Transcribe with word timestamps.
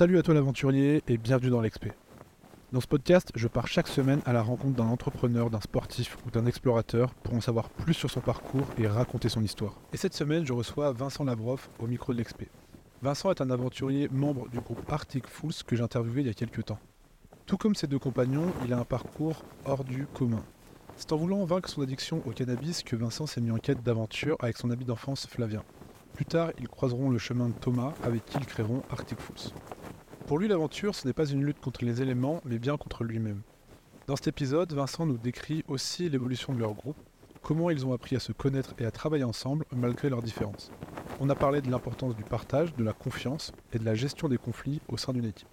Salut 0.00 0.16
à 0.16 0.22
toi 0.22 0.32
l'aventurier 0.32 1.02
et 1.08 1.18
bienvenue 1.18 1.50
dans 1.50 1.60
l'Expé. 1.60 1.92
Dans 2.72 2.80
ce 2.80 2.86
podcast, 2.86 3.32
je 3.34 3.46
pars 3.48 3.68
chaque 3.68 3.86
semaine 3.86 4.22
à 4.24 4.32
la 4.32 4.40
rencontre 4.40 4.74
d'un 4.74 4.86
entrepreneur, 4.86 5.50
d'un 5.50 5.60
sportif 5.60 6.16
ou 6.24 6.30
d'un 6.30 6.46
explorateur 6.46 7.12
pour 7.12 7.34
en 7.34 7.42
savoir 7.42 7.68
plus 7.68 7.92
sur 7.92 8.10
son 8.10 8.22
parcours 8.22 8.64
et 8.78 8.88
raconter 8.88 9.28
son 9.28 9.42
histoire. 9.42 9.78
Et 9.92 9.98
cette 9.98 10.14
semaine, 10.14 10.46
je 10.46 10.54
reçois 10.54 10.92
Vincent 10.92 11.24
Labroff 11.24 11.68
au 11.80 11.86
micro 11.86 12.14
de 12.14 12.16
l'Expé. 12.16 12.48
Vincent 13.02 13.30
est 13.30 13.42
un 13.42 13.50
aventurier 13.50 14.08
membre 14.10 14.48
du 14.48 14.60
groupe 14.60 14.90
Arctic 14.90 15.26
Fools 15.26 15.52
que 15.66 15.76
j'ai 15.76 15.82
interviewé 15.82 16.22
il 16.22 16.28
y 16.28 16.30
a 16.30 16.34
quelques 16.34 16.64
temps. 16.64 16.78
Tout 17.44 17.58
comme 17.58 17.74
ses 17.74 17.86
deux 17.86 17.98
compagnons, 17.98 18.54
il 18.64 18.72
a 18.72 18.78
un 18.78 18.84
parcours 18.84 19.44
hors 19.66 19.84
du 19.84 20.06
commun. 20.06 20.42
C'est 20.96 21.12
en 21.12 21.18
voulant 21.18 21.44
vaincre 21.44 21.68
son 21.68 21.82
addiction 21.82 22.22
au 22.24 22.30
cannabis 22.30 22.84
que 22.84 22.96
Vincent 22.96 23.26
s'est 23.26 23.42
mis 23.42 23.50
en 23.50 23.58
quête 23.58 23.82
d'aventure 23.82 24.38
avec 24.40 24.56
son 24.56 24.70
ami 24.70 24.86
d'enfance 24.86 25.26
Flavien. 25.26 25.62
Plus 26.14 26.24
tard, 26.24 26.52
ils 26.58 26.68
croiseront 26.68 27.10
le 27.10 27.18
chemin 27.18 27.48
de 27.48 27.54
Thomas 27.54 27.92
avec 28.02 28.24
qui 28.24 28.38
ils 28.38 28.46
créeront 28.46 28.82
Arctic 28.90 29.20
Fools. 29.20 29.52
Pour 30.30 30.38
lui, 30.38 30.46
l'aventure, 30.46 30.94
ce 30.94 31.08
n'est 31.08 31.12
pas 31.12 31.28
une 31.28 31.44
lutte 31.44 31.58
contre 31.58 31.84
les 31.84 32.02
éléments, 32.02 32.40
mais 32.44 32.60
bien 32.60 32.76
contre 32.76 33.02
lui-même. 33.02 33.40
Dans 34.06 34.14
cet 34.14 34.28
épisode, 34.28 34.72
Vincent 34.72 35.04
nous 35.04 35.18
décrit 35.18 35.64
aussi 35.66 36.08
l'évolution 36.08 36.52
de 36.52 36.60
leur 36.60 36.72
groupe, 36.72 36.98
comment 37.42 37.68
ils 37.68 37.84
ont 37.84 37.92
appris 37.92 38.14
à 38.14 38.20
se 38.20 38.30
connaître 38.30 38.72
et 38.78 38.84
à 38.84 38.92
travailler 38.92 39.24
ensemble 39.24 39.64
malgré 39.72 40.08
leurs 40.08 40.22
différences. 40.22 40.70
On 41.18 41.30
a 41.30 41.34
parlé 41.34 41.60
de 41.60 41.68
l'importance 41.68 42.14
du 42.14 42.22
partage, 42.22 42.76
de 42.76 42.84
la 42.84 42.92
confiance 42.92 43.50
et 43.72 43.80
de 43.80 43.84
la 43.84 43.96
gestion 43.96 44.28
des 44.28 44.38
conflits 44.38 44.80
au 44.86 44.96
sein 44.96 45.12
d'une 45.12 45.24
équipe. 45.24 45.48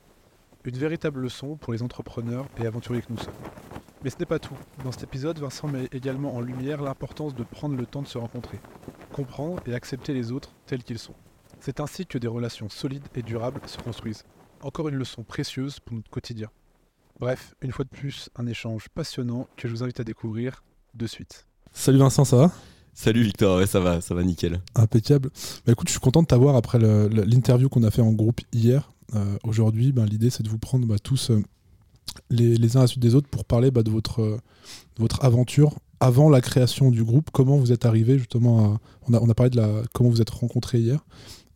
Une 0.63 0.77
véritable 0.77 1.21
leçon 1.21 1.55
pour 1.55 1.73
les 1.73 1.81
entrepreneurs 1.81 2.45
et 2.61 2.67
aventuriers 2.67 3.01
que 3.01 3.13
nous 3.13 3.17
sommes. 3.17 3.33
Mais 4.03 4.11
ce 4.11 4.19
n'est 4.19 4.27
pas 4.27 4.37
tout. 4.37 4.53
Dans 4.83 4.91
cet 4.91 5.01
épisode, 5.01 5.39
Vincent 5.39 5.69
met 5.69 5.89
également 5.91 6.35
en 6.35 6.39
lumière 6.39 6.83
l'importance 6.83 7.33
de 7.33 7.43
prendre 7.43 7.75
le 7.75 7.87
temps 7.87 8.03
de 8.03 8.07
se 8.07 8.19
rencontrer, 8.19 8.59
comprendre 9.11 9.59
et 9.65 9.73
accepter 9.73 10.13
les 10.13 10.31
autres 10.31 10.53
tels 10.67 10.83
qu'ils 10.83 10.99
sont. 10.99 11.15
C'est 11.61 11.79
ainsi 11.79 12.05
que 12.05 12.19
des 12.19 12.27
relations 12.27 12.69
solides 12.69 13.07
et 13.15 13.23
durables 13.23 13.61
se 13.65 13.79
construisent. 13.79 14.23
Encore 14.61 14.89
une 14.89 14.95
leçon 14.95 15.23
précieuse 15.23 15.79
pour 15.79 15.95
notre 15.95 16.09
quotidien. 16.09 16.49
Bref, 17.19 17.53
une 17.61 17.71
fois 17.71 17.85
de 17.85 17.89
plus, 17.89 18.29
un 18.35 18.47
échange 18.47 18.89
passionnant 18.89 19.47
que 19.55 19.67
je 19.67 19.73
vous 19.73 19.83
invite 19.83 19.99
à 19.99 20.03
découvrir 20.03 20.63
de 20.95 21.05
suite. 21.05 21.45
Salut 21.73 21.99
Vincent, 21.99 22.25
ça 22.25 22.37
va? 22.37 22.51
Salut 22.93 23.21
Victor, 23.21 23.59
ouais, 23.59 23.67
ça 23.67 23.79
va, 23.79 24.01
ça 24.01 24.15
va 24.15 24.23
nickel. 24.23 24.59
Impeccable. 24.73 25.29
Bah 25.65 25.73
écoute, 25.73 25.87
je 25.87 25.91
suis 25.91 25.99
content 25.99 26.23
de 26.23 26.27
t'avoir 26.27 26.55
après 26.55 26.79
l'interview 26.79 27.69
qu'on 27.69 27.83
a 27.83 27.91
fait 27.91 28.01
en 28.01 28.11
groupe 28.11 28.41
hier. 28.51 28.91
Euh, 29.13 29.37
aujourd'hui, 29.43 29.91
ben, 29.91 30.05
l'idée 30.05 30.31
c'est 30.31 30.41
de 30.41 30.49
vous 30.49 30.57
prendre 30.57 30.87
bah, 30.87 30.97
tous 31.01 31.29
euh, 31.29 31.43
les, 32.31 32.75
uns 32.75 32.79
à 32.79 32.83
la 32.83 32.87
suite 32.87 33.01
des 33.01 33.13
autres 33.13 33.29
pour 33.29 33.45
parler 33.45 33.69
bah, 33.69 33.83
de, 33.83 33.91
votre, 33.91 34.21
de 34.21 34.39
votre 34.97 35.23
aventure 35.23 35.77
avant 35.99 36.29
la 36.29 36.41
création 36.41 36.89
du 36.89 37.03
groupe. 37.03 37.29
Comment 37.31 37.57
vous 37.57 37.71
êtes 37.71 37.85
arrivé 37.85 38.17
justement 38.17 38.73
à. 38.73 38.79
On 39.07 39.13
a, 39.13 39.19
on 39.21 39.29
a 39.29 39.33
parlé 39.35 39.51
de 39.51 39.57
la, 39.57 39.83
comment 39.93 40.09
vous 40.09 40.21
êtes 40.21 40.31
rencontrés 40.31 40.79
hier. 40.79 41.05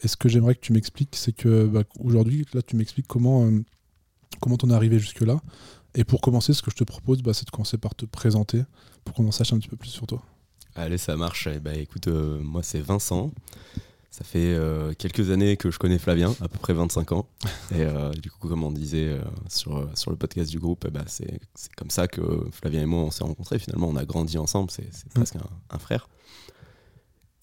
Et 0.04 0.08
ce 0.08 0.18
que 0.18 0.30
j'aimerais 0.30 0.56
que 0.56 0.62
tu 0.62 0.74
m'expliques, 0.74 1.16
c'est 1.16 1.32
que 1.32 1.66
bah, 1.66 1.84
aujourd'hui, 2.00 2.46
là, 2.54 2.62
tu 2.62 2.76
m'expliques 2.76 3.08
comment 3.08 3.46
euh, 3.46 3.64
comment 4.40 4.58
t'en 4.58 4.70
es 4.70 4.74
arrivé 4.74 5.00
jusque-là. 5.00 5.40
Et 5.94 6.04
pour 6.04 6.22
commencer, 6.22 6.54
ce 6.54 6.62
que 6.62 6.72
je 6.72 6.78
te 6.78 6.84
propose, 6.84 7.22
bah, 7.22 7.34
c'est 7.34 7.46
de 7.46 7.52
commencer 7.52 7.78
par 7.78 7.96
te 7.96 8.06
présenter 8.06 8.64
pour 9.04 9.16
qu'on 9.16 9.28
en 9.28 9.32
sache 9.32 9.54
un 9.54 9.60
petit 9.60 9.68
peu 9.68 9.78
plus 9.78 9.90
sur 9.90 10.08
toi. 10.08 10.24
Allez, 10.76 10.98
ça 10.98 11.16
marche. 11.18 11.48
Eh 11.54 11.60
ben, 11.60 11.78
écoute, 11.78 12.08
euh, 12.08 12.40
moi, 12.42 12.64
c'est 12.64 12.80
Vincent. 12.80 13.32
Ça 14.10 14.26
fait 14.26 14.54
euh, 14.54 14.94
quelques 14.98 15.30
années 15.30 15.56
que 15.56 15.72
je 15.72 15.80
connais 15.80 15.98
Flavien, 15.98 16.36
à 16.42 16.50
peu 16.50 16.58
près 16.58 16.74
25 16.74 17.12
ans. 17.14 17.28
Et 17.76 17.86
du 18.20 18.32
coup, 18.32 18.48
comme 18.48 18.64
on 18.64 18.72
disait 18.72 19.18
sur, 19.48 19.90
sur 19.98 20.12
le 20.12 20.18
podcast 20.18 20.50
du 20.50 20.60
groupe, 20.60 20.86
eh 20.88 20.92
ben, 20.92 21.06
c'est 21.08 21.40
comme 21.78 21.90
ça 21.90 22.08
que 22.08 22.22
Flavien 22.52 22.82
et 22.82 22.86
moi, 22.86 23.04
on 23.04 23.12
s'est 23.12 23.24
rencontrés. 23.24 23.60
Finalement, 23.60 23.88
on 23.88 23.96
a 23.96 24.06
grandi 24.06 24.38
ensemble. 24.38 24.72
C'est 24.72 24.84
mm. 24.84 25.10
presque 25.14 25.36
un, 25.70 25.80
frère. 25.80 26.10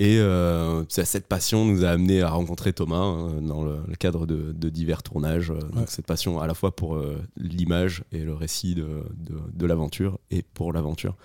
Et 0.00 0.18
euh, 0.18 0.84
cette 0.88 1.26
passion 1.26 1.64
nous 1.64 1.84
a 1.84 1.88
amené 1.88 2.22
à 2.22 2.30
rencontrer 2.30 2.72
Thomas 2.72 2.98
hein, 2.98 3.40
dans 3.42 3.64
le, 3.64 3.82
cadre 3.98 4.26
de, 4.26 4.68
divers 4.68 5.02
tournages. 5.02 5.50
Euh, 5.50 5.58
donc 5.72 5.90
cette 5.90 6.06
passion 6.06 6.40
à 6.40 6.46
la 6.46 6.54
fois 6.54 6.74
pour 6.74 6.94
euh, 6.94 7.20
l'image 7.36 8.04
et 8.12 8.20
le 8.20 8.32
récit 8.32 8.76
de, 8.76 9.04
de, 9.52 9.66
l'aventure 9.66 10.20
et 10.30 10.42
pour 10.42 10.72
l'aventure. 10.72 11.16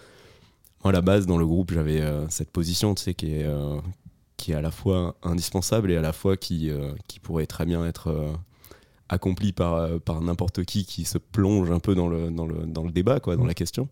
Moi, 0.84 0.90
à 0.90 0.92
la 0.92 1.02
base, 1.02 1.28
dans 1.28 1.38
le 1.38 1.46
groupe, 1.46 1.72
j'avais 1.72 2.02
cette 2.30 2.50
position 2.50 2.96
tu 2.96 3.04
sais, 3.04 3.14
qui, 3.14 3.36
est, 3.36 3.46
qui 4.36 4.52
est 4.52 4.56
à 4.56 4.62
la 4.62 4.72
fois 4.72 5.16
indispensable 5.24 5.92
et 5.92 5.96
à 5.96 6.02
la 6.02 6.12
fois 6.12 6.36
qui, 6.36 6.70
qui 7.08 7.20
pourrait 7.22 7.46
très 7.46 7.66
bien 7.66 7.86
être 7.86 8.34
accomplie 9.08 9.54
par, 9.54 10.02
par 10.02 10.20
n'importe 10.20 10.66
qui 10.66 10.86
qui 10.86 11.06
se 11.06 11.18
plonge 11.18 11.72
un 11.72 11.80
peu 11.80 11.96
dans 11.96 12.10
le, 12.10 12.32
dans 12.32 12.46
le, 12.46 12.66
dans 12.66 12.84
le 12.84 12.92
débat, 12.92 13.22
quoi, 13.22 13.38
dans 13.38 13.46
la 13.46 13.54
question. 13.54 13.88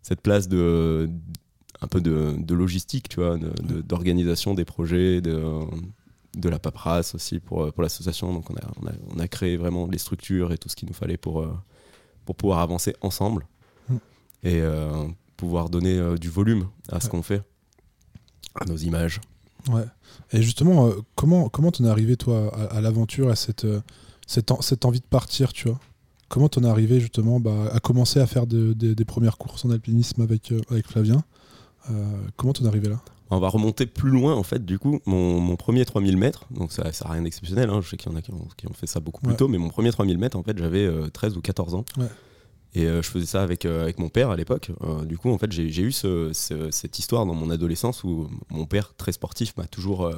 Cette 0.00 0.22
place 0.22 0.48
de 0.48 1.10
un 1.80 1.86
peu 1.86 2.00
de, 2.00 2.54
logistique, 2.54 3.08
tu 3.08 3.20
vois, 3.20 3.38
d'organisation 3.38 4.54
des 4.54 4.64
projets, 4.64 5.20
de, 5.20 5.42
de 6.36 6.48
la 6.48 6.58
paperasse 6.58 7.14
aussi 7.14 7.40
pour, 7.40 7.72
pour 7.72 7.82
l'association. 7.82 8.32
Donc 8.32 8.50
on 8.50 8.54
a, 8.54 8.60
on, 8.82 8.86
a, 8.86 8.92
on 9.14 9.18
a, 9.18 9.28
créé 9.28 9.56
vraiment 9.56 9.86
les 9.86 9.98
structures 9.98 10.52
et 10.52 10.58
tout 10.58 10.68
ce 10.68 10.76
qu'il 10.76 10.88
nous 10.88 10.94
fallait 10.94 11.16
pour, 11.16 11.40
euh, 11.40 11.52
pour 12.24 12.36
pouvoir 12.36 12.60
avancer 12.60 12.94
ensemble 13.00 13.46
et 14.42 14.60
euh, 14.60 15.06
pouvoir 15.36 15.70
donner 15.70 15.98
euh, 15.98 16.16
du 16.16 16.28
volume 16.28 16.68
à 16.90 17.00
ce 17.00 17.08
qu'on 17.08 17.22
fait, 17.22 17.42
à 18.54 18.64
nos 18.66 18.76
images. 18.76 19.20
Ouais. 19.70 19.84
Et 20.32 20.42
justement, 20.42 20.90
comment 21.16 21.48
comment 21.48 21.72
t'en 21.72 21.84
es 21.84 21.88
arrivé 21.88 22.16
toi 22.16 22.54
à, 22.70 22.80
l'aventure, 22.80 23.30
à 23.30 23.34
cette, 23.34 23.66
cette, 24.26 24.52
cette, 24.60 24.84
envie 24.84 25.00
de 25.00 25.06
partir, 25.06 25.52
tu 25.52 25.68
vois? 25.68 25.80
Comment 26.28 26.48
t'en 26.48 26.62
es 26.62 26.68
arrivé 26.68 27.00
justement 27.00 27.40
bah, 27.40 27.70
à 27.72 27.80
commencer 27.80 28.20
à 28.20 28.26
faire 28.26 28.46
des 28.46 29.04
premières 29.04 29.38
courses 29.38 29.64
en 29.64 29.70
alpinisme 29.70 30.22
avec, 30.22 30.52
avec 30.70 30.86
Flavien? 30.86 31.24
Comment 32.36 32.52
t'en 32.52 32.64
es 32.64 32.68
arrivé 32.68 32.88
là? 32.88 33.00
On 33.30 33.40
va 33.40 33.48
remonter 33.48 33.86
plus 33.86 34.10
loin 34.10 34.34
en 34.34 34.42
fait 34.42 34.64
du 34.64 34.78
coup. 34.78 35.00
Mon, 35.04 35.56
premier 35.56 35.84
3000 35.84 36.16
mètres 36.16 36.46
donc 36.50 36.70
ça 36.72 36.84
n'a 36.84 37.10
rien 37.10 37.22
d'exceptionnel 37.22 37.70
hein. 37.70 37.80
je 37.80 37.88
sais 37.88 37.96
qu'il 37.96 38.12
y 38.12 38.14
en 38.14 38.18
a 38.18 38.22
qui 38.22 38.30
ont, 38.30 38.72
fait 38.72 38.86
ça 38.86 39.00
beaucoup 39.00 39.22
plus 39.22 39.34
tôt 39.36 39.48
mais 39.48 39.58
mon 39.58 39.68
premier 39.68 39.90
3000 39.90 40.18
mètres 40.18 40.36
en 40.36 40.42
fait 40.42 40.56
j'avais 40.58 40.88
13 41.10 41.32
euh, 41.32 41.38
ou 41.38 41.40
14 41.40 41.74
ans. 41.74 41.84
Et 42.74 42.84
euh, 42.84 43.00
je 43.00 43.08
faisais 43.08 43.26
ça 43.26 43.42
avec, 43.42 43.64
avec 43.64 43.98
mon 43.98 44.10
père 44.10 44.30
à 44.30 44.36
l'époque. 44.36 44.70
Du 45.06 45.18
coup 45.18 45.30
en 45.30 45.38
fait 45.38 45.50
j'ai 45.50 45.82
eu 45.82 45.92
cette 45.92 46.98
histoire 46.98 47.26
dans 47.26 47.34
mon 47.34 47.50
adolescence 47.50 48.04
où 48.04 48.28
mon 48.50 48.66
père 48.66 48.94
très 48.96 49.12
sportif 49.12 49.56
m'a 49.56 49.66
toujours 49.66 50.12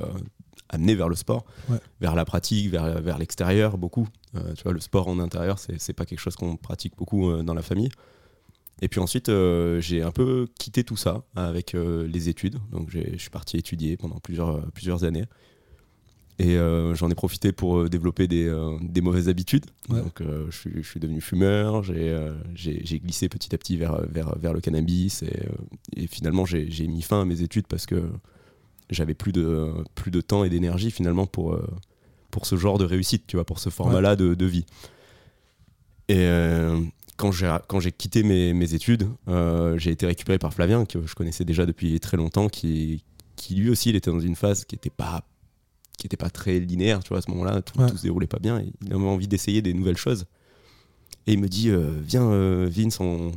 amené 0.69 0.95
vers 0.95 1.09
le 1.09 1.17
sport 1.17 1.45
vers 2.01 2.15
la 2.15 2.25
pratique 2.27 2.71
vers, 2.71 3.01
vers 3.01 3.19
l'extérieur 3.19 3.79
beaucoup. 3.79 4.07
Tu 4.35 4.63
vois 4.65 4.73
le 4.73 4.81
sport 4.81 5.09
en 5.09 5.19
intérieur 5.19 5.59
c'est 5.59 5.93
pas 5.95 6.05
quelque 6.05 6.21
chose 6.21 6.37
qu'on 6.37 6.57
pratique 6.57 6.95
beaucoup 6.97 7.43
dans 7.43 7.55
la 7.55 7.63
famille 7.63 7.91
et 8.81 8.89
puis 8.89 9.01
ensuite, 9.01 9.29
euh, 9.29 9.81
j'ai 9.81 10.03
un 10.03 10.13
peu 10.13 10.47
quitté 10.59 10.85
tout 10.85 10.97
ça 10.97 11.25
avec 11.35 11.75
euh, 11.75 12.07
les 12.07 12.29
études. 12.29 12.57
Donc 12.71 12.91
je 12.91 13.19
suis 13.19 13.31
parti 13.31 13.57
étudier 13.57 13.97
pendant 13.97 14.21
plusieurs, 14.21 14.57
euh, 14.57 14.61
plusieurs 14.73 15.05
années. 15.05 15.25
Et 16.41 16.57
j'en 16.95 17.11
ai 17.11 17.17
profité 17.17 17.51
pour 17.51 17.91
développer 17.91 18.29
des, 18.29 18.49
des 18.81 19.01
mauvaises 19.01 19.29
habitudes. 19.29 19.67
Donc 19.89 20.23
je 20.23 20.81
suis, 20.83 21.01
devenu 21.01 21.21
fumeur, 21.21 21.83
j'ai 21.83 23.01
glissé 23.01 23.29
petit 23.29 23.53
à 23.57 23.59
petit 23.59 23.77
vers, 23.77 24.01
vers, 24.09 24.39
vers 24.39 24.53
le 24.53 24.61
cannabis. 24.61 25.25
Et, 25.25 25.33
et 25.97 26.07
finalement, 26.07 26.45
j'ai 26.45 26.87
mis 26.87 27.03
fin 27.03 27.23
à 27.23 27.25
mes 27.25 27.43
études 27.43 27.67
parce 27.67 27.87
que 27.87 28.09
j'avais 28.89 29.15
plus 29.15 29.33
de, 29.33 29.75
plus 29.97 30.13
de 30.13 30.21
temps 30.21 30.45
et 30.45 30.49
d'énergie 30.49 30.93
finalement 30.93 31.27
pour, 31.27 31.59
pour 32.31 32.47
ce 32.47 32.55
genre 32.55 32.79
de 32.79 32.85
réussite, 32.85 33.25
tu 33.27 33.35
vois, 33.35 33.45
pour 33.45 33.59
ce 33.59 33.69
format-là 33.69 34.15
de, 34.15 34.35
de, 34.35 34.47
vie. 34.47 34.65
Et, 36.09 36.25
quand 37.19 37.81
j'ai 37.81 37.93
quitté 37.93 38.23
mes, 38.23 38.55
mes 38.55 38.75
études, 38.75 39.09
euh, 39.27 39.77
j'ai 39.77 39.91
été 39.91 40.07
récupéré 40.07 40.39
par 40.39 40.55
Flavien, 40.55 40.85
que 40.87 41.05
je 41.05 41.15
connaissais 41.15 41.45
déjà 41.45 41.67
depuis 41.67 41.99
très 41.99 42.17
longtemps, 42.17 42.49
qui, 42.49 43.05
qui 43.37 43.57
lui 43.57 43.71
aussi, 43.71 43.91
il 43.91 43.97
était 43.97 44.11
dans 44.11 44.21
une 44.21 44.37
phase 44.37 44.65
qui 44.65 44.77
n'était 44.77 44.91
pas 44.91 45.25
qui 45.99 46.07
était 46.07 46.17
pas 46.17 46.31
très 46.31 46.61
linéaire, 46.61 47.03
tu 47.03 47.09
vois, 47.09 47.19
à 47.19 47.23
ce 47.23 47.31
moment-là, 47.33 47.61
tout, 47.61 47.81
ne 47.81 47.89
se 47.89 48.03
déroulait 48.03 48.29
pas 48.29 48.39
bien. 48.39 48.63
il 48.83 48.93
avait 48.93 49.05
envie 49.05 49.27
d'essayer 49.27 49.63
des 49.63 49.75
nouvelles 49.75 49.97
choses. 49.97 50.27
Et 51.27 51.33
il 51.33 51.41
me 51.41 51.49
dit, 51.49 51.71
euh, 51.71 51.91
viens, 52.01 52.31
euh, 52.31 52.69
Vince, 52.71 53.01
on, 53.01 53.33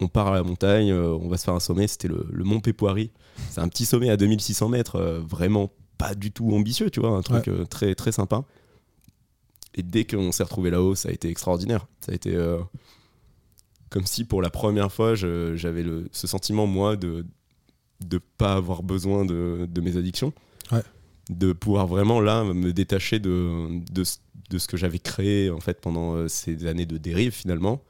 on, 0.00 0.08
part 0.08 0.28
à 0.28 0.36
la 0.36 0.42
montagne, 0.42 0.90
on 0.90 1.28
va 1.28 1.36
se 1.36 1.44
faire 1.44 1.52
un 1.52 1.60
sommet. 1.60 1.86
C'était 1.86 2.08
le, 2.08 2.26
le, 2.32 2.44
Mont 2.44 2.60
Pépoiri. 2.60 3.10
C'est 3.50 3.60
un 3.60 3.68
petit 3.68 3.84
sommet 3.84 4.08
à 4.08 4.16
2600 4.16 4.70
mètres, 4.70 5.22
vraiment 5.28 5.70
pas 5.98 6.14
du 6.14 6.30
tout 6.30 6.50
ambitieux, 6.54 6.88
tu 6.88 7.00
vois, 7.00 7.10
un 7.10 7.20
truc 7.20 7.50
très, 7.68 7.94
très 7.94 8.10
sympa. 8.10 8.42
Et 9.74 9.82
dès 9.82 10.06
qu'on 10.06 10.32
s'est 10.32 10.44
retrouvé 10.44 10.70
là-haut, 10.70 10.94
ça 10.94 11.10
a 11.10 11.12
été 11.12 11.28
extraordinaire. 11.28 11.86
Ça 12.00 12.12
a 12.12 12.14
été 12.14 12.34
comme 13.90 14.06
si 14.06 14.24
pour 14.24 14.42
la 14.42 14.50
première 14.50 14.92
fois, 14.92 15.14
j'avais 15.14 15.84
ce 16.12 16.26
sentiment, 16.26 16.66
moi, 16.66 16.96
de 16.96 17.24
ne 18.12 18.18
pas 18.38 18.54
avoir 18.54 18.82
besoin 18.82 19.24
de, 19.24 19.66
de 19.68 19.80
mes 19.80 19.96
addictions. 19.96 20.32
De 21.30 21.52
pouvoir 21.52 21.86
vraiment, 21.86 22.20
là, 22.20 22.42
me 22.42 22.72
détacher 22.72 23.18
de, 23.18 23.80
de, 23.92 24.02
de 24.50 24.58
ce 24.58 24.66
que 24.66 24.76
j'avais 24.78 24.98
créé, 24.98 25.50
en 25.50 25.60
fait, 25.60 25.78
pendant 25.78 26.14
euh, 26.14 26.26
ces 26.28 26.64
années 26.66 26.86
de 26.86 26.96
dérive, 26.96 27.32
finalement, 27.32 27.82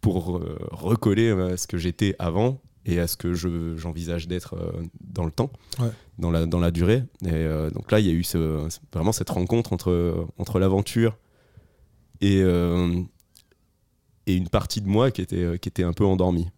pour 0.00 0.36
euh, 0.36 0.56
recoller 0.70 1.30
à 1.30 1.56
ce 1.56 1.66
que 1.66 1.76
j'étais 1.76 2.14
avant 2.20 2.60
et 2.84 3.00
à 3.00 3.08
ce 3.08 3.16
que 3.16 3.34
j'envisage 3.34 4.28
d'être 4.28 4.54
euh, 4.54 4.70
dans 5.00 5.24
le 5.24 5.32
temps, 5.32 5.50
dans, 6.18 6.30
la, 6.30 6.46
dans 6.46 6.60
la 6.60 6.70
durée. 6.70 7.02
Et 7.24 7.46
donc 7.74 7.90
là, 7.90 7.98
il 7.98 8.06
y 8.06 8.10
a 8.10 8.12
eu 8.12 8.22
ce, 8.22 8.68
vraiment 8.92 9.12
cette 9.12 9.30
rencontre 9.30 9.72
entre, 9.72 10.26
entre 10.38 10.60
l'aventure 10.60 11.16
et 12.20 12.42
et 14.28 14.34
une 14.34 14.48
partie 14.48 14.80
de 14.80 14.88
moi 14.88 15.10
qui 15.10 15.22
était, 15.22 15.42
euh, 15.42 15.56
qui 15.56 15.68
était 15.68 15.82
un 15.82 15.92
peu 15.92 16.04
endormie. 16.04 16.48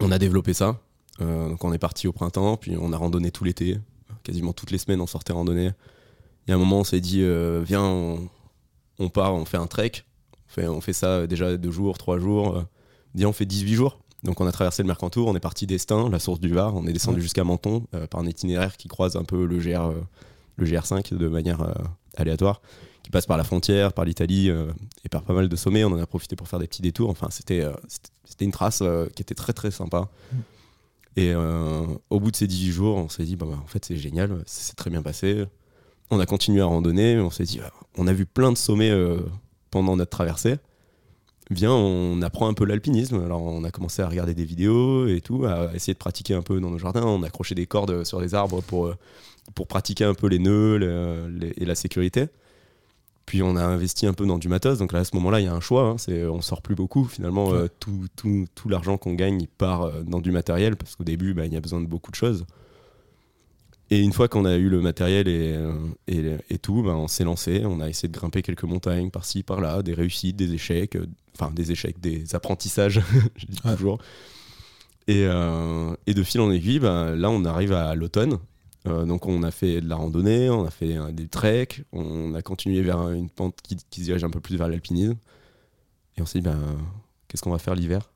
On 0.00 0.12
a 0.12 0.18
développé 0.18 0.52
ça. 0.52 0.78
Euh, 1.20 1.48
donc 1.48 1.64
on 1.64 1.72
est 1.72 1.78
parti 1.78 2.06
au 2.06 2.12
printemps, 2.12 2.56
puis 2.56 2.76
on 2.78 2.92
a 2.92 2.96
randonné 2.96 3.30
tout 3.30 3.44
l'été. 3.44 3.78
Quasiment 4.22 4.52
toutes 4.52 4.70
les 4.70 4.78
semaines, 4.78 5.00
on 5.00 5.06
sortait 5.06 5.32
randonner. 5.32 5.70
Il 6.46 6.50
y 6.50 6.52
a 6.52 6.56
un 6.56 6.58
moment, 6.58 6.80
on 6.80 6.84
s'est 6.84 7.00
dit, 7.00 7.22
euh, 7.22 7.62
viens, 7.64 7.82
on 8.98 9.08
part, 9.08 9.34
on 9.34 9.44
fait 9.44 9.56
un 9.56 9.66
trek. 9.66 9.92
On 10.48 10.52
fait, 10.52 10.68
on 10.68 10.80
fait 10.80 10.92
ça 10.92 11.26
déjà 11.26 11.56
deux 11.56 11.70
jours, 11.70 11.96
trois 11.98 12.18
jours. 12.18 12.64
On 13.18 13.32
fait 13.32 13.46
18 13.46 13.74
jours. 13.74 13.98
Donc 14.22 14.40
on 14.40 14.46
a 14.46 14.52
traversé 14.52 14.82
le 14.82 14.86
Mercantour, 14.86 15.26
on 15.26 15.34
est 15.34 15.40
parti 15.40 15.66
d'Estaing, 15.66 16.08
la 16.08 16.20
source 16.20 16.38
du 16.38 16.50
Var, 16.50 16.76
on 16.76 16.86
est 16.86 16.92
descendu 16.92 17.20
jusqu'à 17.20 17.42
Menton 17.42 17.86
par 18.08 18.20
un 18.20 18.26
itinéraire 18.26 18.76
qui 18.76 18.86
croise 18.86 19.16
un 19.16 19.24
peu 19.24 19.46
le, 19.46 19.58
GR, 19.58 19.92
le 20.56 20.64
GR5 20.64 21.16
de 21.16 21.26
manière 21.26 21.74
aléatoire 22.16 22.62
passe 23.12 23.26
par 23.26 23.36
la 23.36 23.44
frontière, 23.44 23.92
par 23.92 24.04
l'Italie 24.04 24.50
euh, 24.50 24.72
et 25.04 25.08
par 25.08 25.22
pas 25.22 25.34
mal 25.34 25.48
de 25.48 25.54
sommets. 25.54 25.84
On 25.84 25.92
en 25.92 26.00
a 26.00 26.06
profité 26.06 26.34
pour 26.34 26.48
faire 26.48 26.58
des 26.58 26.66
petits 26.66 26.82
détours. 26.82 27.10
Enfin, 27.10 27.28
c'était 27.30 27.60
euh, 27.60 27.72
c'était 28.24 28.44
une 28.44 28.50
trace 28.50 28.80
euh, 28.82 29.06
qui 29.14 29.22
était 29.22 29.36
très 29.36 29.52
très 29.52 29.70
sympa. 29.70 30.08
Mm. 30.32 30.36
Et 31.18 31.34
au 31.34 32.20
bout 32.20 32.30
de 32.30 32.36
ces 32.36 32.46
18 32.46 32.72
jours, 32.72 32.96
on 32.96 33.10
s'est 33.10 33.24
dit, 33.24 33.36
bah, 33.36 33.44
bah, 33.46 33.60
en 33.62 33.66
fait, 33.66 33.84
c'est 33.84 33.98
génial, 33.98 34.42
c'est 34.46 34.76
très 34.76 34.88
bien 34.88 35.02
passé. 35.02 35.44
On 36.10 36.18
a 36.18 36.24
continué 36.24 36.62
à 36.62 36.64
randonner, 36.64 37.18
on 37.18 37.28
s'est 37.28 37.44
dit, 37.44 37.58
bah, 37.58 37.70
on 37.98 38.06
a 38.06 38.14
vu 38.14 38.24
plein 38.24 38.50
de 38.50 38.56
sommets 38.56 38.90
pendant 39.70 39.94
notre 39.94 40.10
traversée. 40.10 40.56
Viens, 41.50 41.72
on 41.72 42.22
apprend 42.22 42.48
un 42.48 42.54
peu 42.54 42.64
l'alpinisme. 42.64 43.22
Alors, 43.22 43.42
on 43.42 43.62
a 43.62 43.70
commencé 43.70 44.00
à 44.00 44.08
regarder 44.08 44.32
des 44.32 44.46
vidéos 44.46 45.06
et 45.06 45.20
tout, 45.20 45.44
à 45.44 45.74
essayer 45.74 45.92
de 45.92 45.98
pratiquer 45.98 46.32
un 46.32 46.40
peu 46.40 46.58
dans 46.60 46.70
nos 46.70 46.78
jardins. 46.78 47.04
On 47.04 47.22
a 47.24 47.26
accroché 47.26 47.54
des 47.54 47.66
cordes 47.66 48.04
sur 48.04 48.18
des 48.18 48.34
arbres 48.34 48.62
pour, 48.62 48.94
pour 49.54 49.66
pratiquer 49.66 50.04
un 50.04 50.14
peu 50.14 50.28
les 50.28 50.38
nœuds 50.38 51.28
et 51.58 51.66
la 51.66 51.74
sécurité. 51.74 52.28
Puis 53.26 53.42
on 53.42 53.56
a 53.56 53.64
investi 53.64 54.06
un 54.06 54.12
peu 54.12 54.26
dans 54.26 54.38
du 54.38 54.48
matos. 54.48 54.78
Donc 54.78 54.92
là, 54.92 55.00
à 55.00 55.04
ce 55.04 55.14
moment-là, 55.16 55.40
il 55.40 55.44
y 55.44 55.48
a 55.48 55.54
un 55.54 55.60
choix. 55.60 55.88
Hein. 55.88 55.98
c'est, 55.98 56.24
on 56.26 56.40
sort 56.40 56.62
plus 56.62 56.74
beaucoup. 56.74 57.04
Finalement, 57.04 57.52
euh, 57.52 57.68
tout, 57.80 58.06
tout, 58.16 58.46
tout 58.54 58.68
l'argent 58.68 58.98
qu'on 58.98 59.14
gagne, 59.14 59.40
il 59.40 59.48
part 59.48 59.82
euh, 59.82 60.02
dans 60.02 60.20
du 60.20 60.32
matériel 60.32 60.76
parce 60.76 60.96
qu'au 60.96 61.04
début, 61.04 61.34
bah, 61.34 61.46
il 61.46 61.52
y 61.52 61.56
a 61.56 61.60
besoin 61.60 61.80
de 61.80 61.86
beaucoup 61.86 62.10
de 62.10 62.16
choses. 62.16 62.44
Et 63.90 64.00
une 64.00 64.12
fois 64.12 64.26
qu'on 64.26 64.44
a 64.44 64.56
eu 64.56 64.68
le 64.68 64.80
matériel 64.80 65.28
et, 65.28 65.52
euh, 65.54 65.74
et, 66.08 66.36
et 66.50 66.58
tout, 66.58 66.82
bah, 66.82 66.96
on 66.96 67.08
s'est 67.08 67.24
lancé. 67.24 67.62
On 67.64 67.80
a 67.80 67.88
essayé 67.88 68.08
de 68.08 68.16
grimper 68.16 68.42
quelques 68.42 68.64
montagnes 68.64 69.10
par-ci, 69.10 69.42
par-là, 69.42 69.82
des 69.82 69.94
réussites, 69.94 70.36
des 70.36 70.54
échecs, 70.54 70.98
enfin 71.34 71.52
des 71.52 71.72
échecs, 71.72 72.00
des 72.00 72.34
apprentissages, 72.34 73.02
je 73.36 73.46
dis 73.46 73.60
toujours. 73.60 73.98
Et, 75.08 75.26
et, 76.06 76.14
de 76.14 76.22
fil 76.22 76.40
en 76.40 76.50
aiguille, 76.50 76.78
bah, 76.78 77.14
là, 77.14 77.28
on 77.28 77.44
arrive 77.44 77.72
à 77.72 77.94
l'automne. 77.94 78.38
Euh, 78.86 79.04
donc 79.04 79.26
on 79.26 79.42
a 79.42 79.50
fait 79.50 79.80
de 79.80 79.88
la 79.88 79.96
randonnée, 79.96 80.50
on 80.50 80.64
a 80.64 80.70
fait 80.70 80.96
des 81.12 81.28
treks, 81.28 81.82
on 81.92 82.34
a 82.34 82.42
continué 82.42 82.82
vers 82.82 83.10
une 83.10 83.30
pente 83.30 83.60
qui, 83.62 83.76
se 83.78 84.02
dirige 84.04 84.24
un 84.24 84.30
peu 84.30 84.40
plus 84.40 84.56
vers 84.56 84.68
l'alpinisme. 84.68 85.16
Et 86.16 86.22
on 86.22 86.26
s'est 86.26 86.40
dit, 86.40 86.44
ben, 86.44 86.58
qu'est-ce 87.28 87.42
qu'on 87.42 87.50
va 87.50 87.58
faire 87.58 87.74
l'hiver? 87.74 88.10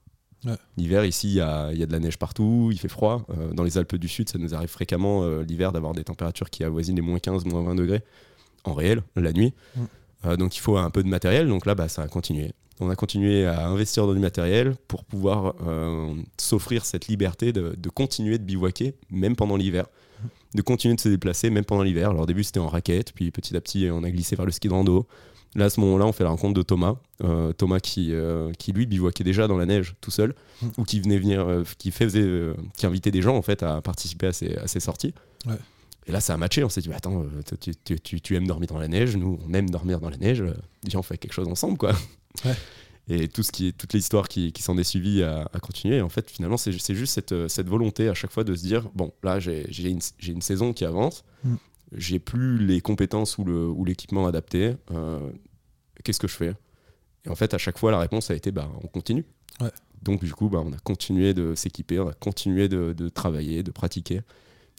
L'hiver, 0.77 1.05
ici, 1.05 1.29
il 1.29 1.35
y 1.35 1.41
a, 1.41 1.73
y 1.73 1.83
a, 1.83 1.87
de 1.87 1.93
la 1.93 1.99
neige 1.99 2.19
partout, 2.19 2.69
il 2.71 2.79
fait 2.79 2.89
froid. 2.89 3.27
Euh, 3.31 3.53
dans 3.53 3.65
les 3.65 3.79
Alpes 3.79 3.97
du 3.97 4.07
Sud, 4.07 4.29
ça 4.29 4.39
nous 4.39 4.55
arrive 4.55 4.69
fréquemment 4.69 5.25
euh, 5.25 5.43
l'hiver 5.43 5.73
d'avoir 5.73 5.93
des 5.93 6.05
températures 6.05 6.51
qui 6.51 6.63
avoisinent 6.63 6.95
les 6.95 7.03
moins 7.03 7.19
15, 7.19 7.47
moins 7.47 7.63
20 7.63 7.75
degrés 7.75 8.05
en 8.63 8.75
réel, 8.75 9.03
la 9.17 9.33
nuit. 9.33 9.55
Mm. 9.77 10.37
donc 10.37 10.57
il 10.57 10.61
faut 10.61 10.77
un 10.77 10.91
peu 10.91 11.03
de 11.03 11.09
matériel, 11.09 11.49
donc 11.49 11.67
là, 11.67 11.75
bah, 11.75 11.89
ça 11.89 12.03
a 12.03 12.09
continué. 12.09 12.53
On 12.79 12.91
a 12.91 12.97
continué 12.97 13.47
à 13.47 13.67
investir 13.67 14.07
dans 14.07 14.13
du 14.13 14.21
matériel 14.21 14.77
pour 14.87 15.05
pouvoir 15.05 15.55
s'offrir 16.37 16.85
cette 16.85 17.07
liberté 17.07 17.53
de, 17.53 17.75
de, 17.77 17.89
continuer 17.89 18.37
de 18.37 18.43
bivouaquer, 18.43 18.95
même 19.09 19.35
pendant 19.35 19.57
l'hiver 19.57 19.87
de 20.57 20.63
continuer 20.63 20.95
de 20.95 21.01
se 21.01 21.09
déplacer 21.09 21.51
même 21.51 21.65
pendant 21.65 21.83
l'hiver. 21.83 22.11
Alors 22.11 22.23
au 22.23 22.27
début 22.27 22.43
c'était 22.43 22.61
en 22.61 22.69
raquette, 22.69 23.13
puis 23.13 23.31
petit 23.31 23.57
à 23.57 23.61
petit 23.61 23.89
on 23.93 24.03
a 24.03 24.11
glissé 24.11 24.35
vers 24.35 24.47
le 24.47 24.53
ski 24.53 24.69
de 24.69 24.73
rando. 24.73 25.07
Là 25.55 25.67
à 25.67 25.71
ce 25.71 25.81
moment-là 25.81 26.07
on 26.07 26.13
fait 26.13 26.25
la 26.25 26.31
rencontre 26.31 26.55
de 26.55 26.63
Thomas, 26.63 26.97
euh, 27.23 27.53
Thomas 27.53 27.79
qui, 27.79 28.13
euh, 28.13 28.51
qui 28.59 28.73
lui 28.73 28.87
bivouaquait 28.87 29.25
déjà 29.25 29.47
dans 29.47 29.57
la 29.57 29.67
neige 29.67 29.95
tout 30.01 30.11
seul, 30.11 30.35
mm. 30.63 30.69
ou 30.79 30.85
qui 30.85 31.01
venait 31.01 31.19
venir, 31.19 31.47
euh, 31.47 31.63
qui 31.79 31.93
faisait, 31.93 32.27
qui 32.77 32.87
invitait 32.87 33.13
des 33.13 33.23
gens 33.23 33.37
en 33.37 33.43
fait 33.43 33.63
à 33.63 33.81
participer 33.81 34.27
à 34.29 34.33
ces, 34.33 34.57
à 34.57 34.67
ces 34.67 34.81
sorties. 34.81 35.15
Et 36.09 36.13
là 36.13 36.21
ça 36.21 36.35
a 36.35 36.37
matché, 36.37 36.65
on 36.65 36.69
s'est 36.69 36.81
dit 36.81 36.93
attends 36.93 37.25
tu, 37.61 38.01
tu, 38.01 38.21
tu, 38.21 38.37
aimes 38.37 38.47
dormir 38.47 38.69
dans 38.69 38.79
la 38.79 38.89
neige, 38.89 39.17
nous 39.17 39.39
on 39.47 39.55
aime 39.55 39.71
dormir 39.71 40.01
dans 40.01 40.11
la 40.11 40.17
neige, 40.17 40.43
déjà 40.83 40.99
on 40.99 41.03
fait 41.03 41.19
quelque 41.19 41.35
chose 41.35 41.49
ensemble 41.49 41.79
quoi. 41.79 41.93
Ouais 42.45 42.55
et 43.09 43.29
tout 43.29 43.43
ce 43.43 43.53
qui 43.53 43.69
est, 43.69 43.73
toute 43.73 43.93
l'histoire 43.93 44.29
qui, 44.29 44.53
qui 44.53 44.63
s'en 44.63 44.77
est 44.79 44.85
suivie 44.85 45.23
a, 45.23 45.49
continué. 45.63 46.01
en 46.01 46.09
fait, 46.09 46.31
finalement, 46.31 46.57
c'est 46.57 46.73
juste 46.73 47.13
cette, 47.13 47.49
cette, 47.49 47.69
volonté 47.69 48.09
à 48.09 48.15
chaque 48.15 48.33
fois 48.33 48.45
de 48.45 48.55
se 48.55 48.63
dire 48.63 48.89
bon, 48.95 49.13
là, 49.23 49.39
j'ai 49.39 49.89
une, 49.89 50.01
une, 50.27 50.43
saison 50.43 50.73
qui 50.73 50.85
avance, 50.85 51.25
mm. 51.45 51.55
j'ai 51.93 52.19
plus 52.19 52.59
les 52.59 52.81
compétences 52.81 53.39
ou 53.39 53.85
l'équipement 53.85 54.25
ou 54.25 54.27
adapté. 54.27 54.75
Euh, 54.91 55.21
Qu'est-ce 56.05 56.21
que 56.21 56.29
je 56.29 56.37
fais? 56.37 56.55
Et 57.25 57.29
en 57.29 57.35
fait, 57.35 57.55
à 57.55 57.59
chaque 57.59 57.79
fois, 57.79 57.91
la 57.91 57.99
réponse 57.99 58.31
a 58.31 58.35
été 58.35 58.51
bah, 58.53 58.71
on 58.83 58.87
continue. 58.87 59.25
Ouais. 59.61 59.71
Donc, 60.03 60.25
du 60.25 60.33
coup, 60.33 60.49
bah, 60.49 60.63
on 60.65 60.73
a 60.73 60.79
continué 60.79 61.35
de 61.35 61.55
s'équiper, 61.55 61.99
on 61.99 62.09
a 62.09 62.13
continué 62.13 62.69
de, 62.69 62.93
de, 62.93 63.09
travailler, 63.09 63.63
de 63.63 63.71
pratiquer. 63.71 64.21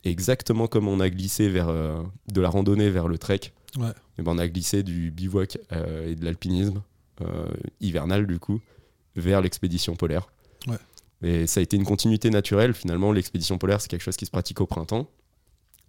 exactement 0.04 0.68
comme 0.68 0.88
on 0.88 1.00
a 1.00 1.10
glissé 1.10 1.50
vers, 1.50 1.70
euh, 1.70 2.02
de 2.32 2.42
la 2.42 2.50
randonnée 2.50 2.90
vers 2.90 3.08
le 3.08 3.18
trek, 3.18 3.52
ouais. 3.78 3.90
et 4.18 4.22
ben, 4.22 4.34
on 4.34 4.38
a 4.38 4.48
glissé 4.48 4.84
du 4.84 5.12
bivouac 5.12 5.58
euh, 5.72 6.12
et 6.12 6.16
de 6.16 6.24
l'alpinisme 6.24 6.78
euh, 6.78 6.97
hivernale 7.80 8.28
du 8.28 8.40
coup 8.40 8.62
vers 9.18 9.42
l'expédition 9.42 9.96
polaire. 9.96 10.28
Et 11.24 11.48
ça 11.48 11.60
a 11.60 11.64
été 11.64 11.76
une 11.76 11.84
continuité 11.84 12.30
naturelle 12.30 12.74
finalement. 12.74 13.12
L'expédition 13.12 13.58
polaire 13.58 13.82
c'est 13.82 13.90
quelque 13.90 14.04
chose 14.04 14.18
qui 14.18 14.26
se 14.26 14.32
pratique 14.32 14.62
au 14.62 14.68
printemps, 14.68 15.08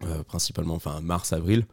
euh, 0.05 0.23
principalement 0.25 0.75
enfin 0.75 1.01
mars 1.01 1.33
avril. 1.33 1.67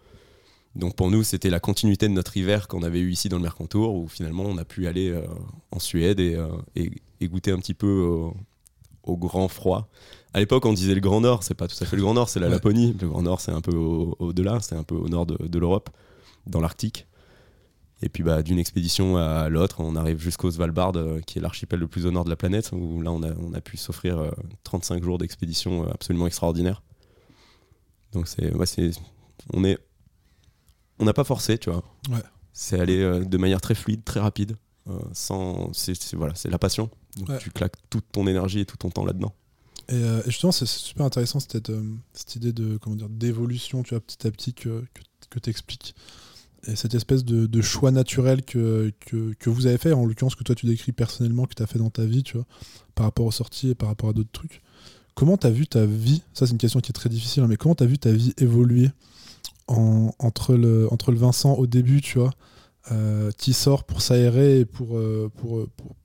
Donc 0.75 0.95
pour 0.97 1.09
nous, 1.09 1.23
c'était 1.23 1.49
la 1.49 1.61
continuité 1.61 2.09
de 2.09 2.13
notre 2.13 2.35
hiver 2.35 2.67
qu'on 2.67 2.83
avait 2.83 2.99
eu 2.99 3.09
ici 3.09 3.29
dans 3.29 3.37
le 3.37 3.43
Mercantour, 3.43 3.95
où 3.95 4.09
finalement 4.09 4.43
on 4.43 4.57
a 4.57 4.65
pu 4.65 4.87
aller 4.87 5.09
euh, 5.09 5.25
en 5.71 5.79
Suède 5.79 6.19
et, 6.19 6.37
et, 6.75 7.27
goûter 7.29 7.51
un 7.51 7.59
petit 7.59 7.73
peu 7.73 8.31
au, 9.03 9.17
grand 9.17 9.47
froid. 9.47 9.87
À 10.33 10.39
l'époque, 10.39 10.65
on 10.65 10.73
disait 10.73 10.93
le 10.93 10.99
Grand 10.99 11.21
Nord, 11.21 11.43
c'est 11.43 11.53
pas 11.53 11.69
tout 11.69 11.77
à 11.81 11.85
fait 11.85 11.95
le 11.95 12.01
Grand 12.01 12.13
Nord, 12.13 12.27
c'est 12.27 12.41
la 12.41 12.49
Laponie. 12.49 12.93
Le 12.99 13.07
Grand 13.07 13.21
Nord, 13.21 13.39
c'est 13.39 13.53
un 13.53 13.61
peu 13.61 13.73
au-delà, 13.73 14.59
c'est 14.59 14.75
un 14.75 14.83
peu 14.83 14.95
au 14.95 15.07
nord 15.07 15.25
de 15.25 15.59
l'Europe, 15.59 15.89
dans 16.45 16.59
l'Arctique. 16.59 17.07
Et 18.05 18.09
puis 18.09 18.21
bah, 18.21 18.43
d'une 18.43 18.59
expédition 18.59 19.17
à 19.17 19.49
l'autre, 19.49 19.79
on 19.79 19.95
arrive 19.95 20.19
jusqu'au 20.19 20.51
Svalbard, 20.51 20.95
euh, 20.95 21.21
qui 21.21 21.39
est 21.39 21.41
l'archipel 21.41 21.79
le 21.79 21.87
plus 21.87 22.05
au 22.05 22.11
nord 22.11 22.23
de 22.23 22.29
la 22.29 22.35
planète, 22.35 22.69
où 22.71 23.01
là 23.01 23.11
on 23.11 23.23
a, 23.23 23.33
on 23.39 23.51
a 23.53 23.61
pu 23.61 23.77
s'offrir 23.77 24.31
35 24.63 25.01
euh, 25.01 25.03
jours 25.03 25.17
d'expédition 25.17 25.83
euh, 25.83 25.91
absolument 25.91 26.27
extraordinaire. 26.27 26.83
Donc 28.11 28.27
c'est, 28.27 28.53
ouais, 28.53 28.91
on 29.53 29.63
est, 29.63 29.79
on 30.99 31.05
n'a 31.05 31.13
pas 31.13 31.23
forcé, 31.23 31.57
tu 31.57 31.71
vois. 31.71 31.83
C'est 32.53 32.79
aller 32.79 33.25
de 33.25 33.37
manière 33.37 33.59
très 33.59 33.73
fluide, 33.73 34.03
très 34.05 34.19
rapide, 34.19 34.55
sans, 35.11 35.73
c'est, 35.73 36.13
voilà, 36.13 36.35
c'est 36.35 36.51
la 36.51 36.59
passion. 36.59 36.91
Donc 37.17 37.39
tu 37.39 37.49
claques 37.49 37.75
toute 37.89 38.05
ton 38.11 38.27
énergie 38.27 38.59
et 38.59 38.65
tout 38.65 38.77
ton 38.77 38.91
temps 38.91 39.03
là-dedans. 39.03 39.33
Et, 39.89 40.01
justement, 40.27 40.51
c'est 40.51 40.67
super 40.67 41.07
intéressant 41.07 41.39
cette, 41.39 41.71
cette 42.13 42.35
idée 42.35 42.53
de 42.53 42.77
comment 42.77 42.95
dire 42.95 43.09
d'évolution, 43.09 43.81
tu 43.81 43.95
vois, 43.95 43.99
petit 43.99 44.25
à 44.25 44.31
petit 44.31 44.53
que, 44.53 44.85
que, 44.93 45.01
que 45.31 45.39
tu 45.39 45.49
expliques 45.49 45.95
et 46.67 46.75
cette 46.75 46.95
espèce 46.95 47.23
de, 47.23 47.61
choix 47.61 47.91
naturel 47.91 48.43
que, 48.43 48.91
que, 48.99 49.49
vous 49.49 49.67
avez 49.67 49.77
fait, 49.77 49.93
en 49.93 50.05
l'occurrence 50.05 50.35
que 50.35 50.43
toi 50.43 50.55
tu 50.55 50.65
décris 50.65 50.91
personnellement, 50.91 51.45
que 51.45 51.53
tu 51.53 51.63
as 51.63 51.67
fait 51.67 51.79
dans 51.79 51.89
ta 51.89 52.05
vie, 52.05 52.23
tu 52.23 52.37
vois, 52.37 52.45
par 52.95 53.05
rapport 53.05 53.25
aux 53.25 53.31
sorties 53.31 53.69
et 53.69 53.75
par 53.75 53.89
rapport 53.89 54.09
à 54.09 54.13
d'autres 54.13 54.31
trucs. 54.31 54.61
Comment 55.13 55.37
tu 55.37 55.47
as 55.47 55.51
vu 55.51 55.67
ta 55.67 55.85
vie, 55.85 56.23
ça 56.33 56.45
c'est 56.45 56.51
une 56.51 56.57
question 56.57 56.81
qui 56.81 56.91
est 56.91 56.93
très 56.93 57.09
difficile, 57.09 57.43
hein, 57.43 57.47
mais 57.47 57.55
comment 57.55 57.75
tu 57.75 57.83
as 57.83 57.87
vu 57.87 57.97
ta 57.97 58.11
vie 58.11 58.33
évoluer 58.37 58.89
en, 59.67 60.11
entre, 60.19 60.55
le, 60.55 60.91
entre 60.91 61.11
le 61.11 61.17
Vincent 61.17 61.53
au 61.53 61.67
début, 61.67 62.01
tu 62.01 62.19
vois, 62.19 62.31
euh, 62.91 63.31
qui 63.37 63.53
sort 63.53 63.83
pour 63.83 64.01
s'aérer 64.01 64.59
et 64.59 64.65
pour, 64.65 64.97
euh, 64.97 65.31
euh, 65.45 65.67
pour, 65.77 65.95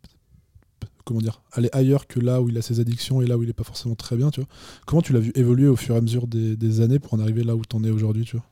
comment 1.04 1.20
dire, 1.20 1.42
aller 1.52 1.68
ailleurs 1.72 2.06
que 2.06 2.20
là 2.20 2.40
où 2.40 2.48
il 2.48 2.56
a 2.56 2.62
ses 2.62 2.80
addictions 2.80 3.20
et 3.20 3.26
là 3.26 3.36
où 3.36 3.42
il 3.42 3.46
n'est 3.46 3.52
pas 3.52 3.64
forcément 3.64 3.96
très 3.96 4.16
bien, 4.16 4.30
tu 4.30 4.40
vois. 4.40 4.48
Comment 4.86 5.02
tu 5.02 5.12
l'as 5.12 5.20
vu 5.20 5.32
évoluer 5.34 5.66
au 5.66 5.76
fur 5.76 5.94
et 5.96 5.98
à 5.98 6.00
mesure 6.00 6.26
des, 6.26 6.56
des 6.56 6.80
années 6.80 6.98
pour 6.98 7.14
en 7.14 7.18
arriver 7.18 7.42
là 7.42 7.56
où 7.56 7.62
tu 7.64 7.76
en 7.76 7.84
es 7.84 7.90
aujourd'hui, 7.90 8.24
tu 8.24 8.36
vois? 8.36 8.46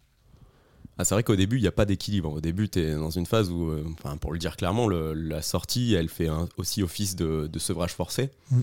Ah, 0.98 1.04
c'est 1.04 1.14
vrai 1.14 1.22
qu'au 1.22 1.36
début, 1.36 1.58
il 1.58 1.62
n'y 1.62 1.68
a 1.68 1.72
pas 1.72 1.84
d'équilibre. 1.84 2.32
Au 2.32 2.40
début, 2.40 2.68
tu 2.68 2.80
es 2.80 2.94
dans 2.94 3.10
une 3.10 3.24
phase 3.24 3.50
où, 3.52 3.70
euh, 3.70 3.84
enfin, 3.92 4.16
pour 4.16 4.32
le 4.32 4.38
dire 4.38 4.56
clairement, 4.56 4.88
la 4.88 5.42
sortie, 5.42 5.94
elle 5.94 6.08
fait 6.08 6.28
aussi 6.56 6.82
office 6.82 7.14
de, 7.14 7.48
sevrage 7.58 7.94
forcé. 7.94 8.30
Mm. 8.50 8.60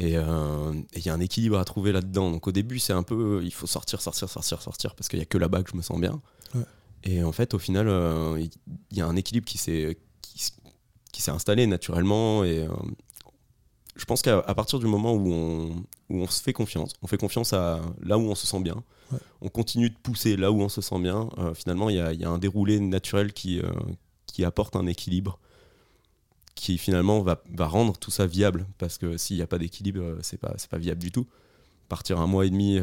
Euh, 0.00 0.72
et 0.94 0.98
il 0.98 1.06
y 1.06 1.08
a 1.10 1.14
un 1.14 1.20
équilibre 1.20 1.58
à 1.58 1.64
trouver 1.64 1.92
là-dedans. 1.92 2.32
Donc 2.32 2.48
au 2.48 2.52
début, 2.52 2.80
c'est 2.80 2.92
un 2.92 3.04
peu, 3.04 3.40
il 3.44 3.52
faut 3.52 3.68
sortir, 3.68 4.00
sortir, 4.00 4.28
sortir, 4.28 4.60
sortir, 4.60 4.94
parce 4.96 5.08
qu'il 5.08 5.20
n'y 5.20 5.22
a 5.22 5.26
que 5.26 5.38
là-bas 5.38 5.62
que 5.62 5.70
je 5.70 5.76
me 5.76 5.82
sens 5.82 6.00
bien. 6.00 6.20
Et 7.04 7.22
en 7.22 7.32
fait, 7.32 7.54
au 7.54 7.58
final, 7.58 7.86
euh, 7.88 8.44
il 8.90 8.98
y 8.98 9.00
a 9.00 9.06
un 9.06 9.16
équilibre 9.16 9.46
qui 9.46 9.56
s'est 9.56 9.96
qui, 10.22 11.22
s'est 11.22 11.30
installé 11.30 11.66
naturellement. 11.68 12.42
Et 12.44 12.66
je 13.94 14.04
pense 14.06 14.22
qu'à 14.22 14.42
partir 14.54 14.80
du 14.80 14.86
moment 14.86 15.12
où 15.12 15.32
on, 15.32 15.84
où 16.08 16.22
on 16.22 16.26
se 16.26 16.42
fait 16.42 16.52
confiance, 16.52 16.94
on 17.02 17.06
fait 17.06 17.16
confiance 17.16 17.52
à 17.52 17.80
là 18.02 18.18
où 18.18 18.22
on 18.22 18.34
se 18.34 18.46
sent 18.46 18.60
bien, 18.60 18.82
on 19.40 19.48
continue 19.48 19.90
de 19.90 19.96
pousser 19.96 20.36
là 20.36 20.52
où 20.52 20.60
on 20.60 20.68
se 20.68 20.80
sent 20.80 20.98
bien, 21.00 21.28
euh, 21.38 21.54
finalement, 21.54 21.90
il 21.90 21.96
y, 21.96 22.24
a, 22.24 22.30
un 22.30 22.38
déroulé 22.38 22.78
naturel 22.80 23.32
qui, 23.32 23.60
euh, 23.60 23.70
qui 24.26 24.44
apporte 24.44 24.76
un 24.76 24.86
équilibre 24.86 25.38
qui 26.54 26.76
finalement 26.76 27.22
va, 27.22 27.42
va, 27.54 27.66
rendre 27.66 27.96
tout 27.96 28.10
ça 28.10 28.26
viable. 28.26 28.66
Parce 28.78 28.98
que 28.98 29.16
s'il 29.16 29.36
n'y 29.36 29.42
a 29.42 29.46
pas 29.46 29.58
d'équilibre, 29.58 30.02
euh, 30.02 30.18
c'est 30.22 30.38
pas, 30.38 30.54
pas 30.70 30.78
viable 30.78 31.00
du 31.00 31.10
tout. 31.10 31.26
Partir 31.88 32.20
un 32.20 32.26
mois 32.26 32.46
et 32.46 32.50
demi 32.50 32.78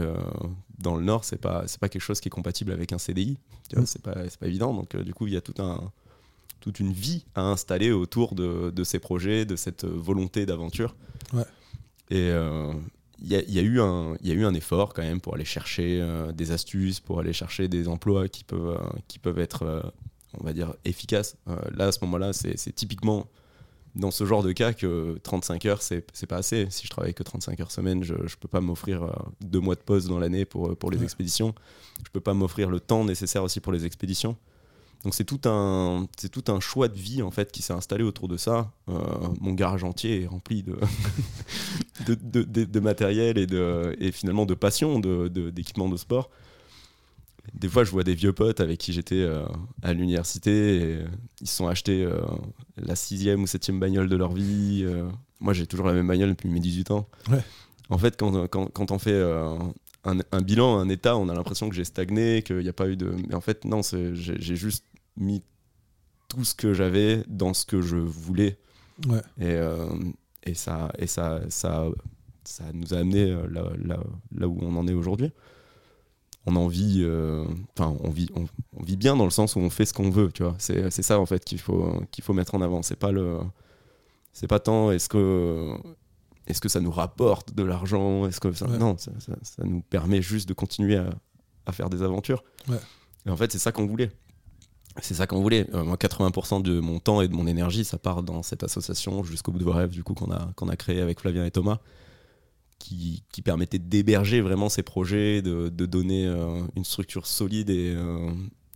dans 0.80 0.98
le 0.98 1.04
Nord, 1.04 1.24
c'est 1.24 1.38
pas, 1.38 1.64
pas 1.80 1.88
quelque 1.88 2.02
chose 2.02 2.20
qui 2.20 2.28
est 2.28 2.30
compatible 2.30 2.74
avec 2.74 2.92
un 2.92 2.98
CDI. 2.98 3.38
Mm. 3.74 3.86
C'est 3.86 4.02
pas, 4.02 4.16
pas 4.16 4.48
évident. 4.48 4.74
Donc, 4.74 4.98
du 4.98 5.14
coup, 5.14 5.28
il 5.28 5.34
y 5.34 5.38
a 5.38 5.42
tout 5.42 5.54
un, 5.60 5.94
toute 6.60 6.82
une 6.82 6.92
vie 6.92 7.24
à 7.34 7.44
installer 7.44 7.94
autour 7.94 8.36
de, 8.36 8.70
de 8.70 8.84
ces 8.84 9.00
projets, 9.00 9.46
de 9.46 9.56
cette 9.56 9.86
volonté 9.86 10.46
d'aventure. 10.46 10.94
Et, 12.10 12.30
il 13.20 13.30
y, 13.30 13.60
a 13.60 13.62
eu 13.62 13.82
un, 13.82 14.16
y 14.22 14.32
a 14.32 14.34
eu 14.34 14.46
un 14.46 14.54
effort 14.54 14.94
quand 14.94 15.02
même 15.02 15.22
pour 15.22 15.36
aller 15.36 15.46
chercher 15.46 16.00
euh, 16.02 16.32
des 16.32 16.52
astuces, 16.52 17.00
pour 17.00 17.20
aller 17.20 17.34
chercher 17.34 17.68
des 17.68 17.88
emplois 17.88 18.28
qui 18.28 18.44
peuvent, 18.44 18.80
euh, 18.80 19.00
qui 19.08 19.18
peuvent 19.18 19.40
être 19.40 19.64
euh, 19.64 19.82
on 20.40 20.44
va 20.44 20.54
dire, 20.54 20.76
efficace. 20.86 21.36
là, 21.76 21.86
à 21.86 21.92
ce 21.92 22.00
moment-là, 22.04 22.32
c'est 22.32 22.72
typiquement 22.74 23.26
dans 23.96 24.12
ce 24.12 24.24
genre 24.26 24.44
de 24.44 24.52
cas 24.52 24.74
que 24.74 25.18
35 25.24 25.66
heures, 25.66 25.82
c'est 25.82 26.04
pas 26.28 26.36
assez. 26.36 26.68
Si 26.70 26.86
je 26.86 26.92
travaille 26.92 27.16
que 27.16 27.24
35 27.24 27.60
heures 27.60 27.72
semaine, 27.72 28.04
je, 28.04 28.14
je 28.28 28.36
peux 28.36 28.48
pas 28.48 28.62
m'offrir 28.62 29.10
deux 29.42 29.60
mois 29.60 29.74
de 29.74 29.80
pause 29.80 30.08
dans 30.08 30.20
l'année 30.20 30.46
pour, 30.46 30.78
pour 30.78 30.92
les 30.92 31.02
expéditions. 31.02 31.56
Je 32.06 32.12
peux 32.12 32.20
pas 32.20 32.36
m'offrir 32.36 32.70
le 32.70 32.80
temps 32.80 33.04
nécessaire 33.04 33.44
aussi 33.44 33.60
pour 33.60 33.72
les 33.72 33.86
expéditions. 33.86 34.38
Donc 35.04 35.14
c'est 35.14 35.24
tout 35.24 35.42
un 35.46 36.08
c'est 36.18 36.30
tout 36.30 36.52
un 36.52 36.60
choix 36.60 36.88
de 36.88 36.98
vie 36.98 37.22
en 37.22 37.32
fait 37.32 37.52
qui 37.52 37.62
s'est 37.62 37.74
installé 37.74 38.04
autour 38.04 38.28
de 38.28 38.38
ça. 38.38 38.72
Euh, 38.90 38.94
mon 39.40 39.54
garage 39.54 39.84
entier 39.84 40.24
est 40.24 40.28
rempli 40.28 40.64
de 40.64 40.78
de, 42.06 42.16
de, 42.16 42.64
de, 42.64 42.80
matériel 42.80 43.38
et 43.38 43.48
de 43.48 43.96
et 44.00 44.12
finalement 44.12 44.46
de 44.46 44.54
passion 44.54 45.00
d'équipements 45.00 45.90
de, 45.90 45.98
sport 45.98 46.30
des 47.54 47.70
fois, 47.70 47.84
je 47.84 47.92
vois 47.92 48.04
des 48.04 48.16
vieux 48.16 48.34
potes 48.34 48.60
avec 48.60 48.80
qui 48.80 48.94
j'étais 48.94 49.22
euh, 49.22 49.46
à 49.82 49.94
l'université 49.94 50.78
et 50.78 50.84
euh, 50.84 51.08
ils 51.42 51.48
se 51.48 51.56
sont 51.56 51.68
achetés 51.68 52.04
euh, 52.04 52.20
la 52.78 52.96
sixième 52.96 53.44
ou 53.44 53.48
septième 53.48 53.80
bagnole 53.80 54.10
de 54.10 54.16
leur 54.16 54.34
vie. 54.34 54.86
moi, 55.40 55.54
j'ai 55.54 55.68
toujours 55.68 55.88
la 55.88 55.94
même 55.94 56.08
bagnole 56.08 56.30
depuis 56.30 56.50
mes 56.50 56.60
18 56.60 56.92
ans. 56.92 57.08
En 57.90 57.98
fait, 57.98 58.18
quand, 58.18 58.48
quand, 58.48 58.68
quand 58.68 58.92
on 58.92 59.00
fait 59.00 59.22
un, 60.08 60.42
bilan, 60.42 60.78
un 60.80 60.90
état, 60.90 61.18
on 61.18 61.30
a 61.30 61.34
l'impression 61.34 61.70
que 61.70 61.76
j'ai 61.76 61.84
stagné, 61.84 62.42
qu'il 62.42 62.60
n'y 62.60 62.70
a 62.70 62.74
pas 62.74 62.88
eu 62.88 62.96
de. 62.96 63.14
Mais 63.28 63.36
en 63.36 63.42
fait, 63.42 63.66
non, 63.66 63.82
j'ai 63.84 64.56
juste 64.56 64.86
mis 65.18 65.44
tout 66.28 66.44
ce 66.44 66.56
que 66.56 66.74
j'avais 66.74 67.24
dans 67.28 67.54
ce 67.54 67.66
que 67.66 67.82
je 67.82 67.98
voulais. 67.98 68.58
Et, 69.40 69.60
et, 70.44 70.54
ça, 70.54 70.92
et 70.98 71.08
ça, 71.08 71.42
ça, 71.50 71.86
ça 72.44 72.64
nous 72.74 72.94
a 72.94 72.98
amené 72.98 73.30
là, 73.50 73.70
là, 73.84 74.00
là 74.36 74.48
où 74.48 74.58
on 74.62 74.76
en 74.76 74.88
est 74.88 74.94
aujourd'hui 74.94 75.32
on 76.48 76.56
en 76.56 76.68
vit, 76.68 77.02
euh, 77.04 77.44
on 77.78 78.10
vit, 78.10 78.30
on, 78.34 78.82
vit 78.82 78.96
bien 78.96 79.18
dans 79.18 79.26
le 79.26 79.32
sens 79.32 79.58
où 79.58 79.60
on 79.60 79.70
fait 79.70 79.86
ce 79.86 79.94
qu'on 79.94 80.10
veut, 80.10 80.32
tu 80.32 80.44
vois. 80.44 80.56
C'est, 80.60 80.90
ça 80.90 81.20
en 81.20 81.26
fait 81.26 81.44
qu'il 81.44 81.60
faut, 81.60 82.02
qu'il 82.10 82.24
faut 82.24 82.34
mettre 82.34 82.56
en 82.56 82.62
avant. 82.62 82.82
C'est 82.82 82.96
pas 82.96 83.12
le, 83.12 83.40
c'est 84.32 84.48
pas 84.48 84.60
tant 84.60 84.92
est-ce 84.92 85.10
que, 85.10 85.76
est-ce 86.48 86.62
que 86.62 86.70
ça 86.70 86.80
nous 86.80 86.92
rapporte 86.92 87.54
de 87.54 87.64
l'argent, 87.64 88.26
est-ce 88.26 88.40
que 88.40 88.52
ça, 88.54 88.68
non, 88.68 88.98
ça, 88.98 89.12
nous 89.64 89.82
permet 89.82 90.22
juste 90.22 90.48
de 90.48 90.54
continuer 90.54 90.98
à, 91.66 91.72
faire 91.72 91.90
des 91.90 92.02
aventures. 92.02 92.44
Et 93.26 93.30
en 93.30 93.36
fait, 93.36 93.52
c'est 93.52 93.60
ça 93.60 93.72
qu'on 93.72 93.86
voulait. 93.86 94.12
C'est 95.02 95.14
ça 95.14 95.28
qu'on 95.28 95.42
voulait. 95.42 95.68
Euh, 95.76 95.84
moi, 95.84 95.98
80% 95.98 96.62
de 96.62 96.80
mon 96.80 97.00
temps 97.00 97.22
et 97.22 97.28
de 97.28 97.36
mon 97.36 97.46
énergie, 97.46 97.84
ça 97.84 97.98
part 97.98 98.24
dans 98.24 98.42
cette 98.42 98.64
association 98.64 99.24
jusqu'au 99.24 99.52
bout 99.52 99.60
de 99.60 99.64
vos 99.64 99.74
rêves, 99.74 99.92
du 99.92 100.04
coup, 100.04 100.14
qu'on 100.14 100.32
a, 100.32 100.52
qu'on 100.56 100.70
a 100.70 100.76
créé 100.76 101.02
avec 101.02 101.20
Flavien 101.20 101.46
et 101.46 101.52
Thomas 101.52 101.80
qui, 102.80 103.42
permettait 103.44 103.80
d'héberger 103.80 104.42
vraiment 104.42 104.70
ces 104.70 104.84
projets, 104.84 105.42
de, 105.42 105.70
donner 105.70 106.26
euh, 106.26 106.62
une 106.76 106.86
structure 106.86 107.26
solide 107.26 107.70
et, 107.70 107.94
euh, 107.96 108.32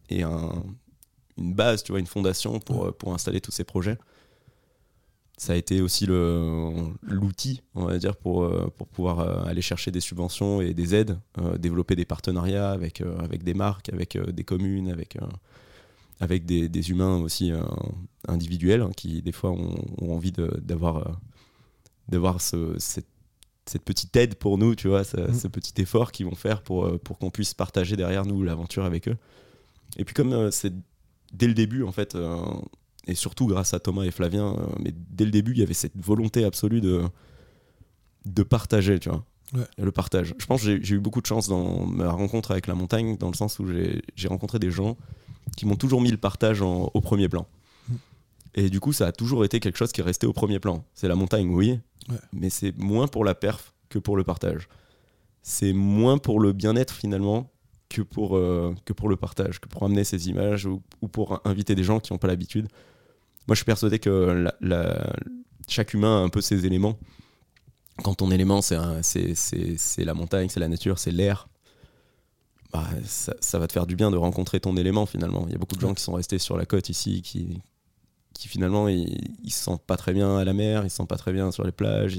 et 0.09 0.23
une 0.23 1.53
base, 1.53 1.83
tu 1.83 1.91
vois, 1.91 1.99
une 1.99 2.07
fondation 2.07 2.59
pour, 2.59 2.95
pour 2.97 3.13
installer 3.13 3.41
tous 3.41 3.51
ces 3.51 3.63
projets. 3.63 3.97
Ça 5.41 5.53
a 5.53 5.55
été 5.55 5.81
aussi 5.81 6.05
l'outil, 6.05 7.63
on 7.73 7.85
va 7.85 7.97
dire, 7.97 8.15
pour, 8.15 8.47
pour 8.73 8.87
pouvoir 8.87 9.47
aller 9.47 9.63
chercher 9.63 9.89
des 9.89 9.99
subventions 9.99 10.61
et 10.61 10.75
des 10.75 10.93
aides, 10.93 11.17
développer 11.57 11.95
des 11.95 12.05
partenariats 12.05 12.69
avec, 12.69 13.01
avec 13.01 13.43
des 13.43 13.55
marques, 13.55 13.89
avec 13.89 14.19
des 14.19 14.43
communes, 14.43 14.91
avec, 14.91 15.17
avec 16.19 16.45
des, 16.45 16.69
des, 16.69 16.91
humains 16.91 17.17
aussi 17.17 17.51
individuels 18.27 18.83
hein, 18.83 18.91
qui, 18.95 19.23
des 19.23 19.31
fois, 19.31 19.49
ont, 19.49 19.83
ont 19.99 20.13
envie 20.13 20.31
d'avoir 20.31 21.19
d'avoir 22.07 22.39
ce, 22.39 22.75
cette 22.77 23.07
cette 23.65 23.83
petite 23.83 24.15
aide 24.15 24.35
pour 24.35 24.57
nous, 24.57 24.75
tu 24.75 24.87
vois, 24.87 25.01
mm. 25.01 25.33
ce, 25.33 25.47
petit 25.47 25.81
effort 25.81 26.11
qu'ils 26.11 26.25
vont 26.25 26.35
faire 26.35 26.61
pour, 26.61 26.85
euh, 26.85 26.97
pour 26.97 27.17
qu'on 27.17 27.29
puisse 27.29 27.53
partager 27.53 27.95
derrière 27.95 28.25
nous 28.25 28.43
l'aventure 28.43 28.85
avec 28.85 29.07
eux. 29.07 29.17
Et 29.97 30.05
puis 30.05 30.13
comme 30.13 30.33
euh, 30.33 30.51
c'est 30.51 30.73
dès 31.33 31.47
le 31.47 31.53
début, 31.53 31.83
en 31.83 31.91
fait, 31.91 32.15
euh, 32.15 32.37
et 33.07 33.15
surtout 33.15 33.47
grâce 33.47 33.73
à 33.73 33.79
Thomas 33.79 34.03
et 34.03 34.11
Flavien, 34.11 34.55
mais 34.79 34.93
dès 34.93 35.25
le 35.25 35.31
début, 35.31 35.51
il 35.53 35.59
y 35.59 35.63
avait 35.63 35.73
cette 35.73 35.97
volonté 35.97 36.43
absolue 36.43 36.81
de, 36.81 37.03
de 38.25 38.43
partager, 38.43 38.99
tu 38.99 39.09
vois. 39.09 39.25
Le 39.77 39.91
partage. 39.91 40.33
Je 40.37 40.45
pense 40.45 40.63
que 40.63 40.81
j'ai 40.81 40.95
eu 40.95 40.99
beaucoup 40.99 41.19
de 41.19 41.25
chance 41.25 41.49
dans 41.49 41.85
ma 41.85 42.09
rencontre 42.09 42.51
avec 42.51 42.67
la 42.67 42.75
montagne, 42.75 43.17
dans 43.17 43.27
le 43.27 43.35
sens 43.35 43.59
où 43.59 43.65
j'ai 43.67 44.27
rencontré 44.29 44.59
des 44.59 44.71
gens 44.71 44.95
qui 45.57 45.65
m'ont 45.65 45.75
toujours 45.75 45.99
mis 45.99 46.09
le 46.09 46.17
partage 46.17 46.61
au 46.61 47.01
premier 47.01 47.27
plan. 47.27 47.45
Mm. 47.89 47.95
Et 48.55 48.69
du 48.69 48.79
coup, 48.79 48.93
ça 48.93 49.07
a 49.07 49.11
toujours 49.11 49.43
été 49.43 49.59
quelque 49.59 49.77
chose 49.77 49.91
qui 49.91 49.99
est 49.99 50.05
resté 50.05 50.25
au 50.25 50.31
premier 50.31 50.59
plan. 50.59 50.85
C'est 50.93 51.09
la 51.09 51.15
montagne, 51.15 51.49
oui, 51.49 51.79
mais 52.31 52.49
c'est 52.49 52.77
moins 52.77 53.07
pour 53.07 53.25
la 53.25 53.35
perf 53.35 53.73
que 53.89 53.99
pour 53.99 54.15
le 54.15 54.23
partage. 54.23 54.69
C'est 55.41 55.73
moins 55.73 56.17
pour 56.17 56.39
le 56.39 56.53
bien-être 56.53 56.93
finalement 56.93 57.51
que 57.89 58.01
pour, 58.01 58.37
euh, 58.37 58.73
que 58.85 58.93
pour 58.93 59.09
le 59.09 59.17
partage, 59.17 59.59
que 59.59 59.67
pour 59.67 59.83
amener 59.83 60.03
ces 60.03 60.29
images 60.29 60.65
ou, 60.65 60.81
pour 61.11 61.41
inviter 61.43 61.75
des 61.75 61.83
gens 61.83 61.99
qui 61.99 62.13
n'ont 62.13 62.19
pas 62.19 62.27
l'habitude. 62.27 62.67
Moi, 63.47 63.55
je 63.55 63.55
suis 63.55 63.65
persuadé 63.65 63.99
que 63.99 64.51
la, 64.61 65.13
chaque 65.67 65.93
humain 65.93 66.21
a 66.21 66.23
un 66.23 66.29
peu 66.29 66.41
ses 66.41 66.65
éléments. 66.65 66.97
Quand 68.03 68.15
ton 68.15 68.31
élément, 68.31 68.61
c'est 68.61 68.77
la 68.77 70.13
montagne, 70.13 70.49
c'est 70.49 70.59
la 70.59 70.67
nature, 70.67 70.99
c'est 70.99 71.11
l'air, 71.11 71.47
bah, 72.71 72.87
ça, 73.05 73.33
ça, 73.41 73.59
va 73.59 73.67
te 73.67 73.73
faire 73.73 73.85
du 73.85 73.95
bien 73.95 74.11
de 74.11 74.17
rencontrer 74.17 74.59
ton 74.59 74.77
élément 74.77 75.05
finalement. 75.05 75.43
Il 75.47 75.51
y 75.51 75.55
a 75.55 75.57
beaucoup 75.57 75.75
de 75.75 75.81
gens 75.81 75.93
qui 75.93 76.01
sont 76.01 76.13
restés 76.13 76.39
sur 76.39 76.57
la 76.57 76.65
côte 76.65 76.89
ici, 76.89 77.21
qui, 77.21 77.61
qui 78.33 78.47
finalement 78.47 78.87
ils, 78.87 79.17
ils, 79.43 79.51
se 79.51 79.61
sentent 79.61 79.83
pas 79.83 79.97
très 79.97 80.13
bien 80.13 80.37
à 80.37 80.45
la 80.45 80.53
mer, 80.53 80.85
ils 80.85 80.89
se 80.89 80.95
sentent 80.95 81.09
pas 81.09 81.17
très 81.17 81.33
bien 81.33 81.51
sur 81.51 81.65
les 81.65 81.73
plages. 81.73 82.17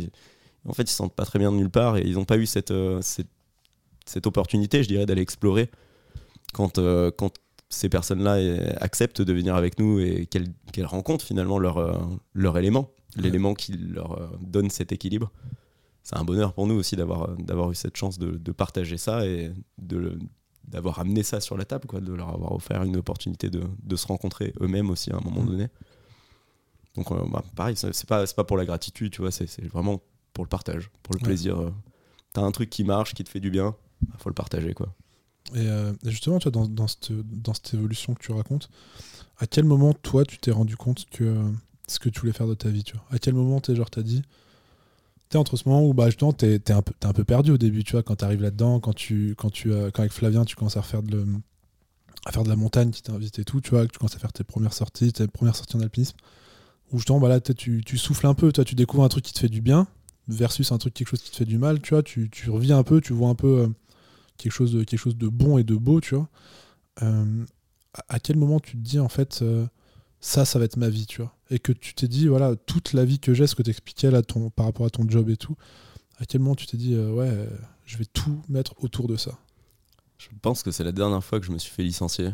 en 0.68 0.74
fait, 0.74 0.82
ils 0.82 0.90
se 0.90 0.96
sentent 0.96 1.14
pas 1.14 1.24
très 1.24 1.38
bien 1.38 1.50
de 1.52 1.56
nulle 1.56 1.70
part 1.70 1.96
et 1.96 2.02
ils 2.02 2.14
n'ont 2.14 2.24
pas 2.24 2.36
eu 2.36 2.46
cette, 2.46 2.70
euh, 2.70 3.00
cette, 3.00 3.30
cette, 4.04 4.26
opportunité, 4.26 4.82
je 4.82 4.88
dirais, 4.88 5.06
d'aller 5.06 5.22
explorer 5.22 5.70
quand, 6.52 6.78
euh, 6.78 7.10
quand 7.10 7.32
ces 7.72 7.88
personnes-là 7.88 8.36
euh, 8.36 8.72
acceptent 8.80 9.22
de 9.22 9.32
venir 9.32 9.54
avec 9.54 9.78
nous 9.78 9.98
et 10.00 10.26
qu'elles 10.26 10.86
rencontrent 10.86 11.24
finalement 11.24 11.58
leur, 11.58 12.18
leur 12.34 12.58
élément, 12.58 12.90
l'élément 13.16 13.54
qui 13.54 13.72
leur 13.72 14.38
donne 14.40 14.70
cet 14.70 14.92
équilibre. 14.92 15.30
C'est 16.02 16.16
un 16.16 16.24
bonheur 16.24 16.52
pour 16.52 16.66
nous 16.66 16.74
aussi 16.74 16.96
d'avoir 16.96 17.70
eu 17.70 17.74
cette 17.74 17.96
chance 17.96 18.18
de, 18.18 18.32
de 18.32 18.52
partager 18.52 18.98
ça 18.98 19.24
et 19.26 19.52
d'avoir 19.78 20.98
amené 20.98 21.22
ça 21.22 21.40
sur 21.40 21.56
la 21.56 21.64
table, 21.64 21.86
quoi, 21.86 22.00
de 22.00 22.12
leur 22.12 22.28
avoir 22.28 22.52
offert 22.52 22.82
une 22.82 22.96
opportunité 22.96 23.50
de, 23.50 23.62
de 23.82 23.96
se 23.96 24.06
rencontrer 24.06 24.52
eux-mêmes 24.60 24.90
aussi 24.90 25.12
à 25.12 25.16
un 25.16 25.20
moment 25.20 25.42
mmh. 25.42 25.46
donné. 25.46 25.68
Donc, 26.94 27.10
euh, 27.10 27.24
bah, 27.30 27.44
pareil, 27.54 27.76
c'est 27.76 28.06
pas, 28.06 28.26
pas 28.26 28.44
pour 28.44 28.56
la 28.56 28.64
gratitude, 28.64 29.12
tu 29.12 29.22
vois, 29.22 29.30
c'est 29.30 29.64
vraiment 29.66 30.02
pour 30.32 30.44
le 30.44 30.48
partage, 30.48 30.90
pour 31.02 31.14
le 31.14 31.20
plaisir. 31.20 31.58
Euh. 31.58 31.70
T'as 32.32 32.42
un 32.42 32.50
truc 32.50 32.70
qui 32.70 32.84
marche, 32.84 33.14
qui 33.14 33.24
te 33.24 33.28
fait 33.28 33.40
du 33.40 33.50
bien, 33.50 33.74
bah, 34.02 34.16
faut 34.18 34.28
le 34.28 34.34
partager, 34.34 34.74
quoi. 34.74 34.94
Et, 35.54 35.66
euh, 35.66 35.92
justement, 36.04 36.38
tu 36.38 36.48
vois, 36.48 36.66
dans, 36.66 36.88
cette, 36.88 37.12
dans 37.12 37.54
cette 37.54 37.74
évolution 37.74 38.14
que 38.14 38.22
tu 38.22 38.32
racontes, 38.32 38.68
à 39.38 39.46
quel 39.46 39.64
moment, 39.64 39.92
toi, 39.92 40.24
tu 40.24 40.38
t'es 40.38 40.50
rendu 40.50 40.76
compte 40.76 41.06
que 41.10 41.36
ce 41.88 41.98
que 41.98 42.08
tu 42.08 42.20
voulais 42.20 42.32
faire 42.32 42.46
de 42.46 42.54
ta 42.54 42.68
vie, 42.68 42.84
tu 42.84 42.94
vois? 42.94 43.04
À 43.10 43.18
quel 43.18 43.34
moment, 43.34 43.60
t'es 43.60 43.74
genre, 43.74 43.90
t'as 43.90 44.02
dit, 44.02 44.22
t'es 45.28 45.38
entre 45.38 45.56
ce 45.56 45.68
moment 45.68 45.86
où, 45.86 45.94
bah, 45.94 46.06
justement, 46.06 46.32
t'es 46.32 46.54
es 46.54 46.72
un, 46.72 46.82
peu, 46.82 46.92
un 47.02 47.12
peu 47.12 47.24
perdu 47.24 47.50
au 47.50 47.58
début, 47.58 47.84
tu 47.84 47.92
vois, 47.92 48.02
quand 48.02 48.16
t'arrives 48.16 48.42
là-dedans, 48.42 48.80
quand, 48.80 48.94
tu, 48.94 49.34
quand, 49.36 49.50
tu, 49.50 49.70
quand 49.70 50.00
avec 50.00 50.12
Flavien, 50.12 50.44
tu 50.44 50.56
commences 50.56 50.76
à 50.76 50.82
faire 50.82 51.02
de, 51.02 51.16
le, 51.16 51.26
à 52.24 52.32
faire 52.32 52.44
de 52.44 52.48
la 52.48 52.56
montagne, 52.56 52.90
qui 52.90 53.02
t'invite 53.02 53.38
et 53.38 53.44
tout, 53.44 53.60
tu 53.60 53.70
vois, 53.70 53.86
que 53.86 53.92
tu 53.92 53.98
commences 53.98 54.16
à 54.16 54.18
faire 54.18 54.32
tes 54.32 54.44
premières 54.44 54.72
sorties, 54.72 55.12
tes 55.12 55.26
premières 55.26 55.56
sorties 55.56 55.76
en 55.76 55.80
alpinisme 55.80 56.16
où 56.92 56.98
justement 56.98 57.18
bah 57.18 57.40
tu, 57.40 57.82
tu, 57.84 57.98
souffles 57.98 58.26
un 58.26 58.34
peu, 58.34 58.52
toi 58.52 58.64
tu 58.64 58.74
découvres 58.74 59.04
un 59.04 59.08
truc 59.08 59.24
qui 59.24 59.32
te 59.32 59.38
fait 59.38 59.48
du 59.48 59.60
bien 59.60 59.86
versus 60.28 60.70
un 60.72 60.78
truc 60.78 60.94
quelque 60.94 61.08
chose 61.08 61.22
qui 61.22 61.30
te 61.30 61.36
fait 61.36 61.44
du 61.44 61.58
mal, 61.58 61.80
tu 61.80 61.94
vois, 61.94 62.02
tu, 62.02 62.30
tu 62.30 62.50
reviens 62.50 62.78
un 62.78 62.82
peu, 62.82 63.00
tu 63.00 63.12
vois 63.12 63.28
un 63.28 63.34
peu 63.34 63.60
euh, 63.60 63.68
quelque 64.36 64.52
chose 64.52 64.72
de 64.72 64.84
quelque 64.84 65.00
chose 65.00 65.16
de 65.16 65.28
bon 65.28 65.58
et 65.58 65.64
de 65.64 65.76
beau, 65.76 66.00
tu 66.00 66.14
vois. 66.14 66.28
Euh, 67.02 67.44
à 68.08 68.20
quel 68.20 68.36
moment 68.36 68.60
tu 68.60 68.72
te 68.72 68.82
dis 68.82 68.98
en 68.98 69.08
fait 69.08 69.40
euh, 69.42 69.66
ça 70.20 70.44
ça 70.44 70.58
va 70.58 70.64
être 70.64 70.76
ma 70.76 70.88
vie, 70.88 71.06
tu 71.06 71.22
vois, 71.22 71.34
et 71.50 71.58
que 71.58 71.72
tu 71.72 71.94
t'es 71.94 72.08
dit 72.08 72.28
voilà 72.28 72.56
toute 72.56 72.92
la 72.92 73.04
vie 73.04 73.18
que 73.18 73.34
j'ai, 73.34 73.46
ce 73.46 73.54
que 73.54 73.62
tu 73.62 73.70
expliquais 73.70 74.10
là 74.10 74.22
ton 74.22 74.50
par 74.50 74.66
rapport 74.66 74.86
à 74.86 74.90
ton 74.90 75.08
job 75.08 75.30
et 75.30 75.36
tout, 75.36 75.56
à 76.18 76.26
quel 76.26 76.40
moment 76.40 76.54
tu 76.54 76.66
t'es 76.66 76.76
dit 76.76 76.96
ouais 76.96 77.48
je 77.84 77.98
vais 77.98 78.06
tout 78.06 78.40
mettre 78.48 78.74
autour 78.82 79.08
de 79.08 79.16
ça? 79.16 79.38
Je 80.18 80.28
pense 80.40 80.62
que 80.62 80.70
c'est 80.70 80.84
la 80.84 80.92
dernière 80.92 81.22
fois 81.24 81.40
que 81.40 81.46
je 81.46 81.52
me 81.52 81.58
suis 81.58 81.70
fait 81.70 81.82
licencier. 81.82 82.30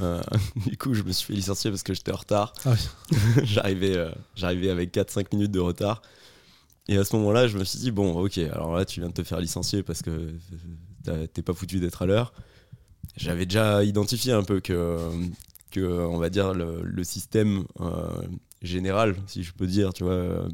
Euh, 0.00 0.22
du 0.66 0.76
coup, 0.76 0.94
je 0.94 1.02
me 1.02 1.12
suis 1.12 1.26
fait 1.26 1.32
licencier 1.32 1.70
parce 1.70 1.82
que 1.82 1.94
j'étais 1.94 2.12
en 2.12 2.16
retard. 2.16 2.52
Ah 2.64 2.74
j'arrivais, 3.42 3.96
euh, 3.96 4.10
j'arrivais 4.36 4.70
avec 4.70 4.94
4-5 4.94 5.26
minutes 5.32 5.52
de 5.52 5.60
retard. 5.60 6.02
Et 6.88 6.96
à 6.96 7.04
ce 7.04 7.14
moment-là, 7.16 7.46
je 7.46 7.56
me 7.56 7.64
suis 7.64 7.78
dit, 7.78 7.90
bon, 7.90 8.18
ok, 8.18 8.38
alors 8.38 8.74
là, 8.74 8.84
tu 8.84 9.00
viens 9.00 9.08
de 9.08 9.14
te 9.14 9.22
faire 9.22 9.40
licencier 9.40 9.82
parce 9.82 10.02
que 10.02 10.34
t'es 11.04 11.42
pas 11.42 11.54
foutu 11.54 11.80
d'être 11.80 12.02
à 12.02 12.06
l'heure. 12.06 12.32
J'avais 13.16 13.46
déjà 13.46 13.84
identifié 13.84 14.32
un 14.32 14.42
peu 14.42 14.60
que, 14.60 14.98
que 15.70 15.80
on 15.80 16.18
va 16.18 16.30
dire, 16.30 16.54
le, 16.54 17.04
système 17.04 17.64
euh, 17.80 18.08
général, 18.62 19.16
si 19.26 19.42
je 19.42 19.52
peux 19.52 19.66
dire, 19.66 19.92
tu 19.92 20.04
vois, 20.04 20.46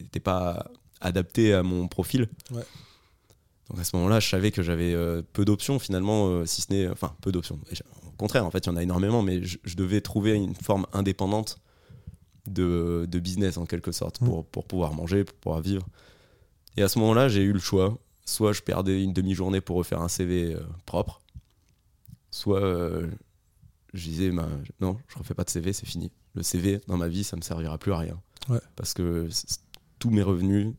n'était 0.00 0.20
pas 0.20 0.70
adapté 1.00 1.54
à 1.54 1.62
mon 1.62 1.88
profil. 1.88 2.28
Ouais. 2.50 2.64
Donc 3.70 3.78
à 3.78 3.84
ce 3.84 3.96
moment-là, 3.96 4.20
je 4.20 4.28
savais 4.28 4.50
que 4.50 4.62
j'avais 4.62 4.94
peu 5.32 5.44
d'options 5.44 5.78
finalement, 5.78 6.44
si 6.46 6.62
ce 6.62 6.72
n'est, 6.72 6.88
enfin, 6.88 7.14
peu 7.22 7.32
d'options 7.32 7.58
au 8.14 8.16
contraire, 8.16 8.46
en 8.46 8.50
fait, 8.50 8.66
il 8.66 8.68
y 8.68 8.70
en 8.70 8.76
a 8.76 8.82
énormément, 8.82 9.22
mais 9.22 9.42
je, 9.42 9.76
devais 9.76 10.00
trouver 10.00 10.34
une 10.34 10.54
forme 10.54 10.86
indépendante 10.92 11.58
de, 12.46 13.08
business 13.12 13.56
en 13.56 13.66
quelque 13.66 13.90
sorte 13.90 14.20
mmh. 14.20 14.24
pour, 14.24 14.46
pour 14.46 14.64
pouvoir 14.66 14.94
manger, 14.94 15.24
pour 15.24 15.36
pouvoir 15.36 15.60
vivre. 15.60 15.84
Et 16.76 16.82
à 16.82 16.88
ce 16.88 16.98
moment-là, 17.00 17.28
j'ai 17.28 17.42
eu 17.42 17.52
le 17.52 17.58
choix. 17.58 17.98
Soit 18.24 18.52
je 18.52 18.62
perdais 18.62 19.02
une 19.02 19.12
demi-journée 19.12 19.60
pour 19.60 19.76
refaire 19.76 20.00
un 20.00 20.08
CV 20.08 20.54
euh, 20.54 20.60
propre, 20.86 21.20
soit 22.30 22.62
euh, 22.62 23.10
je 23.92 24.04
disais, 24.04 24.30
bah, 24.30 24.48
non, 24.80 24.98
je 25.08 25.18
refais 25.18 25.34
pas 25.34 25.44
de 25.44 25.50
CV, 25.50 25.72
c'est 25.72 25.86
fini. 25.86 26.10
Le 26.34 26.42
CV, 26.42 26.80
dans 26.88 26.96
ma 26.96 27.08
vie, 27.08 27.22
ça 27.22 27.36
me 27.36 27.42
servira 27.42 27.78
plus 27.78 27.92
à 27.92 27.98
rien. 27.98 28.20
Parce 28.76 28.92
que 28.92 29.28
tous 29.98 30.10
mes 30.10 30.22
revenus, 30.22 30.74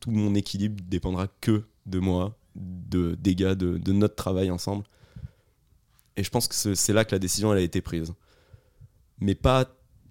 tout 0.00 0.10
mon 0.10 0.34
équilibre 0.34 0.82
dépendra 0.86 1.28
que 1.40 1.64
de 1.86 1.98
moi, 1.98 2.36
de, 2.54 3.14
des 3.14 3.34
gars, 3.34 3.54
de, 3.54 3.78
de 3.78 3.92
notre 3.92 4.14
travail 4.14 4.50
ensemble. 4.50 4.84
Et 6.16 6.22
je 6.22 6.30
pense 6.30 6.46
que 6.46 6.74
c'est 6.74 6.92
là 6.92 7.04
que 7.04 7.12
la 7.12 7.18
décision 7.18 7.52
elle 7.52 7.58
a 7.58 7.62
été 7.62 7.80
prise. 7.80 8.12
Mais 9.18 9.34
pas, 9.34 9.64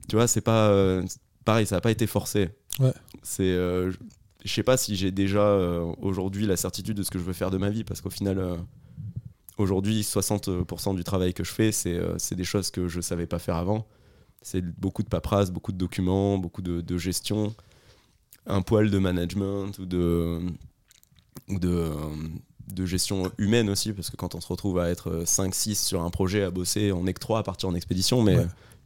tu 0.10 0.16
vois, 0.16 0.28
c'est 0.28 0.42
pas 0.42 0.70
euh, 0.70 1.06
pareil, 1.46 1.68
ça 1.68 1.76
n'a 1.76 1.82
pas 1.82 1.92
été 1.92 2.08
forcé. 2.08 2.50
Ouais. 2.80 2.94
C'est, 3.22 3.44
euh, 3.52 3.92
je 4.44 4.54
sais 4.54 4.64
pas 4.64 4.78
si 4.78 4.96
j'ai 4.96 5.12
déjà 5.12 5.42
euh, 5.42 5.92
aujourd'hui 6.02 6.46
la 6.46 6.58
certitude 6.58 6.98
de 6.98 7.04
ce 7.04 7.12
que 7.12 7.20
je 7.20 7.24
veux 7.24 7.34
faire 7.34 7.52
de 7.52 7.58
ma 7.58 7.70
vie, 7.70 7.84
parce 7.84 8.02
qu'au 8.02 8.10
final, 8.10 8.60
aujourd'hui, 9.58 10.02
60% 10.02 10.96
du 10.96 11.04
travail 11.04 11.34
que 11.34 11.44
je 11.44 11.52
fais, 11.52 11.72
c'est 11.72 12.36
des 12.36 12.44
choses 12.44 12.72
que 12.72 12.88
je 12.88 13.02
savais 13.02 13.28
pas 13.28 13.40
faire 13.40 13.56
avant. 13.56 13.86
C'est 14.42 14.62
beaucoup 14.80 15.04
de 15.04 15.08
paperasse, 15.08 15.52
beaucoup 15.52 15.72
de 15.72 15.78
documents, 15.78 16.38
beaucoup 16.38 16.64
de, 16.64 16.82
de, 16.82 16.98
gestion, 16.98 17.54
un 18.48 18.62
poil 18.64 18.90
de 18.90 18.98
management 18.98 19.78
ou 19.78 19.86
de, 19.86 20.40
ou 21.48 21.60
de, 21.60 21.92
de 22.74 22.86
gestion 22.86 23.32
humaine 23.38 23.70
aussi, 23.70 23.94
parce 23.94 24.10
que 24.10 24.16
quand 24.16 24.36
on 24.36 24.42
se 24.42 24.48
retrouve 24.48 24.80
à 24.80 24.90
être 24.90 25.24
5-6 25.26 25.76
sur 25.76 26.02
un 26.02 26.10
projet, 26.10 26.44
à 26.44 26.52
bosser, 26.52 26.92
on 26.92 27.06
est 27.06 27.14
que 27.14 27.20
3 27.20 27.40
à 27.40 27.44
partir 27.44 27.70
en 27.70 27.76
expédition, 27.76 28.24
mais, 28.24 28.38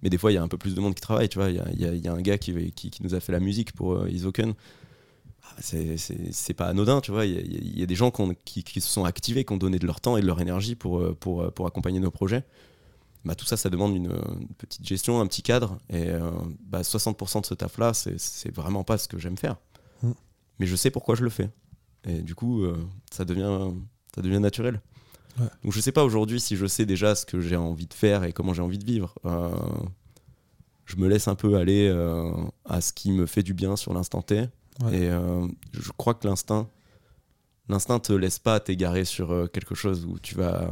mais 0.03 0.09
des 0.09 0.17
fois 0.17 0.31
il 0.31 0.35
y 0.35 0.37
a 0.37 0.43
un 0.43 0.47
peu 0.47 0.57
plus 0.57 0.75
de 0.75 0.81
monde 0.81 0.95
qui 0.95 1.01
travaille, 1.01 1.29
tu 1.29 1.37
vois. 1.37 1.49
Il 1.49 1.55
y 1.55 1.85
a, 1.85 1.93
y 1.93 2.07
a, 2.07 2.13
un 2.13 2.21
gars 2.21 2.37
qui, 2.37 2.71
qui, 2.71 2.89
qui, 2.89 3.03
nous 3.03 3.15
a 3.15 3.19
fait 3.19 3.31
la 3.31 3.39
musique 3.39 3.73
pour 3.73 3.93
euh, 3.93 4.09
Isoken. 4.09 4.53
Ah, 5.47 5.61
c'est 5.61 6.53
pas 6.53 6.67
anodin, 6.67 7.01
tu 7.01 7.11
vois. 7.11 7.25
Il 7.25 7.79
y, 7.79 7.83
a 7.83 7.85
des 7.85 7.95
gens 7.95 8.11
qui, 8.45 8.63
qui, 8.63 8.81
se 8.81 8.87
sont 8.87 9.05
activés, 9.05 9.45
qui 9.45 9.53
ont 9.53 9.57
donné 9.57 9.79
de 9.79 9.85
leur 9.85 10.01
temps 10.01 10.17
et 10.17 10.21
de 10.21 10.25
leur 10.25 10.41
énergie 10.41 10.75
pour, 10.75 10.99
euh, 10.99 11.15
pour, 11.19 11.43
euh, 11.43 11.51
pour 11.51 11.67
accompagner 11.67 11.99
nos 11.99 12.11
projets. 12.11 12.43
Bah, 13.23 13.35
tout 13.35 13.45
ça, 13.45 13.57
ça 13.57 13.69
demande 13.69 13.95
une, 13.95 14.13
petite 14.57 14.85
gestion, 14.85 15.19
un 15.21 15.27
petit 15.27 15.41
cadre. 15.41 15.77
Et 15.89 16.09
bah, 16.67 16.81
60% 16.81 17.41
de 17.41 17.45
ce 17.45 17.53
taf-là, 17.53 17.93
c'est 17.93 18.53
vraiment 18.53 18.83
pas 18.83 18.97
ce 18.97 19.07
que 19.07 19.17
j'aime 19.17 19.37
faire. 19.37 19.57
Mm. 20.03 20.11
Mais 20.59 20.65
je 20.67 20.75
sais 20.75 20.91
pourquoi 20.91 21.15
je 21.15 21.23
le 21.23 21.29
fais. 21.29 21.49
Et 22.07 22.21
du 22.21 22.35
coup, 22.35 22.63
euh, 22.63 22.77
ça, 23.11 23.25
devient, 23.25 23.71
ça 24.13 24.21
devient 24.21 24.39
naturel. 24.39 24.81
Donc 25.63 25.73
je 25.73 25.81
sais 25.81 25.91
pas 25.91 26.05
aujourd'hui 26.05 26.39
si 26.39 26.55
je 26.55 26.65
sais 26.65 26.85
déjà 26.85 27.13
ce 27.13 27.25
que 27.25 27.41
j'ai 27.41 27.57
envie 27.57 27.87
de 27.87 27.93
faire 27.93 28.23
et 28.23 28.31
comment 28.31 28.53
j'ai 28.53 28.61
envie 28.61 28.77
de 28.77 28.85
vivre. 28.85 29.13
Euh, 29.25 29.49
je 30.85 30.95
me 30.95 31.09
laisse 31.09 31.27
un 31.27 31.35
peu 31.35 31.57
aller 31.57 31.89
euh, 31.89 32.31
à 32.63 32.79
ce 32.79 32.93
qui 32.93 33.11
me 33.11 33.25
fait 33.25 33.43
du 33.43 33.53
bien 33.53 33.75
sur 33.75 33.93
l'instant 33.93 34.21
T. 34.21 34.45
Et 34.91 35.09
je 35.09 35.91
crois 35.97 36.13
que 36.13 36.27
l'instinct, 36.27 36.69
l'instinct 37.69 37.99
te 37.99 38.13
laisse 38.13 38.39
pas 38.39 38.59
t'égarer 38.59 39.05
sur 39.05 39.49
quelque 39.51 39.75
chose 39.75 40.05
où 40.05 40.19
tu 40.19 40.35
vas 40.35 40.71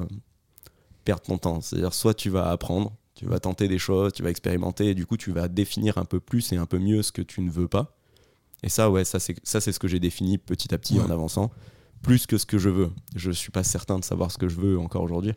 perdre 1.05 1.23
ton 1.23 1.37
temps. 1.37 1.61
C'est-à-dire 1.61 1.93
soit 1.93 2.13
tu 2.13 2.29
vas 2.29 2.49
apprendre, 2.49 2.93
tu 3.15 3.25
vas 3.25 3.39
tenter 3.39 3.67
des 3.67 3.79
choses, 3.79 4.13
tu 4.13 4.23
vas 4.23 4.29
expérimenter, 4.29 4.87
et 4.87 4.95
du 4.95 5.05
coup 5.05 5.17
tu 5.17 5.31
vas 5.31 5.47
définir 5.47 5.97
un 5.97 6.05
peu 6.05 6.19
plus 6.19 6.51
et 6.51 6.57
un 6.57 6.65
peu 6.65 6.79
mieux 6.79 7.01
ce 7.01 7.11
que 7.11 7.21
tu 7.21 7.41
ne 7.41 7.49
veux 7.49 7.67
pas. 7.67 7.95
Et 8.63 8.69
ça, 8.69 8.89
ouais, 8.89 9.05
ça 9.05 9.19
c'est 9.19 9.35
ça 9.43 9.61
c'est 9.61 9.71
ce 9.71 9.79
que 9.79 9.87
j'ai 9.87 9.99
défini 9.99 10.37
petit 10.37 10.73
à 10.73 10.77
petit 10.77 10.99
en 10.99 11.09
avançant, 11.09 11.51
plus 12.01 12.25
que 12.25 12.37
ce 12.37 12.45
que 12.45 12.57
je 12.57 12.69
veux. 12.69 12.91
Je 13.15 13.31
suis 13.31 13.51
pas 13.51 13.63
certain 13.63 13.99
de 13.99 14.03
savoir 14.03 14.31
ce 14.31 14.37
que 14.37 14.47
je 14.47 14.55
veux 14.55 14.79
encore 14.79 15.03
aujourd'hui. 15.03 15.33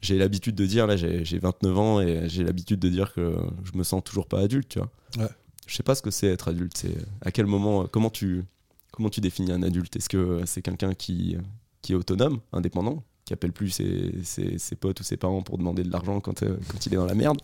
J'ai 0.00 0.18
l'habitude 0.18 0.54
de 0.54 0.66
dire, 0.66 0.86
là 0.86 0.96
j'ai 0.96 1.38
29 1.38 1.78
ans 1.78 2.00
et 2.00 2.28
j'ai 2.28 2.44
l'habitude 2.44 2.80
de 2.80 2.88
dire 2.88 3.12
que 3.12 3.36
je 3.64 3.76
me 3.78 3.82
sens 3.82 4.02
toujours 4.04 4.26
pas 4.26 4.40
adulte, 4.40 4.68
tu 4.68 4.78
vois. 4.78 4.90
Ouais. 5.18 5.30
Je 5.66 5.74
sais 5.74 5.82
pas 5.82 5.94
ce 5.94 6.02
que 6.02 6.10
c'est 6.10 6.28
être 6.28 6.48
adulte. 6.48 6.86
À 7.20 7.30
quel 7.30 7.46
moment, 7.46 7.86
comment 7.86 8.10
tu, 8.10 8.44
comment 8.92 9.10
tu 9.10 9.20
définis 9.20 9.52
un 9.52 9.62
adulte? 9.62 9.96
Est-ce 9.96 10.08
que 10.08 10.42
c'est 10.46 10.62
quelqu'un 10.62 10.94
qui, 10.94 11.36
qui 11.82 11.92
est 11.92 11.96
autonome, 11.96 12.40
indépendant, 12.52 13.02
qui 13.24 13.32
appelle 13.32 13.52
plus 13.52 13.70
ses, 13.70 14.76
potes 14.78 15.00
ou 15.00 15.02
ses 15.02 15.16
parents 15.16 15.42
pour 15.42 15.58
demander 15.58 15.82
de 15.82 15.90
l'argent 15.90 16.20
quand, 16.20 16.42
euh, 16.42 16.56
il 16.86 16.94
est 16.94 16.96
dans 16.96 17.06
la 17.06 17.14
merde? 17.14 17.38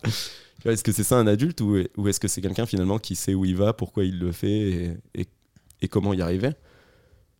Est-ce 0.65 0.83
que 0.83 0.93
c'est 0.93 1.03
ça 1.03 1.17
un 1.17 1.27
adulte 1.27 1.59
ou, 1.61 1.77
est-ce 2.07 2.19
que 2.19 2.29
c'est 2.29 2.41
quelqu'un 2.41 2.65
finalement 2.65 2.97
qui 2.97 3.15
sait 3.15 3.33
où 3.33 3.43
il 3.43 3.57
va, 3.57 3.73
pourquoi 3.73 4.05
il 4.05 4.17
le 4.17 4.31
fait 4.31 4.97
et, 5.13 5.87
comment 5.89 6.13
y 6.13 6.21
arriver? 6.21 6.51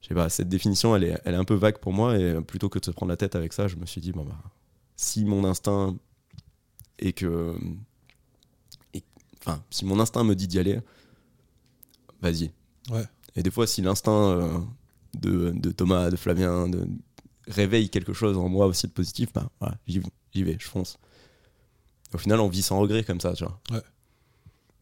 Je 0.01 0.09
sais 0.09 0.13
pas, 0.13 0.27
cette 0.27 0.49
définition 0.49 0.93
elle 0.97 1.05
est, 1.05 1.21
elle 1.23 1.33
est 1.33 1.37
un 1.37 1.45
peu 1.45 1.53
vague 1.53 1.77
pour 1.77 1.93
moi 1.93 2.19
et 2.19 2.41
plutôt 2.41 2.67
que 2.67 2.77
de 2.77 2.83
se 2.83 2.91
prendre 2.91 3.09
la 3.09 3.15
tête 3.15 3.37
avec 3.37 3.53
ça, 3.53 3.69
je 3.69 3.77
me 3.77 3.85
suis 3.85 4.01
dit, 4.01 4.11
bon 4.11 4.25
bah, 4.25 4.37
si 4.97 5.23
mon 5.23 5.45
instinct 5.45 5.95
et 6.99 7.13
que. 7.13 7.55
Enfin, 9.45 9.63
si 9.69 9.85
mon 9.85 9.99
instinct 9.99 10.23
me 10.23 10.35
dit 10.35 10.47
d'y 10.47 10.59
aller, 10.59 10.79
vas-y. 12.21 12.51
Ouais. 12.89 13.05
Et 13.35 13.43
des 13.43 13.51
fois, 13.51 13.67
si 13.67 13.81
l'instinct 13.81 14.31
euh, 14.31 14.59
de, 15.15 15.51
de, 15.51 15.71
Thomas, 15.71 16.09
de 16.09 16.15
Flavien, 16.15 16.67
de, 16.67 16.87
réveille 17.47 17.89
quelque 17.89 18.13
chose 18.13 18.37
en 18.37 18.47
moi 18.49 18.67
aussi 18.67 18.87
de 18.87 18.91
positif, 18.91 19.31
bah 19.33 19.49
voilà, 19.59 19.77
j'y 19.87 20.43
vais, 20.43 20.57
je 20.59 20.67
fonce. 20.67 20.97
Au 22.13 22.17
final, 22.17 22.39
on 22.39 22.47
vit 22.47 22.61
sans 22.61 22.79
regret 22.79 23.03
comme 23.03 23.19
ça, 23.19 23.33
tu 23.33 23.43
vois. 23.43 23.59
Ouais. 23.71 23.81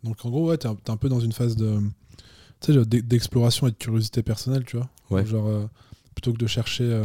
Donc 0.04 0.26
en 0.26 0.30
gros, 0.30 0.50
ouais, 0.50 0.58
t'es 0.58 0.68
un, 0.68 0.78
un, 0.88 0.98
peu 0.98 1.10
dans 1.10 1.20
une 1.20 1.32
phase 1.32 1.56
de 1.56 1.80
d'exploration 2.68 3.68
et 3.68 3.72
de 3.72 3.76
curiosité 3.76 4.22
personnelle, 4.22 4.66
tu 4.66 4.78
vois. 4.78 4.90
Ouais. 5.10 5.26
Genre, 5.26 5.48
euh, 5.48 5.66
plutôt 6.14 6.34
que 6.34 6.38
de 6.38 6.48
chercher. 6.48 7.04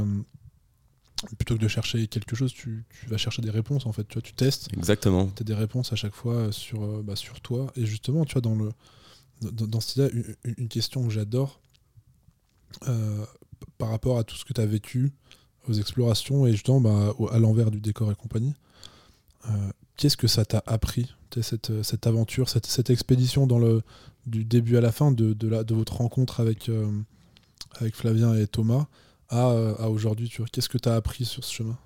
Euh, 1.24 1.28
plutôt 1.38 1.56
que 1.56 1.60
de 1.60 1.68
chercher 1.68 2.06
quelque 2.08 2.36
chose, 2.36 2.52
tu, 2.52 2.84
tu, 2.90 3.06
vas 3.06 3.16
chercher 3.16 3.42
des 3.42 3.50
réponses 3.50 3.86
en 3.86 3.92
fait. 3.92 4.06
Tu 4.08 4.14
vois, 4.14 4.22
tu 4.22 4.34
testes. 4.34 4.68
Exactement. 4.76 5.28
Tu 5.28 5.42
as 5.42 5.44
des 5.44 5.54
réponses 5.54 5.92
à 5.92 5.96
chaque 5.96 6.14
fois 6.14 6.52
sur, 6.52 6.82
euh, 6.82 7.02
bah, 7.02 7.16
sur 7.16 7.40
toi. 7.40 7.72
Et 7.76 7.86
justement, 7.86 8.24
tu 8.24 8.34
vois, 8.34 8.42
dans 8.42 8.54
le 8.54 8.72
dans, 9.42 9.66
dans 9.66 9.80
ce 9.80 10.00
une, 10.44 10.54
une, 10.56 10.68
question 10.68 11.06
que 11.06 11.12
j'adore 11.12 11.60
par 13.78 13.90
rapport 13.90 14.18
à 14.18 14.24
tout 14.24 14.36
ce 14.36 14.44
que 14.44 14.54
tu 14.54 14.60
as 14.60 14.66
vécu, 14.66 15.12
aux 15.68 15.72
explorations 15.72 16.46
et 16.46 16.52
justement 16.52 16.80
bah, 16.80 17.14
à 17.30 17.38
l'envers 17.38 17.70
du 17.70 17.80
décor 17.80 18.10
et 18.10 18.14
compagnie. 18.14 18.54
Euh, 19.48 19.70
qu'est-ce 19.96 20.16
que 20.16 20.26
ça 20.26 20.44
t'a 20.44 20.62
appris, 20.66 21.14
cette, 21.40 21.70
euh, 21.70 21.82
cette 21.82 22.06
aventure, 22.06 22.48
cette, 22.48 22.66
cette, 22.66 22.90
expédition 22.90 23.46
dans 23.46 23.58
le, 23.58 23.82
du 24.26 24.44
début 24.44 24.76
à 24.76 24.80
la 24.80 24.92
fin 24.92 25.12
de, 25.12 25.32
de, 25.32 25.48
la, 25.48 25.64
de 25.64 25.74
votre 25.74 25.96
rencontre 25.96 26.40
avec, 26.40 26.68
euh, 26.68 26.90
avec 27.74 27.94
Flavien 27.94 28.34
et 28.34 28.46
Thomas 28.46 28.86
à, 29.28 29.48
à 29.78 29.88
aujourd'hui 29.88 30.32
Qu'est-ce 30.52 30.68
que 30.68 30.78
tu 30.78 30.88
as 30.88 30.94
appris 30.94 31.24
sur 31.24 31.44
ce 31.44 31.52
chemin? 31.52 31.78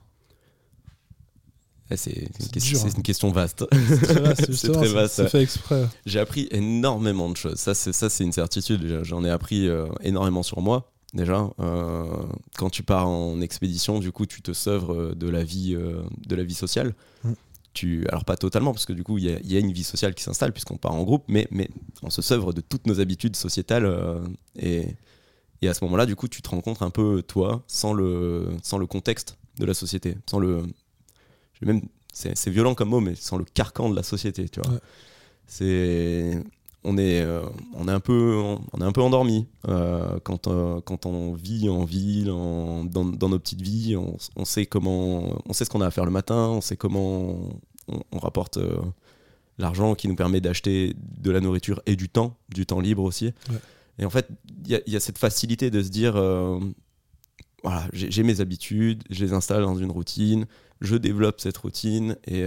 Eh, 1.92 1.96
c'est 1.96 2.12
une, 2.12 2.26
hein. 2.26 2.88
une, 2.96 3.02
question 3.02 3.32
vaste. 3.32 3.64
C'est 3.72 4.70
très 4.72 4.88
vaste. 4.88 5.14
C'est 5.16 5.28
fait 5.28 5.42
exprès. 5.42 5.88
J'ai 6.06 6.20
appris 6.20 6.46
énormément 6.52 7.28
de 7.28 7.36
choses. 7.36 7.56
Ça, 7.56 7.74
c'est 7.74 8.22
une 8.22 8.32
certitude. 8.32 9.00
J'en 9.02 9.24
ai 9.24 9.30
appris 9.30 9.68
énormément 10.02 10.44
sur 10.44 10.60
moi 10.60 10.92
déjà. 11.14 11.50
Euh, 11.60 12.04
quand 12.56 12.70
tu 12.70 12.82
pars 12.82 13.08
en 13.08 13.40
expédition, 13.40 13.98
du 13.98 14.12
coup, 14.12 14.26
tu 14.26 14.42
te 14.42 14.52
sevres 14.52 14.92
euh, 14.92 15.14
de 15.14 15.28
la 15.28 15.44
vie, 15.44 15.74
euh, 15.74 16.02
de 16.26 16.36
la 16.36 16.44
vie 16.44 16.54
sociale. 16.54 16.94
Mm. 17.24 17.32
Tu, 17.72 18.04
alors 18.08 18.24
pas 18.24 18.36
totalement, 18.36 18.72
parce 18.72 18.86
que 18.86 18.92
du 18.92 19.04
coup, 19.04 19.18
il 19.18 19.24
y, 19.24 19.52
y, 19.52 19.56
a 19.56 19.60
une 19.60 19.72
vie 19.72 19.84
sociale 19.84 20.14
qui 20.14 20.24
s'installe 20.24 20.52
puisqu'on 20.52 20.76
part 20.76 20.92
en 20.92 21.04
groupe, 21.04 21.24
mais, 21.28 21.46
mais 21.52 21.70
on 22.02 22.10
se 22.10 22.20
sevre 22.20 22.52
de 22.52 22.60
toutes 22.60 22.86
nos 22.86 23.00
habitudes 23.00 23.36
sociétales. 23.36 23.88
et, 24.56 24.96
et, 25.62 25.68
à 25.68 25.74
ce 25.74 25.84
moment-là, 25.84 26.06
du 26.06 26.16
coup, 26.16 26.28
tu 26.28 26.42
te 26.42 26.48
rencontres 26.48 26.82
un 26.82 26.90
peu 26.90 27.22
toi, 27.22 27.62
sans 27.66 27.92
le, 27.92 28.48
sans 28.62 28.78
le 28.78 28.86
contexte 28.86 29.36
de 29.58 29.64
la 29.64 29.74
société, 29.74 30.16
sans 30.28 30.38
le... 30.38 30.62
Même, 31.62 31.82
c'est 32.12 32.48
violent 32.48 32.74
comme 32.74 32.88
mot, 32.88 33.00
mais 33.00 33.14
sans 33.14 33.36
le 33.36 33.44
carcan 33.44 33.90
de 33.90 33.96
la 33.96 34.02
société, 34.02 34.48
tu 34.48 34.60
vois. 34.60 34.80
C'est 35.46 36.42
on 36.84 36.96
est, 36.96 37.20
euh, 37.20 37.42
on 37.74 37.88
est 37.88 37.92
un 37.92 38.00
peu, 38.00 38.42
on 38.72 38.80
est 38.80 38.84
un 38.84 38.92
peu 38.92 39.02
endormi 39.02 39.46
euh, 39.68 40.18
quand, 40.24 40.48
euh, 40.48 40.80
quand 40.80 41.06
on 41.06 41.34
vit 41.34 41.68
en 41.68 41.84
ville, 41.84 42.26
dans, 42.26 42.84
dans, 42.84 43.28
nos 43.28 43.38
petites 43.38 43.60
vies. 43.60 43.96
On, 43.96 44.44
sait 44.44 44.66
comment, 44.66 45.42
on 45.46 45.52
sait 45.52 45.64
ce 45.64 45.70
qu'on 45.70 45.82
a 45.82 45.86
à 45.86 45.90
faire 45.90 46.06
le 46.06 46.10
matin, 46.10 46.48
on 46.48 46.60
sait 46.60 46.76
comment 46.76 47.38
on, 47.88 48.18
rapporte 48.18 48.58
l'argent 49.58 49.94
qui 49.94 50.08
nous 50.08 50.16
permet 50.16 50.40
d'acheter 50.40 50.94
de 50.96 51.30
la 51.30 51.40
nourriture 51.40 51.82
et 51.86 51.96
du 51.96 52.08
temps, 52.08 52.36
du 52.48 52.64
temps 52.64 52.80
libre 52.80 53.02
aussi. 53.02 53.32
Et 54.00 54.04
en 54.04 54.10
fait, 54.10 54.28
il 54.64 54.82
y, 54.86 54.90
y, 54.90 54.96
a 54.96 55.00
cette 55.00 55.18
facilité 55.18 55.70
de 55.70 55.82
se 55.82 55.90
dire, 55.90 56.14
voilà, 57.62 57.86
j'ai 57.92 58.22
mes 58.22 58.40
habitudes, 58.40 59.04
je 59.10 59.24
les 59.24 59.32
installe 59.32 59.62
dans 59.62 59.76
une 59.76 59.90
routine, 59.90 60.46
je 60.80 60.96
développe 60.96 61.40
cette 61.40 61.58
routine 61.58 62.16
et 62.26 62.46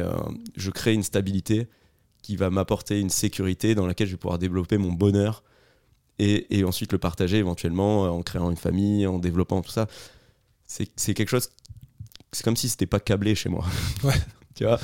je 0.56 0.72
crée 0.72 0.94
une 0.94 1.04
stabilité 1.04 1.68
qui 2.24 2.36
va 2.36 2.50
m'apporter 2.50 3.00
une 3.00 3.12
sécurité 3.12 3.76
dans 3.76 3.86
laquelle 3.86 4.08
je 4.08 4.14
vais 4.14 4.18
pouvoir 4.18 4.40
développer 4.40 4.78
mon 4.78 4.92
bonheur 4.92 5.44
et, 6.20 6.58
et 6.58 6.64
ensuite 6.64 6.92
le 6.92 6.98
partager 6.98 7.38
éventuellement 7.38 8.04
en 8.04 8.22
créant 8.24 8.50
une 8.50 8.58
famille, 8.58 9.06
en 9.06 9.20
développant 9.20 9.62
tout 9.62 9.72
ça. 9.72 9.88
C'est 10.66 11.14
quelque 11.14 11.30
chose. 11.30 11.50
C'est 12.32 12.44
comme 12.44 12.56
si 12.56 12.70
c'était 12.70 12.88
pas 12.88 13.00
câblé 13.00 13.36
chez 13.36 13.50
moi. 13.50 13.66
Ouais. 14.04 14.14
tu 14.56 14.64
vois? 14.64 14.80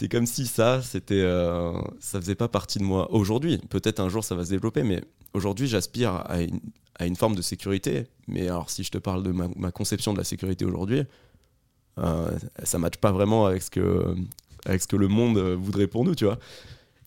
C'est 0.00 0.08
comme 0.08 0.24
si 0.24 0.46
ça, 0.46 0.80
c'était, 0.80 1.20
euh, 1.20 1.78
ça 1.98 2.18
faisait 2.18 2.34
pas 2.34 2.48
partie 2.48 2.78
de 2.78 2.84
moi. 2.84 3.12
Aujourd'hui, 3.12 3.58
peut-être 3.68 4.00
un 4.00 4.08
jour 4.08 4.24
ça 4.24 4.34
va 4.34 4.46
se 4.46 4.48
développer, 4.48 4.82
mais 4.82 5.04
aujourd'hui 5.34 5.66
j'aspire 5.66 6.24
à 6.24 6.40
une, 6.40 6.58
à 6.94 7.04
une, 7.04 7.16
forme 7.16 7.34
de 7.34 7.42
sécurité. 7.42 8.06
Mais 8.26 8.48
alors, 8.48 8.70
si 8.70 8.82
je 8.82 8.90
te 8.90 8.96
parle 8.96 9.22
de 9.22 9.30
ma, 9.30 9.48
ma 9.56 9.70
conception 9.70 10.14
de 10.14 10.18
la 10.18 10.24
sécurité 10.24 10.64
aujourd'hui, 10.64 11.02
euh, 11.98 12.30
ça 12.62 12.78
matche 12.78 12.96
pas 12.96 13.12
vraiment 13.12 13.44
avec 13.44 13.60
ce 13.60 13.68
que 13.68 14.16
avec 14.64 14.80
ce 14.80 14.86
que 14.86 14.96
le 14.96 15.06
monde 15.06 15.36
euh, 15.36 15.54
voudrait 15.54 15.86
pour 15.86 16.06
nous, 16.06 16.14
tu 16.14 16.24
vois. 16.24 16.38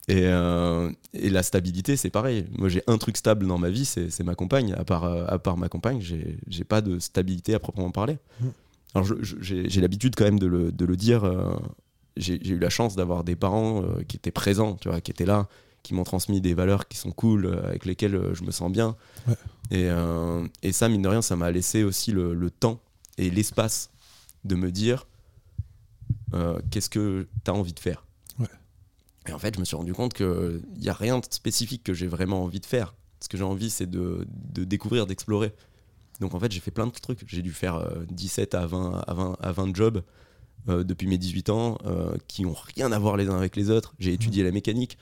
Et, 0.08 0.28
euh, 0.28 0.92
et, 1.16 1.32
la 1.32 1.42
stabilité, 1.42 1.98
c'est 1.98 2.12
pareil. 2.12 2.46
Moi, 2.60 2.70
j'ai 2.70 2.84
un 2.86 3.00
truc 3.00 3.18
stable 3.18 3.48
dans 3.48 3.58
ma 3.58 3.72
vie, 3.72 3.86
c'est 3.86 4.24
ma 4.24 4.36
compagne. 4.36 4.74
À 4.74 4.84
part, 4.84 5.06
euh, 5.06 5.26
à 5.28 5.40
part 5.40 5.58
ma 5.58 5.68
compagne, 5.68 6.00
j'ai 6.00 6.64
pas 6.64 6.82
de 6.82 7.00
stabilité 7.00 7.56
à 7.56 7.60
proprement 7.60 7.90
parler. 7.90 8.20
Mmh. 8.40 8.46
Alors, 8.94 9.08
j'ai 9.42 9.82
l'habitude 9.82 10.14
quand 10.16 10.26
même 10.26 10.38
de 10.38 10.46
le, 10.46 10.72
de 10.72 10.86
le 10.86 10.96
dire 10.96 11.24
j'ai 12.18 12.46
eu 12.48 12.60
la 12.60 12.70
chance 12.70 12.96
d'avoir 12.96 13.24
des 13.24 13.36
parents 13.36 13.84
qui 14.08 14.18
étaient 14.18 14.32
présents, 14.32 14.76
tu 14.76 14.90
vois, 14.90 15.02
qui 15.02 15.12
étaient 15.12 15.26
là, 15.26 15.48
qui 15.82 15.94
m'ont 15.94 16.04
transmis 16.04 16.42
des 16.42 16.54
valeurs 16.54 16.88
qui 16.88 16.98
sont 16.98 17.12
cool, 17.12 17.60
avec 17.66 17.86
lesquelles 17.86 18.34
je 18.34 18.44
me 18.44 18.52
sens 18.52 18.72
bien. 18.72 18.96
Et, 19.72 19.90
et, 20.62 20.72
ça, 20.72 20.90
mine 20.90 21.02
de 21.02 21.08
rien, 21.08 21.22
ça 21.22 21.36
m'a 21.36 21.50
laissé 21.50 21.84
aussi 21.84 22.12
le, 22.12 22.34
le 22.34 22.52
temps 22.52 22.80
et 23.18 23.30
l'espace 23.30 23.90
de 24.44 24.56
me 24.56 24.72
dire 24.72 25.08
qu'est-ce 26.70 26.90
que 26.90 27.28
tu 27.44 27.52
as 27.52 27.54
envie 27.54 27.74
de 27.74 27.80
faire. 27.80 28.06
Et 29.28 29.32
en 29.32 29.40
fait, 29.40 29.56
je 29.56 29.60
me 29.60 29.66
suis 29.66 29.76
rendu 29.76 29.94
compte 29.94 30.14
qu'il 30.14 30.62
n'y 30.78 30.90
a 30.90 30.94
rien 30.94 31.20
de 31.20 31.26
spécifique 31.30 31.84
que 31.84 31.94
j'ai 31.94 32.08
vraiment 32.08 32.44
envie 32.44 32.60
de 32.60 32.66
faire. 32.66 32.94
Ce 33.22 33.30
que 33.30 33.38
j'ai 33.38 33.44
envie, 33.44 33.70
c'est 33.70 33.90
de, 33.90 34.28
de, 34.30 34.66
découvrir, 34.66 35.08
d'explorer. 35.08 35.54
Donc 36.20 36.34
en 36.34 36.40
fait, 36.40 36.52
j'ai 36.52 36.60
fait 36.60 36.72
plein 36.72 36.88
de 36.88 36.92
trucs. 36.92 37.24
J'ai 37.28 37.42
dû 37.42 37.54
faire 37.54 37.88
17 38.10 38.54
à 38.54 38.66
20, 38.66 39.04
à 39.08 39.14
20, 39.14 39.38
à 39.40 39.52
20 39.52 39.76
jobs 39.76 40.04
euh, 40.70 40.84
depuis 40.84 41.08
mes 41.08 41.18
18 41.18 41.50
ans 41.50 41.78
euh, 41.86 42.16
qui 42.28 42.44
n'ont 42.44 42.56
rien 42.76 42.92
à 42.92 43.00
voir 43.00 43.18
les 43.18 43.28
uns 43.28 43.38
avec 43.38 43.56
les 43.56 43.70
autres. 43.70 43.94
J'ai 44.00 44.14
étudié 44.14 44.44
la 44.44 44.52
mécanique. 44.52 44.98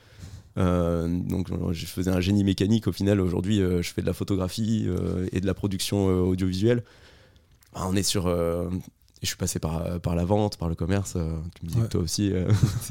Euh, 0.58 1.08
donc 1.08 1.48
je 1.72 1.86
faisais 1.86 2.12
un 2.12 2.20
génie 2.20 2.44
mécanique. 2.44 2.88
Au 2.88 2.92
final, 2.92 3.22
aujourd'hui, 3.22 3.58
je 3.58 3.94
fais 3.94 4.02
de 4.02 4.08
la 4.08 4.14
photographie 4.14 4.88
et 5.32 5.40
de 5.40 5.46
la 5.46 5.54
production 5.54 6.08
audiovisuelle. 6.08 6.84
on 7.74 7.96
est 7.96 8.04
sur 8.04 8.28
je 9.22 9.28
suis 9.28 9.38
passé 9.38 9.60
par, 9.60 10.02
par 10.02 10.16
la 10.16 10.26
vente, 10.26 10.58
par 10.58 10.68
le 10.68 10.74
commerce. 10.74 11.14
tu 11.14 11.66
me 11.66 11.70
disais 11.70 11.82
que 11.82 11.88
toi 11.90 12.02
aussi. 12.02 12.34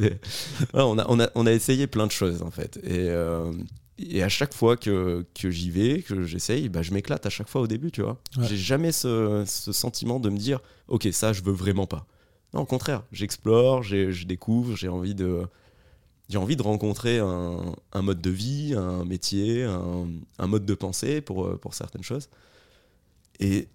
on, 0.75 0.97
a, 0.97 1.05
on, 1.09 1.19
a, 1.19 1.29
on, 1.35 1.45
a, 1.45 1.53
essayé 1.53 1.89
plein 1.89 2.07
de 2.07 2.13
choses 2.13 2.43
en 2.43 2.53
fait. 2.53 2.79
Et, 2.85 3.11
et 3.99 4.23
à 4.23 4.29
chaque 4.29 4.55
fois 4.55 4.77
que, 4.77 5.27
que 5.39 5.51
j'y 5.51 5.71
vais, 5.71 6.03
que 6.03 6.23
j'essaye, 6.23 6.69
bah, 6.69 6.83
je 6.83 6.93
m'éclate 6.93 7.27
à 7.27 7.31
chaque 7.31 7.49
fois 7.49 7.61
au 7.61 7.67
début, 7.67 7.91
tu 7.91 8.03
vois. 8.03 8.19
J'ai 8.41 8.57
jamais 8.57 8.93
ce, 8.93 9.45
ce, 9.47 9.73
sentiment 9.73 10.21
de 10.21 10.31
me 10.31 10.39
dire, 10.39 10.61
ok, 10.89 11.09
ça, 11.13 11.33
je 11.33 11.43
veux 11.43 11.53
vraiment 11.53 11.87
pas. 11.87 12.07
Non, 12.55 12.61
au 12.61 12.67
contraire, 12.67 13.05
j'explore, 13.13 13.83
je 13.83 14.25
découvre, 14.25 14.77
j'ai 14.77 14.89
envie 14.89 15.15
de, 15.15 15.47
j'ai 16.29 16.39
envie 16.39 16.57
de 16.57 16.63
rencontrer 16.63 17.19
un, 17.19 17.75
un, 17.93 18.03
mode 18.03 18.21
de 18.21 18.31
vie, 18.31 18.75
un 18.77 19.05
métier, 19.05 19.65
un, 19.65 20.07
un, 20.39 20.47
mode 20.47 20.65
de 20.65 20.75
pensée 20.75 21.21
pour, 21.21 21.59
pour 21.61 21.75
certaines 21.75 22.03
choses. 22.03 22.29
Et 23.39 23.69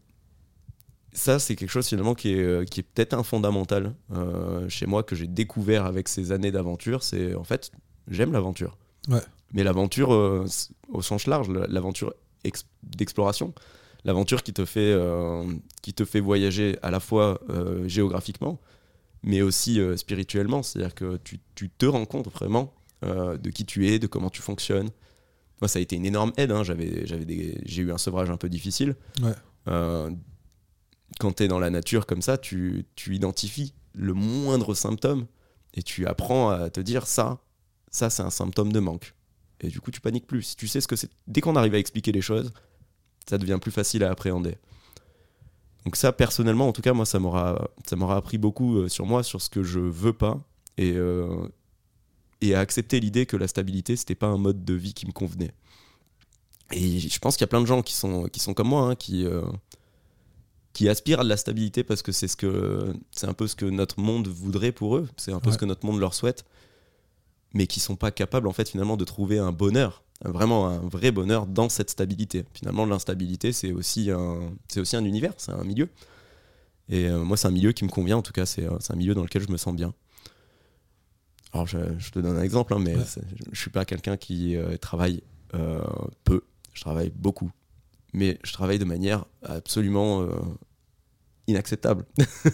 ça, 1.16 1.40
c'est 1.40 1.56
quelque 1.56 1.70
chose 1.70 1.88
finalement 1.88 2.14
qui 2.14 2.34
est, 2.34 2.70
qui 2.70 2.82
est 2.82 2.84
peut-être 2.84 3.14
un 3.14 3.24
fondamental 3.24 3.94
euh, 4.14 4.68
chez 4.70 4.86
moi 4.86 5.04
que 5.04 5.16
j'ai 5.16 5.28
découvert 5.28 5.86
avec 5.86 6.08
ces 6.08 6.32
années 6.32 6.52
d'aventure. 6.52 7.04
C'est 7.04 7.34
en 7.36 7.44
fait, 7.44 7.72
j'aime 8.10 8.34
l'aventure. 8.34 8.78
Ouais. 9.08 9.22
Mais 9.54 9.64
l'aventure 9.64 10.14
euh, 10.14 10.46
au 10.90 11.02
sens 11.02 11.28
large, 11.28 11.50
l'aventure 11.50 12.14
d'exploration, 12.84 13.54
l'aventure 14.06 14.44
qui 14.44 14.54
te 14.54 14.64
fait 14.64 14.94
euh, 14.94 15.44
qui 15.82 15.94
te 15.94 16.06
fait 16.06 16.22
voyager 16.22 16.78
à 16.82 16.92
la 16.92 17.02
fois 17.02 17.42
euh, 17.50 17.88
géographiquement, 17.88 18.62
mais 19.24 19.42
aussi 19.42 19.80
spirituellement. 19.98 20.64
C'est-à-dire 20.64 20.96
que 20.96 21.18
tu, 21.18 21.40
tu, 21.56 21.70
te 21.70 21.86
rends 21.86 22.06
compte 22.06 22.30
vraiment 22.32 22.74
de 23.02 23.50
qui 23.52 23.66
tu 23.66 23.88
es, 23.88 24.00
de 24.00 24.08
comment 24.08 24.30
tu 24.30 24.42
fonctionnes. 24.42 24.90
Moi, 25.62 25.68
ça 25.68 25.78
a 25.80 25.82
été 25.82 25.96
une 25.96 26.06
énorme 26.06 26.32
aide. 26.38 26.52
Hein. 26.52 26.64
J'avais, 26.64 27.06
j'avais 27.06 27.60
j'ai 27.64 27.82
eu 27.84 27.92
un 27.92 27.98
sevrage 27.98 28.30
un 28.32 28.38
peu 28.38 28.50
difficile. 28.50 28.96
quand 29.66 31.34
tu 31.36 31.44
es 31.44 31.48
dans 31.48 31.60
la 31.60 31.70
nature 31.70 32.06
comme 32.06 32.22
ça, 32.22 32.38
tu, 32.38 32.86
tu 32.96 33.16
identifies 33.16 33.74
le 33.94 34.14
moindre 34.14 34.74
symptôme 34.74 35.28
et 35.76 35.84
tu 35.84 36.08
apprends 36.08 36.50
à 36.50 36.70
te 36.70 36.80
dire 36.80 37.06
ça, 37.06 37.40
ça 37.92 38.10
c'est 38.10 38.24
un 38.24 38.30
symptôme 38.30 38.72
de 38.72 38.80
manque. 38.80 39.14
Et 39.62 39.68
du 39.68 39.80
coup, 39.80 39.92
tu 39.92 40.02
paniques 40.02 40.28
plus. 40.28 40.42
Si 40.44 40.56
tu 40.56 40.68
sais 40.68 40.82
ce 40.82 40.88
que 40.88 40.96
c'est, 40.96 41.10
dès 41.28 41.42
qu'on 41.42 41.56
arrive 41.56 41.76
à 41.76 41.80
expliquer 41.80 42.12
les 42.12 42.22
choses, 42.22 42.52
ça 43.30 43.38
devient 43.38 43.60
plus 43.62 43.72
facile 43.72 44.04
à 44.04 44.12
appréhender. 44.12 44.56
Donc 45.86 45.96
ça, 45.96 46.12
personnellement, 46.12 46.68
en 46.68 46.74
tout 46.74 46.82
cas, 46.82 46.94
moi, 46.94 47.06
ça 47.06 47.20
m'aura, 47.20 47.70
ça 47.86 47.96
m'aura 47.96 48.18
appris 48.18 48.38
beaucoup 48.38 48.78
euh, 48.78 48.88
sur 48.88 49.06
moi, 49.06 49.24
sur 49.24 49.42
ce 49.42 49.50
que 49.50 49.64
je 49.64 49.80
veux 49.80 50.14
pas, 50.14 50.40
et, 50.78 50.94
euh, 50.94 51.48
et 52.42 52.56
à 52.56 52.60
accepter 52.60 53.00
l'idée 53.00 53.26
que 53.26 53.38
la 53.38 53.48
stabilité, 53.48 53.96
c'était 53.96 54.16
pas 54.16 54.28
un 54.28 54.38
mode 54.38 54.66
de 54.66 54.74
vie 54.74 54.94
qui 54.94 55.06
me 55.06 55.12
convenait. 55.12 55.54
Et 56.72 57.00
je 57.00 57.20
pense 57.20 57.38
qu'il 57.38 57.44
y 57.44 57.46
a 57.46 57.48
plein 57.48 57.62
de 57.62 57.68
gens 57.68 57.84
qui 57.84 57.94
sont, 57.94 58.24
qui 58.26 58.40
sont 58.40 58.56
comme 58.56 58.70
moi, 58.70 58.82
hein, 58.90 58.96
qui, 58.96 59.26
euh, 59.26 59.44
qui 60.74 60.90
aspirent 60.90 61.20
à 61.20 61.24
de 61.24 61.30
la 61.30 61.38
stabilité 61.38 61.84
parce 61.84 62.02
que 62.02 62.12
c'est 62.12 62.28
ce 62.28 62.36
que, 62.36 62.94
c'est 63.12 63.28
un 63.28 63.34
peu 63.34 63.46
ce 63.46 63.56
que 63.56 63.66
notre 63.66 64.00
monde 64.00 64.28
voudrait 64.28 64.72
pour 64.72 64.98
eux, 64.98 65.08
c'est 65.18 65.32
un 65.32 65.40
peu 65.40 65.52
ce 65.52 65.60
que 65.60 65.66
notre 65.66 65.86
monde 65.86 66.00
leur 66.00 66.16
souhaite 66.16 66.46
mais 67.56 67.68
qui 67.68 67.80
sont 67.80 67.96
pas 67.96 68.12
capables 68.12 68.48
en 68.48 68.52
fait 68.52 68.70
finalement 68.70 68.98
de 68.98 69.06
trouver 69.06 69.40
un 69.40 69.52
bonheur, 69.52 70.04
vraiment 70.24 70.68
un 70.68 70.80
vrai 70.80 71.12
bonheur 71.12 71.46
dans 71.46 71.70
cette 71.70 71.90
stabilité. 71.90 72.46
Finalement, 72.54 72.86
l'instabilité 72.86 73.52
c'est 73.52 73.72
aussi 73.72 74.12
un, 74.12 74.54
aussi 74.78 74.96
un 74.96 75.04
univers, 75.04 75.34
c'est 75.38 75.52
un 75.52 75.64
milieu. 75.64 75.90
Et 76.88 77.08
euh, 77.08 77.24
moi, 77.24 77.36
c'est 77.36 77.48
un 77.48 77.52
milieu 77.52 77.72
qui 77.72 77.84
me 77.84 77.90
convient. 77.90 78.18
En 78.18 78.22
tout 78.22 78.32
cas, 78.32 78.46
c'est, 78.46 78.66
un 78.66 78.96
milieu 78.96 79.16
dans 79.16 79.24
lequel 79.24 79.42
je 79.42 79.52
me 79.52 79.58
sens 79.58 79.76
bien. 79.76 79.94
Alors, 81.52 81.68
je, 81.68 81.78
te 82.12 82.20
donne 82.20 82.38
un 82.38 82.44
exemple, 82.44 82.74
hein, 82.74 82.80
mais 82.80 82.96
je 82.96 83.22
je 83.52 83.60
suis 83.60 83.72
pas 83.72 83.86
quelqu'un 83.86 84.18
qui 84.18 84.56
euh, 84.56 84.78
travaille 84.78 85.24
euh, 85.54 85.82
peu. 86.24 86.44
Je 86.74 86.82
travaille 86.82 87.12
beaucoup, 87.16 87.52
mais 88.14 88.38
je 88.44 88.54
travaille 88.54 88.78
de 88.78 88.86
manière 88.86 89.26
absolument 89.44 90.28
inacceptable. 91.48 92.06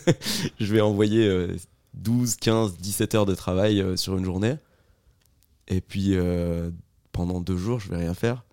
je 0.59 0.73
vais 0.73 0.81
envoyer 0.81 1.47
12, 1.95 2.35
15, 2.35 2.77
17 2.77 3.15
heures 3.15 3.25
de 3.25 3.33
travail 3.33 3.97
sur 3.97 4.15
une 4.15 4.23
journée 4.25 4.57
et 5.71 5.81
puis, 5.81 6.15
euh, 6.15 6.69
pendant 7.11 7.41
deux 7.41 7.57
jours, 7.57 7.79
je 7.79 7.89
vais 7.89 7.97
rien 7.97 8.13
faire. 8.13 8.43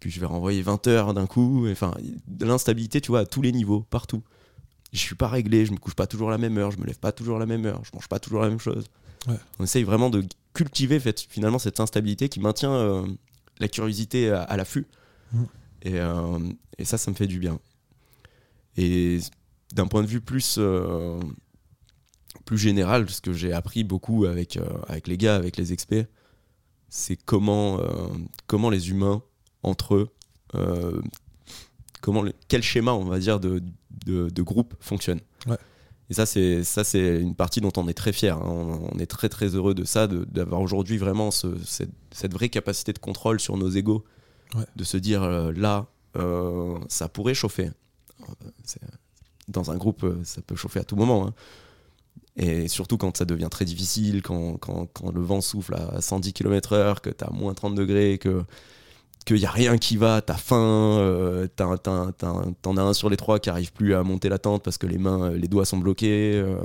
Puis 0.00 0.10
je 0.10 0.20
vais 0.20 0.26
renvoyer 0.26 0.62
20 0.62 0.86
heures 0.86 1.14
d'un 1.14 1.26
coup. 1.26 1.66
Enfin, 1.70 1.94
de 2.28 2.44
l'instabilité, 2.44 3.00
tu 3.00 3.08
vois, 3.08 3.20
à 3.20 3.26
tous 3.26 3.42
les 3.42 3.52
niveaux, 3.52 3.80
partout. 3.80 4.22
Je 4.92 4.98
suis 4.98 5.14
pas 5.14 5.28
réglé, 5.28 5.66
je 5.66 5.72
me 5.72 5.78
couche 5.78 5.94
pas 5.94 6.06
toujours 6.06 6.28
à 6.28 6.32
la 6.32 6.38
même 6.38 6.56
heure, 6.58 6.70
je 6.70 6.78
me 6.78 6.84
lève 6.84 6.98
pas 6.98 7.10
toujours 7.10 7.36
à 7.36 7.40
la 7.40 7.46
même 7.46 7.66
heure, 7.66 7.82
je 7.84 7.90
mange 7.94 8.08
pas 8.08 8.20
toujours 8.20 8.42
la 8.42 8.48
même 8.48 8.60
chose. 8.60 8.84
On 9.58 9.64
essaye 9.64 9.82
vraiment 9.82 10.10
de 10.10 10.24
cultiver 10.52 11.00
finalement 11.28 11.58
cette 11.58 11.80
instabilité 11.80 12.28
qui 12.28 12.38
maintient 12.38 12.74
euh, 12.74 13.06
la 13.58 13.68
curiosité 13.68 14.30
à, 14.30 14.56
l'affût. 14.56 14.86
Mmh. 15.32 15.42
Et, 15.82 15.98
euh, 15.98 16.38
et, 16.78 16.84
ça, 16.84 16.98
ça 16.98 17.10
me 17.10 17.16
fait 17.16 17.26
du 17.26 17.38
bien. 17.38 17.58
Et 18.76 19.18
d'un 19.72 19.86
point 19.86 20.02
de 20.02 20.06
vue 20.06 20.20
plus, 20.20 20.60
plus 22.44 22.58
général, 22.58 23.08
ce 23.08 23.20
que 23.20 23.32
j'ai 23.32 23.52
appris 23.52 23.82
beaucoup 23.82 24.26
avec, 24.26 24.58
avec 24.88 25.08
les 25.08 25.16
gars, 25.16 25.34
avec 25.34 25.56
les 25.56 25.72
experts, 25.72 26.06
c'est 26.94 27.16
comment, 27.16 27.80
euh, 27.80 28.06
comment 28.46 28.70
les 28.70 28.90
humains, 28.90 29.20
entre 29.64 29.96
eux, 29.96 30.08
euh, 30.54 31.02
comment 32.00 32.22
quel 32.46 32.62
schéma, 32.62 32.92
on 32.92 33.06
va 33.06 33.18
dire, 33.18 33.40
de, 33.40 33.60
de, 34.06 34.42
groupe 34.42 34.74
fonctionne. 34.78 35.20
Et 36.08 36.14
ça, 36.14 36.24
c'est 36.24 36.62
ça, 36.62 36.84
c'est 36.84 37.20
une 37.20 37.34
partie 37.34 37.60
dont 37.60 37.72
on 37.76 37.88
est 37.88 37.94
très 37.94 38.12
fier. 38.12 38.36
Hein. 38.36 38.78
On, 38.92 38.98
est 39.00 39.06
très 39.06 39.28
très 39.28 39.56
heureux 39.56 39.74
de 39.74 39.82
ça, 39.82 40.06
d'avoir 40.06 40.60
aujourd'hui 40.60 40.96
vraiment 40.96 41.32
cette, 41.32 42.32
vraie 42.32 42.48
capacité 42.48 42.92
de 42.92 43.00
contrôle 43.00 43.40
sur 43.40 43.56
nos 43.56 43.70
égaux, 43.70 44.04
de 44.76 44.84
se 44.84 44.96
dire 44.96 45.24
euh, 45.24 45.50
là, 45.52 45.86
ça 46.88 47.08
pourrait 47.08 47.34
chauffer. 47.34 47.70
Dans 49.48 49.72
un 49.72 49.76
groupe, 49.76 50.06
ça 50.22 50.42
peut 50.42 50.54
chauffer 50.54 50.78
à 50.78 50.84
tout 50.84 50.94
moment. 50.94 51.26
Hein. 51.26 51.34
Et 52.36 52.66
surtout 52.66 52.96
quand 52.96 53.16
ça 53.16 53.24
devient 53.24 53.48
très 53.50 53.64
difficile, 53.64 54.20
quand, 54.22 54.56
quand, 54.56 54.86
quand 54.92 55.12
le 55.12 55.20
vent 55.20 55.40
souffle 55.40 55.74
à 55.74 56.00
110 56.00 56.32
km/h, 56.32 57.00
que 57.00 57.10
tu 57.10 57.24
as 57.24 57.30
moins 57.30 57.54
30 57.54 57.74
degrés, 57.74 58.18
que 58.18 58.44
qu'il 59.24 59.36
n'y 59.36 59.46
a 59.46 59.50
rien 59.50 59.78
qui 59.78 59.96
va, 59.96 60.20
t'as 60.20 60.36
faim, 60.36 60.98
euh, 60.98 61.46
t'en 61.56 62.76
as 62.76 62.82
un 62.82 62.92
sur 62.92 63.08
les 63.08 63.16
trois 63.16 63.38
qui 63.38 63.48
arrive 63.48 63.72
plus 63.72 63.94
à 63.94 64.02
monter 64.02 64.28
la 64.28 64.38
tente 64.38 64.62
parce 64.62 64.76
que 64.76 64.86
les 64.86 64.98
mains, 64.98 65.30
les 65.30 65.48
doigts 65.48 65.64
sont 65.64 65.78
bloqués, 65.78 66.34
euh, 66.34 66.58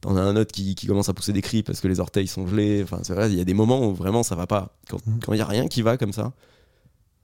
t'en 0.00 0.16
as 0.16 0.20
un 0.20 0.36
autre 0.36 0.52
qui, 0.52 0.74
qui, 0.74 0.86
commence 0.86 1.08
à 1.08 1.14
pousser 1.14 1.32
des 1.32 1.42
cris 1.42 1.62
parce 1.62 1.80
que 1.80 1.88
les 1.88 1.98
orteils 1.98 2.28
sont 2.28 2.46
gelés. 2.46 2.82
Enfin, 2.84 3.00
c'est 3.02 3.14
vrai, 3.14 3.30
il 3.30 3.36
y 3.36 3.40
a 3.40 3.44
des 3.44 3.54
moments 3.54 3.88
où 3.88 3.94
vraiment 3.94 4.22
ça 4.22 4.36
va 4.36 4.46
pas. 4.46 4.76
Quand 4.88 5.00
il 5.32 5.34
n'y 5.34 5.40
a 5.40 5.46
rien 5.46 5.66
qui 5.66 5.82
va 5.82 5.96
comme 5.96 6.12
ça 6.12 6.32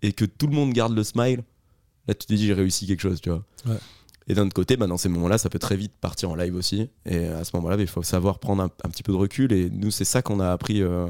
et 0.02 0.12
que 0.12 0.24
tout 0.24 0.48
le 0.48 0.54
monde 0.54 0.72
garde 0.72 0.94
le 0.94 1.04
smile, 1.04 1.44
là 2.08 2.14
tu 2.14 2.26
te 2.26 2.34
dis 2.34 2.46
j'ai 2.46 2.54
réussi 2.54 2.86
quelque 2.86 3.00
chose, 3.00 3.20
tu 3.20 3.30
vois. 3.30 3.44
Ouais. 3.66 3.78
Et 4.26 4.34
d'un 4.34 4.46
autre 4.46 4.54
côté, 4.54 4.76
bah, 4.76 4.86
dans 4.86 4.96
ces 4.96 5.08
moments-là, 5.08 5.38
ça 5.38 5.50
peut 5.50 5.58
très 5.58 5.76
vite 5.76 5.92
partir 6.00 6.30
en 6.30 6.34
live 6.34 6.54
aussi. 6.54 6.88
Et 7.04 7.26
à 7.26 7.44
ce 7.44 7.54
moment-là, 7.56 7.76
il 7.78 7.86
faut 7.86 8.02
savoir 8.02 8.38
prendre 8.38 8.62
un, 8.62 8.68
petit 8.68 9.02
peu 9.02 9.12
de 9.12 9.16
recul. 9.16 9.52
Et 9.52 9.68
nous, 9.70 9.90
c'est 9.90 10.04
ça 10.04 10.22
qu'on 10.22 10.40
a 10.40 10.50
appris 10.50 10.82
euh, 10.82 11.06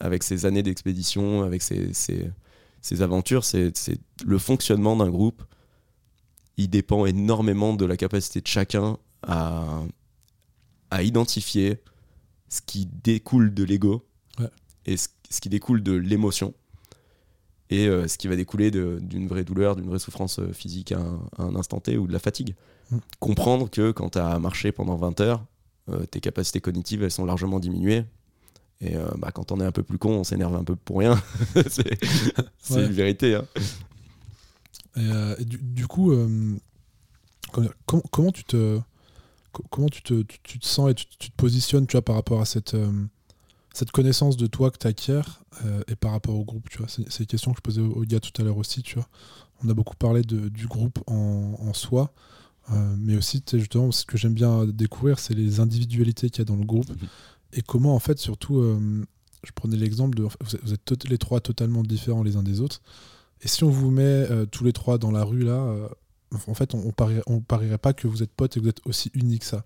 avec 0.00 0.22
ces 0.22 0.46
années 0.46 0.62
d'expédition, 0.62 1.42
avec 1.42 1.62
ces, 1.62 1.92
ces, 1.94 2.30
ces 2.82 3.02
aventures. 3.02 3.44
C'est 3.44 3.72
le 4.24 4.38
fonctionnement 4.38 4.96
d'un 4.96 5.10
groupe. 5.10 5.42
Il 6.56 6.70
dépend 6.70 7.06
énormément 7.06 7.74
de 7.74 7.84
la 7.84 7.96
capacité 7.96 8.40
de 8.40 8.46
chacun 8.46 8.98
à, 9.22 9.82
à 10.90 11.02
identifier 11.02 11.80
ce 12.48 12.60
qui 12.62 12.86
découle 12.86 13.54
de 13.54 13.64
l'ego 13.64 14.06
et 14.86 14.96
ce, 14.96 15.08
ce 15.30 15.40
qui 15.40 15.48
découle 15.48 15.82
de 15.82 15.92
l'émotion 15.92 16.54
et 17.70 17.88
euh, 17.88 18.06
ce 18.08 18.18
qui 18.18 18.28
va 18.28 18.36
découler 18.36 18.70
d'une 18.70 19.26
vraie 19.26 19.44
douleur, 19.44 19.76
d'une 19.76 19.88
vraie 19.88 19.98
souffrance 19.98 20.38
euh, 20.38 20.52
physique 20.52 20.92
à 20.92 21.00
un, 21.38 21.56
instant 21.56 21.80
T 21.80 21.96
ou 21.96 22.06
de 22.06 22.12
la 22.12 22.18
fatigue. 22.18 22.54
Mm. 22.90 22.98
Comprendre 23.20 23.70
que 23.70 23.90
quand 23.90 24.10
tu 24.10 24.18
as 24.18 24.38
marché 24.38 24.70
pendant 24.72 24.96
20 24.96 25.20
heures, 25.20 25.44
euh, 25.88 26.04
tes 26.06 26.20
capacités 26.20 26.60
cognitives 26.60 27.02
elles 27.02 27.10
sont 27.10 27.24
largement 27.24 27.60
diminuées. 27.60 28.04
Et 28.80 28.96
bah, 29.16 29.30
quand 29.32 29.50
on 29.50 29.60
est 29.60 29.64
un 29.64 29.72
peu 29.72 29.84
plus 29.84 29.96
con, 29.96 30.10
on 30.10 30.24
s'énerve 30.24 30.54
un 30.56 30.64
peu 30.64 30.76
pour 30.76 30.98
rien. 30.98 31.22
c'est 32.58 32.84
une 32.84 32.92
vérité. 32.92 33.36
Hein. 33.36 33.46
Et, 35.38 35.44
du, 35.44 35.86
coup, 35.86 36.12
comment, 37.86 38.02
comment, 38.10 38.32
tu 38.32 38.44
te 38.44 38.78
comment 39.70 39.88
tu 39.88 40.02
te, 40.02 40.22
tu, 40.22 40.58
te, 40.58 40.66
sens 40.66 40.90
et 40.90 40.94
tu, 40.94 41.06
te 41.06 41.36
positionnes 41.36 41.86
tu 41.86 41.92
vois, 41.92 42.02
par 42.02 42.16
rapport 42.16 42.42
à 42.42 42.44
cette, 42.44 42.76
cette 43.74 43.90
connaissance 43.90 44.36
de 44.36 44.46
toi 44.46 44.70
que 44.70 44.78
tu 44.78 44.86
acquiers 44.86 45.20
et 45.88 45.96
par 45.96 46.12
rapport 46.12 46.34
au 46.34 46.44
groupe 46.44 46.68
tu 46.70 46.78
vois 46.78 46.86
C'est 46.88 47.20
une 47.20 47.26
question 47.26 47.52
que 47.52 47.58
je 47.58 47.62
posais 47.62 47.80
au, 47.80 48.00
gars 48.02 48.20
tout 48.20 48.32
à 48.40 48.44
l'heure 48.44 48.56
aussi. 48.56 48.82
Tu 48.82 48.94
vois 48.94 49.08
On 49.62 49.68
a 49.68 49.74
beaucoup 49.74 49.96
parlé 49.96 50.22
de, 50.22 50.48
du 50.48 50.66
groupe 50.66 50.98
en, 51.06 51.56
en 51.58 51.74
soi. 51.74 52.12
mais 52.96 53.16
aussi, 53.16 53.42
justement, 53.52 53.92
ce 53.92 54.04
que 54.04 54.16
j'aime 54.16 54.34
bien 54.34 54.64
découvrir, 54.64 55.18
c'est 55.18 55.34
les 55.34 55.60
individualités 55.60 56.30
qu'il 56.30 56.38
y 56.38 56.42
a 56.42 56.44
dans 56.46 56.56
le 56.56 56.64
groupe 56.64 56.88
mhm. 56.88 57.08
et 57.52 57.62
comment, 57.62 57.94
en 57.94 58.00
fait, 58.00 58.18
surtout, 58.18 58.62
je 59.44 59.52
prenais 59.52 59.76
l'exemple 59.76 60.16
de. 60.16 60.26
Vous 60.62 60.72
êtes 60.72 61.04
les 61.08 61.18
trois 61.18 61.40
totalement 61.40 61.82
différents 61.82 62.22
les 62.22 62.36
uns 62.36 62.42
des 62.42 62.60
autres. 62.60 62.80
Et 63.42 63.48
si 63.48 63.64
on 63.64 63.70
vous 63.70 63.90
met 63.90 64.02
euh, 64.02 64.46
tous 64.46 64.64
les 64.64 64.72
trois 64.72 64.98
dans 64.98 65.10
la 65.10 65.22
rue, 65.22 65.42
là, 65.42 65.52
euh, 65.52 65.88
en 66.46 66.54
fait, 66.54 66.74
on, 66.74 66.92
on, 67.26 67.40
parierait, 67.40 67.78
pas 67.78 67.92
que 67.92 68.08
vous 68.08 68.22
êtes 68.22 68.32
potes 68.32 68.56
et 68.56 68.60
que 68.60 68.64
vous 68.64 68.70
êtes 68.70 68.86
aussi 68.86 69.10
uniques 69.14 69.40
que 69.40 69.46
ça. 69.46 69.64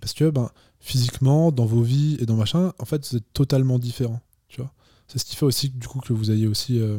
Parce 0.00 0.12
que 0.12 0.30
ben, 0.30 0.50
physiquement, 0.80 1.52
dans 1.52 1.66
vos 1.66 1.82
vies 1.82 2.16
et 2.20 2.26
dans 2.26 2.36
machin, 2.36 2.72
en 2.78 2.84
fait, 2.84 3.08
vous 3.08 3.16
êtes 3.16 3.32
totalement 3.32 3.78
différents. 3.78 4.20
Tu 4.48 4.60
vois 4.60 4.72
C'est 5.08 5.18
ce 5.18 5.24
qui 5.24 5.36
fait 5.36 5.46
aussi 5.46 5.70
du 5.70 5.88
coup, 5.88 6.00
que 6.00 6.12
vous 6.12 6.30
ayez 6.30 6.46
aussi. 6.46 6.78
Euh, 6.78 6.98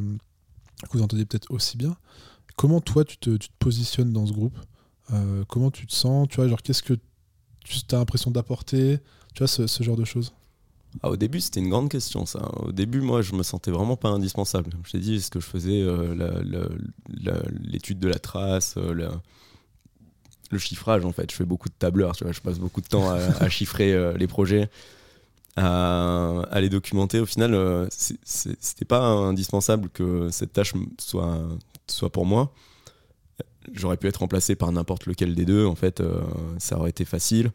que 0.84 0.97
vous 0.97 1.03
entendez 1.03 1.25
peut-être 1.25 1.49
aussi 1.51 1.77
bien. 1.77 1.95
Comment 2.58 2.82
toi, 2.82 3.06
tu 3.06 3.17
te, 3.17 3.38
tu 3.38 3.47
te 3.47 3.53
positionnes 3.60 4.12
dans 4.12 4.25
ce 4.25 4.34
groupe? 4.34 4.58
Comment 5.47 5.69
tu 5.69 5.86
te 5.86 5.93
sens? 5.93 6.27
Tu 6.27 6.38
vois, 6.38 6.47
genre, 6.47 6.62
qu'est-ce 6.62 6.84
que 6.84 6.93
tu 7.63 7.79
as 7.91 7.97
l'impression 7.97 8.32
d'apporter? 8.32 8.99
Tu 9.34 9.39
vois, 9.39 9.47
ce, 9.47 9.67
ce 9.67 9.84
genre 9.84 9.95
de 9.95 10.06
choses 10.06 10.34
ah, 11.01 11.10
au 11.10 11.17
début, 11.17 11.41
c'était 11.41 11.60
une 11.60 11.69
grande 11.69 11.89
question, 11.89 12.25
ça. 12.25 12.51
Au 12.60 12.71
début, 12.71 13.01
moi, 13.01 13.21
je 13.21 13.34
me 13.34 13.43
sentais 13.43 13.71
vraiment 13.71 13.97
pas 13.97 14.10
indispensable. 14.10 14.71
Je 14.86 14.91
t'ai 14.91 14.99
dit, 14.99 15.21
ce 15.21 15.32
que 15.32 15.39
je 15.39 15.45
faisais 15.45 15.82
euh, 15.82 16.38
l'étude 17.63 17.99
de 17.99 18.08
la 18.08 18.19
trace, 18.19 18.75
euh, 18.77 19.10
le 20.53 20.59
chiffrage, 20.59 21.05
en 21.05 21.11
fait. 21.11 21.29
Je 21.29 21.35
fais 21.35 21.45
beaucoup 21.45 21.69
de 21.69 21.73
tableurs, 21.77 22.15
tu 22.15 22.23
vois. 22.23 22.33
Je 22.33 22.41
passe 22.41 22.59
beaucoup 22.59 22.81
de 22.81 22.87
temps 22.87 23.09
à, 23.11 23.49
chiffrer 23.49 23.93
euh, 23.93 24.15
les 24.17 24.27
projets, 24.27 24.69
à, 25.57 26.59
les 26.61 26.69
documenter. 26.69 27.19
Au 27.19 27.25
final, 27.25 27.89
c'était 27.89 28.85
pas 28.85 29.01
indispensable 29.01 29.89
que 29.89 30.29
cette 30.29 30.53
tâche 30.53 30.73
soit, 30.99 31.39
soit 31.87 32.11
pour 32.11 32.25
moi. 32.25 32.53
J'aurais 33.73 33.97
pu 33.97 34.07
être 34.07 34.17
remplacé 34.17 34.55
par 34.55 34.71
n'importe 34.71 35.05
lequel 35.05 35.35
des 35.35 35.45
deux, 35.45 35.65
en 35.65 35.75
fait. 35.75 36.01
ça 36.59 36.77
aurait 36.77 36.91
été 36.91 37.05
facile. 37.05 37.51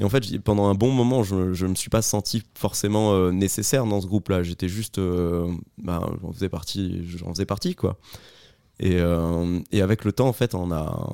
Et 0.00 0.04
en 0.04 0.08
fait, 0.08 0.38
pendant 0.38 0.68
un 0.68 0.74
bon 0.74 0.92
moment, 0.92 1.24
je 1.24 1.34
ne 1.34 1.70
me 1.70 1.74
suis 1.74 1.90
pas 1.90 2.02
senti 2.02 2.42
forcément 2.54 3.14
euh, 3.14 3.32
nécessaire 3.32 3.84
dans 3.84 4.00
ce 4.00 4.06
groupe-là. 4.06 4.42
J'étais 4.42 4.68
juste. 4.68 4.98
Euh, 4.98 5.52
bah, 5.78 6.00
j'en 6.22 6.32
faisais 6.32 6.48
partie, 6.48 7.04
partie, 7.46 7.74
quoi. 7.74 7.98
Et, 8.78 8.98
euh, 9.00 9.58
et, 9.72 9.82
avec 9.82 10.04
le 10.04 10.12
temps, 10.12 10.28
en 10.28 10.32
fait, 10.32 10.54
on 10.54 10.70
a, 10.70 11.10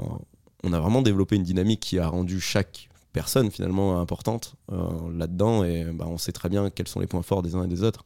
on 0.64 0.72
a 0.72 0.81
vraiment 0.81 1.03
développé 1.03 1.37
une 1.37 1.42
dynamique 1.42 1.81
qui 1.81 1.98
a 1.98 2.09
rendu 2.09 2.40
chaque 2.40 2.88
personne 3.12 3.50
finalement 3.50 4.00
importante 4.00 4.57
là-dedans. 4.68 5.62
Et 5.62 5.85
bah, 5.85 6.07
on 6.09 6.18
sait 6.18 6.33
très 6.33 6.48
bien 6.48 6.70
quels 6.70 6.88
sont 6.88 7.00
les 7.00 7.07
points 7.07 7.22
forts 7.22 7.42
des 7.42 7.55
uns 7.55 7.64
et 7.64 7.68
des 7.68 7.83
autres. 7.83 8.05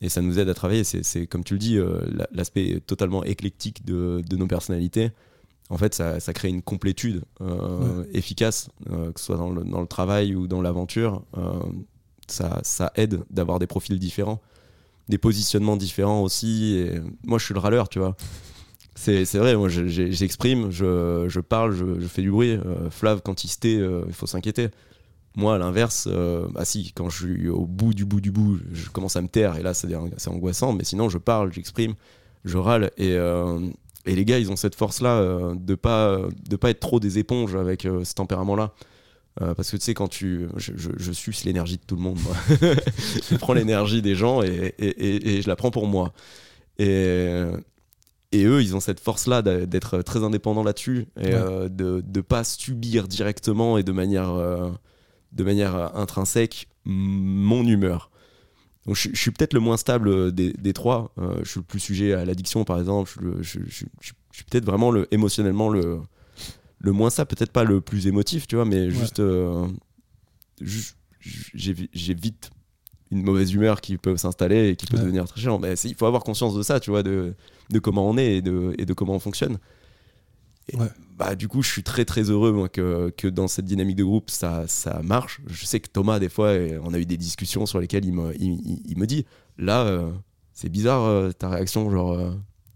Et 0.00 0.08
ça 0.08 0.20
nous 0.20 0.38
aide 0.38 0.48
à 0.48 0.54
travailler. 0.54 0.84
C'est 0.84 1.26
comme 1.26 1.44
tu 1.44 1.54
le 1.54 1.58
dis, 1.58 1.78
l'aspect 2.30 2.80
totalement 2.86 3.24
éclectique 3.24 3.84
de, 3.86 4.22
de 4.28 4.36
nos 4.36 4.46
personnalités 4.46 5.12
en 5.70 5.76
fait, 5.76 5.94
ça, 5.94 6.32
crée 6.32 6.48
une 6.48 6.62
complétude 6.62 7.22
euh, 7.40 8.04
efficace, 8.12 8.70
euh, 8.90 9.12
que 9.12 9.20
ce 9.20 9.26
soit 9.26 9.36
dans 9.36 9.50
le, 9.50 9.86
travail 9.86 10.34
ou 10.34 10.46
dans 10.46 10.62
l'aventure. 10.62 11.22
Euh, 11.36 11.60
ça, 12.26 12.92
aide 12.94 13.22
d'avoir 13.30 13.58
des 13.58 13.66
profils 13.66 13.98
différents, 13.98 14.40
des 15.08 15.18
positionnements 15.18 15.76
différents 15.76 16.22
aussi. 16.22 16.76
Et 16.76 17.00
moi, 17.24 17.38
je 17.38 17.44
suis 17.44 17.54
le 17.54 17.60
râleur, 17.60 17.88
tu 17.88 17.98
vois. 17.98 18.16
C'est 19.00 19.38
vrai, 19.38 19.56
moi, 19.56 19.68
j'exprime, 19.68 20.70
je, 20.70 21.40
parle, 21.40 21.74
je, 21.74 22.06
fais 22.06 22.22
du 22.22 22.30
bruit. 22.30 22.58
Flav, 22.90 23.20
quand 23.24 23.44
il 23.44 23.48
se 23.48 23.58
tait, 23.58 23.80
il 24.06 24.12
faut 24.12 24.26
s'inquiéter. 24.26 24.68
Moi, 25.36 25.54
à 25.54 25.58
l'inverse, 25.58 26.08
bah 26.50 26.64
si, 26.64 26.92
quand 26.92 27.08
je 27.08 27.24
suis 27.24 27.48
au 27.48 27.64
bout 27.64 27.94
du 27.94 28.04
bout 28.04 28.20
du 28.20 28.30
bout, 28.30 28.58
je 28.72 28.90
commence 28.90 29.16
à 29.16 29.22
me 29.22 29.28
taire, 29.28 29.56
et 29.56 29.62
là, 29.62 29.72
c'est 29.72 29.88
angoissant. 30.28 30.72
Mais 30.72 30.84
sinon, 30.84 31.08
je 31.08 31.18
parle, 31.18 31.52
j'exprime, 31.52 31.94
je 32.44 32.58
râle, 32.58 32.90
et 32.98 33.16
et 34.08 34.14
les 34.14 34.24
gars, 34.24 34.38
ils 34.38 34.50
ont 34.50 34.56
cette 34.56 34.74
force-là 34.74 35.18
euh, 35.18 35.54
de 35.54 35.74
pas 35.74 36.18
de 36.48 36.56
pas 36.56 36.70
être 36.70 36.80
trop 36.80 36.98
des 36.98 37.18
éponges 37.18 37.54
avec 37.54 37.84
euh, 37.84 38.04
ce 38.04 38.14
tempérament-là. 38.14 38.72
Euh, 39.42 39.54
parce 39.54 39.70
que 39.70 39.76
tu 39.76 39.84
sais, 39.84 39.94
quand 39.94 40.08
tu. 40.08 40.48
Je, 40.56 40.72
je, 40.76 41.12
suce 41.12 41.44
l'énergie 41.44 41.76
de 41.76 41.82
tout 41.86 41.94
le 41.94 42.00
monde, 42.00 42.18
moi. 42.20 42.34
je 43.30 43.36
prends 43.36 43.52
l'énergie 43.52 44.02
des 44.02 44.14
gens 44.14 44.42
et, 44.42 44.74
et, 44.78 45.36
et, 45.36 45.42
je 45.42 45.48
la 45.48 45.56
prends 45.56 45.70
pour 45.70 45.86
moi. 45.86 46.12
Et, 46.78 47.44
et 48.32 48.44
eux, 48.44 48.62
ils 48.62 48.76
ont 48.76 48.80
cette 48.80 49.00
force-là 49.00 49.42
d'être 49.42 50.02
très 50.02 50.22
indépendants 50.22 50.62
là-dessus 50.62 51.06
et 51.18 51.30
de 51.30 52.04
ne 52.06 52.20
pas 52.20 52.44
subir 52.44 53.08
directement 53.08 53.78
et 53.78 53.82
de 53.82 53.92
manière, 53.92 54.34
de 55.32 55.44
manière 55.44 55.96
intrinsèque 55.96 56.68
mon 56.84 57.66
humeur 57.66 58.10
je, 58.94 59.10
suis 59.14 59.30
peut-être 59.30 59.54
le 59.54 59.60
moins 59.60 59.76
stable 59.76 60.08
euh, 60.08 60.30
des, 60.30 60.72
trois. 60.72 61.12
Euh, 61.18 61.40
je 61.42 61.50
suis 61.50 61.60
le 61.60 61.64
plus 61.64 61.80
sujet 61.80 62.12
à 62.14 62.24
l'addiction, 62.24 62.64
par 62.64 62.78
exemple. 62.78 63.10
Je, 63.40 63.60
suis 63.60 64.44
peut-être 64.50 64.64
vraiment 64.64 64.90
le, 64.90 65.12
émotionnellement 65.12 65.68
le, 65.68 66.00
le 66.78 66.92
moins 66.92 67.10
ça. 67.10 67.26
Peut-être 67.26 67.52
pas 67.52 67.64
le 67.64 67.80
plus 67.80 68.06
émotif, 68.06 68.46
tu 68.46 68.56
vois, 68.56 68.64
mais 68.64 68.90
juste. 68.90 69.20
Euh, 69.20 69.66
j'ai 70.60 72.14
vite 72.14 72.50
une 73.10 73.22
mauvaise 73.22 73.52
humeur 73.52 73.80
qui 73.80 73.96
peut 73.98 74.16
s'installer 74.16 74.70
et 74.70 74.76
qui 74.76 74.86
peut 74.86 74.98
devenir 74.98 75.26
très 75.26 75.40
chiant. 75.40 75.58
Mais 75.58 75.74
il 75.74 75.94
faut 75.94 76.06
avoir 76.06 76.22
conscience 76.24 76.54
de 76.54 76.62
ça, 76.62 76.80
tu 76.80 76.90
vois, 76.90 77.02
de, 77.02 77.34
de 77.70 77.78
comment 77.78 78.08
on 78.08 78.16
est 78.18 78.36
et 78.36 78.42
de, 78.42 78.74
et 78.78 78.84
de 78.84 78.92
comment 78.92 79.14
on 79.14 79.20
fonctionne 79.20 79.58
bah, 81.16 81.34
du 81.34 81.48
coup, 81.48 81.62
je 81.62 81.70
suis 81.70 81.82
très 81.82 82.04
très 82.04 82.30
heureux 82.30 82.52
moi, 82.52 82.68
que, 82.68 83.10
que, 83.16 83.26
dans 83.26 83.48
cette 83.48 83.64
dynamique 83.64 83.96
de 83.96 84.04
groupe, 84.04 84.30
ça, 84.30 84.68
ça 84.68 85.00
marche. 85.02 85.40
Je 85.46 85.64
sais 85.64 85.80
que 85.80 85.88
Thomas, 85.88 86.18
des 86.18 86.28
fois, 86.28 86.52
on 86.82 86.94
a 86.94 86.98
eu 86.98 87.06
des 87.06 87.16
discussions 87.16 87.66
sur 87.66 87.80
lesquelles 87.80 88.04
il 88.04 88.12
me, 88.12 88.34
il, 88.40 88.82
il 88.86 88.98
me 88.98 89.06
dit 89.06 89.24
là, 89.56 89.84
euh, 89.84 90.10
c'est 90.52 90.68
bizarre 90.68 91.04
euh, 91.04 91.30
ta 91.32 91.48
réaction, 91.48 91.90
genre, 91.90 92.12
euh, 92.12 92.32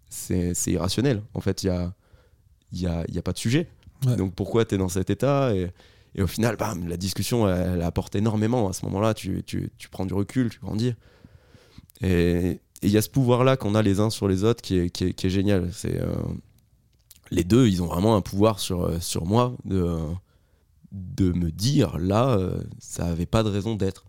c'est 0.09 0.55
irrationnel. 0.68 1.23
En 1.35 1.40
fait, 1.40 1.62
il 1.62 1.71
n'y 1.71 1.77
a, 1.77 1.95
y 2.73 2.87
a, 2.87 3.05
y 3.09 3.18
a 3.18 3.23
pas 3.23 3.33
de 3.33 3.38
sujet. 3.38 3.68
Donc 4.16 4.35
pourquoi 4.35 4.64
tu 4.64 4.75
es 4.75 4.79
dans 4.79 4.88
cet 4.88 5.11
état 5.11 5.55
et, 5.55 5.71
et, 6.14 6.22
au 6.22 6.27
final, 6.27 6.57
bam, 6.57 6.88
la 6.88 6.96
discussion, 6.96 7.48
elle, 7.48 7.83
apporte 7.83 8.14
énormément. 8.14 8.68
À 8.68 8.72
ce 8.72 8.85
moment-là, 8.87 9.14
tu, 9.14 9.42
tu, 9.44 9.70
tu, 9.79 9.88
prends 9.88 10.07
du 10.07 10.14
recul, 10.14 10.51
tu 10.51 10.61
grandis. 10.61 10.94
Et 12.01 12.61
il 12.83 12.90
y 12.90 12.96
a 12.96 13.03
ce 13.03 13.09
pouvoir-là 13.09 13.57
qu'on 13.57 13.75
a 13.75 13.83
les 13.83 14.01
uns 14.01 14.11
sur 14.11 14.29
les 14.29 14.44
autres 14.44 14.62
qui 14.62 14.79
est, 14.79 14.90
qui 14.90 15.05
est, 15.05 15.12
qui 15.14 15.27
est 15.27 15.31
génial. 15.31 15.70
C'est 15.72 16.01
les 17.33 17.44
deux, 17.44 17.66
ils 17.66 17.83
ont 17.83 17.87
vraiment 17.87 18.14
un 18.14 18.20
pouvoir 18.20 18.61
sur, 18.61 18.85
euh, 18.85 19.01
sur 19.01 19.25
moi 19.25 19.57
de, 19.64 19.98
de 20.92 21.33
me 21.33 21.51
dire 21.51 21.98
là, 21.98 22.37
euh, 22.37 22.62
ça 22.79 23.07
avait 23.07 23.27
pas 23.27 23.42
de 23.42 23.48
raison 23.48 23.75
d'être. 23.75 24.05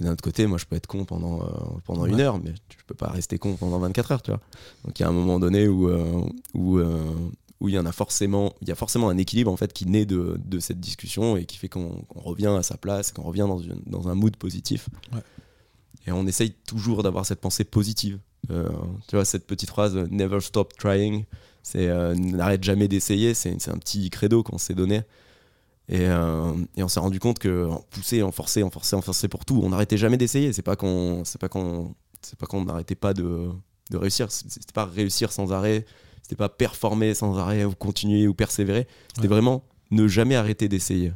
Et 0.00 0.04
d'un 0.04 0.12
autre 0.12 0.24
côté, 0.24 0.46
moi, 0.46 0.56
je 0.56 0.64
peux 0.64 0.76
être 0.76 0.86
con 0.86 1.04
pendant, 1.04 1.42
euh, 1.42 1.46
pendant 1.84 2.06
une 2.06 2.20
heure, 2.20 2.38
mais 2.38 2.54
je 2.70 2.84
peux 2.86 2.94
pas 2.94 3.08
rester 3.08 3.38
con 3.38 3.56
pendant 3.56 3.78
24 3.78 4.12
heures, 4.12 4.22
tu 4.22 4.30
vois. 4.30 4.40
Donc 4.84 4.98
il 4.98 5.02
y 5.02 5.04
a 5.04 5.08
un 5.08 5.12
moment 5.12 5.38
donné 5.38 5.68
où, 5.68 5.90
où, 6.54 6.80
où 7.60 7.68
il 7.68 7.74
y 7.74 7.78
en 7.78 7.86
a 7.86 7.92
forcément, 7.92 8.54
il 8.62 8.68
y 8.68 8.72
a 8.72 8.74
forcément 8.74 9.10
un 9.10 9.18
équilibre 9.18 9.50
en 9.50 9.56
fait 9.56 9.72
qui 9.72 9.86
naît 9.86 10.06
de, 10.06 10.40
de 10.44 10.58
cette 10.58 10.80
discussion 10.80 11.36
et 11.36 11.44
qui 11.44 11.58
fait 11.58 11.68
qu'on 11.68 12.04
revient 12.14 12.54
à 12.58 12.62
sa 12.62 12.76
place, 12.76 13.12
qu'on 13.12 13.22
revient 13.22 13.46
dans, 13.48 13.58
une, 13.58 13.82
dans 13.86 14.08
un 14.08 14.14
mood 14.14 14.34
positif. 14.36 14.88
Et 16.06 16.12
on 16.12 16.26
essaye 16.26 16.52
toujours 16.52 17.02
d'avoir 17.02 17.26
cette 17.26 17.40
pensée 17.40 17.64
positive. 17.64 18.18
tu 18.48 18.54
vois, 19.16 19.24
cette 19.24 19.46
petite 19.46 19.68
phrase 19.68 19.94
Never 20.10 20.40
stop 20.40 20.72
trying. 20.78 21.24
C'est 21.62 21.88
euh, 21.88 22.14
n'arrête 22.14 22.64
jamais 22.64 22.88
d'essayer. 22.88 23.34
C'est 23.34 23.68
un 23.68 23.78
petit 23.78 24.08
credo 24.10 24.42
qu'on 24.42 24.58
s'est 24.58 24.74
donné. 24.74 25.02
Et, 25.88 26.06
euh, 26.06 26.52
et, 26.76 26.84
on 26.84 26.88
s'est 26.88 27.00
rendu 27.00 27.18
compte 27.18 27.40
que 27.40 27.66
en 27.66 27.84
pousser, 27.90 28.22
en 28.22 28.30
forcer, 28.30 28.62
en 28.62 28.70
forcer, 28.70 28.94
en 28.94 29.02
forcer 29.02 29.26
pour 29.26 29.44
tout, 29.44 29.60
on 29.62 29.70
n'arrêtait 29.70 29.96
jamais 29.96 30.16
d'essayer. 30.16 30.52
C'est 30.52 30.62
pas 30.62 30.76
qu'on, 30.76 31.24
c'est 31.24 31.40
pas 31.40 31.48
qu'on, 31.48 31.94
c'est 32.22 32.38
pas 32.38 32.46
qu'on 32.46 32.64
n'arrêtait 32.64 32.94
pas 32.94 33.12
de, 33.12 33.48
de 33.90 33.96
réussir. 33.96 34.30
C'était 34.30 34.72
pas 34.72 34.84
réussir 34.84 35.32
sans 35.32 35.52
arrêt. 35.52 35.84
C'était 36.22 36.36
pas 36.36 36.48
performer 36.48 37.14
sans 37.14 37.36
arrêt 37.38 37.64
ou 37.64 37.74
continuer 37.74 38.26
ou 38.26 38.34
persévérer. 38.34 38.86
C'était 39.14 39.28
vraiment 39.28 39.64
ne 39.90 40.06
jamais 40.06 40.36
arrêter 40.36 40.68
d'essayer. 40.68 41.12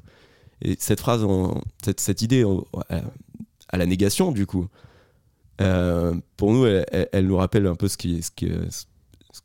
Et 0.62 0.76
cette 0.78 1.00
phrase, 1.00 1.26
cette, 1.84 2.00
cette, 2.00 2.22
idée 2.22 2.44
à 3.68 3.76
la 3.76 3.86
négation, 3.86 4.32
du 4.32 4.46
coup, 4.46 4.68
euh, 5.60 6.14
pour 6.36 6.52
nous, 6.52 6.66
elle, 6.66 7.08
elle, 7.12 7.26
nous 7.26 7.36
rappelle 7.36 7.66
un 7.66 7.74
peu 7.74 7.88
ce 7.88 7.96
qui, 7.96 8.22
ce 8.22 8.30
qui, 8.30 8.50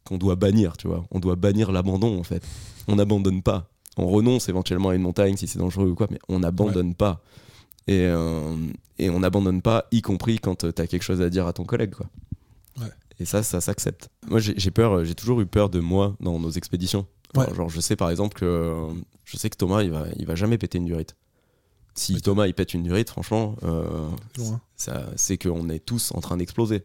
qu'on 0.03 0.17
doit 0.17 0.35
bannir, 0.35 0.77
tu 0.77 0.87
vois. 0.87 1.05
On 1.11 1.19
doit 1.19 1.35
bannir 1.35 1.71
l'abandon, 1.71 2.19
en 2.19 2.23
fait. 2.23 2.43
On 2.87 2.95
n'abandonne 2.95 3.41
pas. 3.41 3.69
On 3.97 4.07
renonce 4.07 4.49
éventuellement 4.49 4.89
à 4.89 4.95
une 4.95 5.01
montagne 5.01 5.35
si 5.35 5.47
c'est 5.47 5.59
dangereux 5.59 5.89
ou 5.89 5.95
quoi, 5.95 6.07
mais 6.09 6.19
on 6.29 6.39
n'abandonne 6.39 6.95
pas. 6.95 7.21
Et, 7.87 8.05
euh, 8.05 8.55
et 8.97 9.09
on 9.09 9.19
n'abandonne 9.19 9.61
pas, 9.61 9.87
y 9.91 10.01
compris 10.01 10.39
quand 10.39 10.63
euh, 10.63 10.71
tu 10.71 10.81
as 10.81 10.87
quelque 10.87 11.03
chose 11.03 11.21
à 11.21 11.29
dire 11.29 11.47
à 11.47 11.53
ton 11.53 11.63
collègue, 11.63 11.95
quoi. 11.95 12.07
Et 13.19 13.25
ça, 13.25 13.43
ça 13.43 13.59
s'accepte. 13.61 14.09
Moi, 14.27 14.39
j'ai 14.39 14.71
peur, 14.71 15.03
j'ai 15.03 15.15
toujours 15.15 15.41
eu 15.41 15.45
peur 15.45 15.69
de 15.69 15.79
moi 15.79 16.15
dans 16.19 16.39
nos 16.39 16.51
expéditions. 16.51 17.05
Genre, 17.35 17.69
je 17.69 17.79
sais 17.79 17.95
par 17.95 18.09
exemple 18.09 18.37
que 18.37 18.87
je 19.23 19.37
sais 19.37 19.49
que 19.49 19.57
Thomas, 19.57 19.83
il 19.83 19.91
va, 19.91 20.05
il 20.15 20.25
va 20.25 20.35
jamais 20.35 20.57
péter 20.57 20.77
une 20.77 20.85
durite. 20.85 21.15
Si 21.95 22.21
Thomas 22.21 22.47
il 22.47 22.53
pète 22.53 22.73
une 22.73 22.83
durite, 22.83 23.09
franchement, 23.09 23.55
euh, 23.63 24.09
c'est 25.15 25.37
qu'on 25.37 25.69
est 25.69 25.79
tous 25.79 26.11
en 26.15 26.21
train 26.21 26.37
d'exploser. 26.37 26.83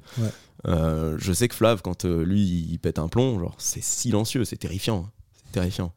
Euh, 0.66 1.16
je 1.18 1.32
sais 1.32 1.46
que 1.46 1.54
Flav, 1.54 1.82
quand 1.82 2.04
euh, 2.04 2.24
lui 2.24 2.42
il 2.42 2.78
pète 2.78 2.98
un 2.98 3.08
plomb, 3.08 3.38
genre 3.38 3.54
c'est 3.58 3.82
silencieux, 3.82 4.44
c'est 4.44 4.56
terrifiant, 4.56 5.08
c'est 5.32 5.52
terrifiant. 5.52 5.92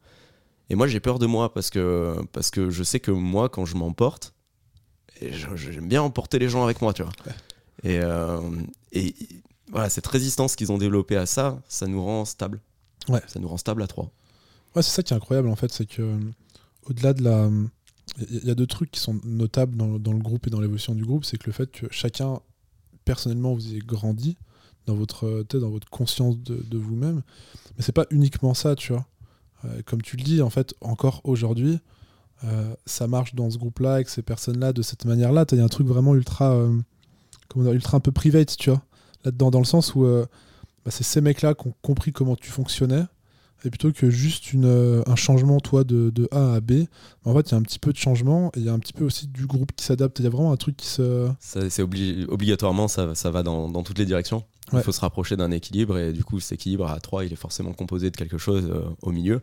Et 0.70 0.76
moi, 0.76 0.86
j'ai 0.86 1.00
peur 1.00 1.18
de 1.18 1.26
moi 1.26 1.52
parce 1.52 1.70
que, 1.70 2.16
parce 2.32 2.50
que 2.50 2.70
je 2.70 2.82
sais 2.82 3.00
que 3.00 3.10
moi, 3.10 3.48
quand 3.48 3.64
je 3.64 3.76
m'emporte, 3.76 4.34
j'aime 5.20 5.88
bien 5.88 6.02
emporter 6.02 6.38
les 6.38 6.48
gens 6.48 6.62
avec 6.62 6.80
moi, 6.80 6.92
tu 6.92 7.02
vois. 7.02 7.12
Et, 7.82 8.00
et 8.92 9.14
voilà, 9.70 9.90
cette 9.90 10.06
résistance 10.06 10.56
qu'ils 10.56 10.72
ont 10.72 10.78
développée 10.78 11.16
à 11.16 11.26
ça, 11.26 11.60
ça 11.68 11.86
nous 11.86 12.02
rend 12.04 12.24
stable. 12.24 12.60
Ouais. 13.08 13.22
Ça 13.26 13.40
nous 13.40 13.48
rend 13.48 13.56
stable 13.56 13.82
à 13.82 13.86
trois. 13.86 14.10
Ouais, 14.74 14.82
c'est 14.82 14.90
ça 14.90 15.02
qui 15.02 15.12
est 15.12 15.16
incroyable 15.16 15.48
en 15.48 15.56
fait, 15.56 15.72
c'est 15.72 15.86
que 15.86 16.18
au-delà 16.88 17.12
de 17.12 17.22
la. 17.22 17.50
Il 18.30 18.44
y 18.44 18.50
a 18.50 18.54
deux 18.54 18.66
trucs 18.66 18.90
qui 18.90 19.00
sont 19.00 19.20
notables 19.24 19.76
dans, 19.76 19.98
dans 19.98 20.12
le 20.12 20.18
groupe 20.18 20.46
et 20.46 20.50
dans 20.50 20.60
l'évolution 20.60 20.94
du 20.94 21.04
groupe, 21.04 21.24
c'est 21.24 21.36
que 21.36 21.46
le 21.46 21.52
fait 21.52 21.70
que 21.70 21.86
chacun, 21.90 22.40
personnellement, 23.04 23.54
vous 23.54 23.68
ayez 23.68 23.80
grandi 23.80 24.36
dans 24.86 24.94
votre, 24.94 25.44
dans 25.52 25.68
votre 25.68 25.88
conscience 25.90 26.38
de, 26.38 26.56
de 26.56 26.78
vous-même. 26.78 27.22
Mais 27.76 27.84
c'est 27.84 27.92
pas 27.92 28.06
uniquement 28.10 28.54
ça, 28.54 28.74
tu 28.74 28.92
vois. 28.92 29.06
Euh, 29.64 29.82
comme 29.84 30.02
tu 30.02 30.16
le 30.16 30.22
dis, 30.22 30.40
en 30.40 30.50
fait, 30.50 30.74
encore 30.80 31.20
aujourd'hui, 31.24 31.78
euh, 32.44 32.74
ça 32.86 33.06
marche 33.06 33.34
dans 33.34 33.50
ce 33.50 33.58
groupe-là, 33.58 33.94
avec 33.94 34.08
ces 34.08 34.22
personnes-là, 34.22 34.72
de 34.72 34.82
cette 34.82 35.04
manière-là. 35.04 35.44
Il 35.52 35.58
y 35.58 35.60
a 35.60 35.64
un 35.64 35.68
truc 35.68 35.86
vraiment 35.86 36.14
ultra, 36.14 36.52
euh, 36.52 36.76
comment 37.48 37.66
dire, 37.66 37.74
ultra 37.74 37.98
un 37.98 38.00
peu 38.00 38.12
private, 38.12 38.56
tu 38.56 38.70
vois, 38.70 38.82
là-dedans, 39.28 39.50
dans 39.50 39.58
le 39.58 39.64
sens 39.64 39.94
où 39.94 40.02
bah, 40.04 40.90
c'est 40.90 41.04
ces 41.04 41.20
mecs-là 41.20 41.54
qui 41.54 41.68
ont 41.68 41.74
compris 41.82 42.12
comment 42.12 42.36
tu 42.36 42.50
fonctionnais, 42.50 43.04
et 43.64 43.70
plutôt 43.70 43.92
que 43.92 44.08
juste 44.08 44.52
une, 44.52 45.02
un 45.06 45.16
changement, 45.16 45.58
toi, 45.58 45.82
de, 45.82 46.10
de, 46.10 46.28
A 46.30 46.54
à 46.54 46.60
B, 46.60 46.84
en 47.24 47.34
fait, 47.34 47.50
il 47.50 47.52
y 47.52 47.54
a 47.54 47.58
un 47.58 47.62
petit 47.62 47.78
peu 47.78 47.92
de 47.92 47.98
changement, 47.98 48.50
et 48.54 48.60
il 48.60 48.64
y 48.64 48.68
a 48.68 48.72
un 48.72 48.78
petit 48.78 48.92
peu 48.92 49.04
aussi 49.04 49.26
du 49.26 49.46
groupe 49.46 49.72
qui 49.74 49.84
s'adapte. 49.84 50.18
Il 50.20 50.24
y 50.24 50.26
a 50.26 50.30
vraiment 50.30 50.52
un 50.52 50.56
truc 50.56 50.76
qui 50.76 50.86
se... 50.86 51.28
C'est 51.40 51.82
obligatoirement, 51.82 52.86
ça, 52.86 53.14
ça 53.14 53.30
va 53.30 53.42
dans, 53.42 53.68
dans, 53.68 53.82
toutes 53.82 53.98
les 53.98 54.06
directions. 54.06 54.44
Il 54.72 54.80
faut 54.80 54.92
se 54.92 55.00
rapprocher 55.00 55.36
d'un 55.36 55.50
équilibre, 55.50 55.98
et 55.98 56.12
du 56.12 56.22
coup, 56.22 56.38
cet 56.40 56.52
équilibre 56.52 56.86
à 56.88 57.00
3, 57.00 57.24
il 57.24 57.32
est 57.32 57.36
forcément 57.36 57.72
composé 57.72 58.10
de 58.10 58.16
quelque 58.16 58.38
chose 58.38 58.70
au 59.02 59.10
milieu, 59.10 59.40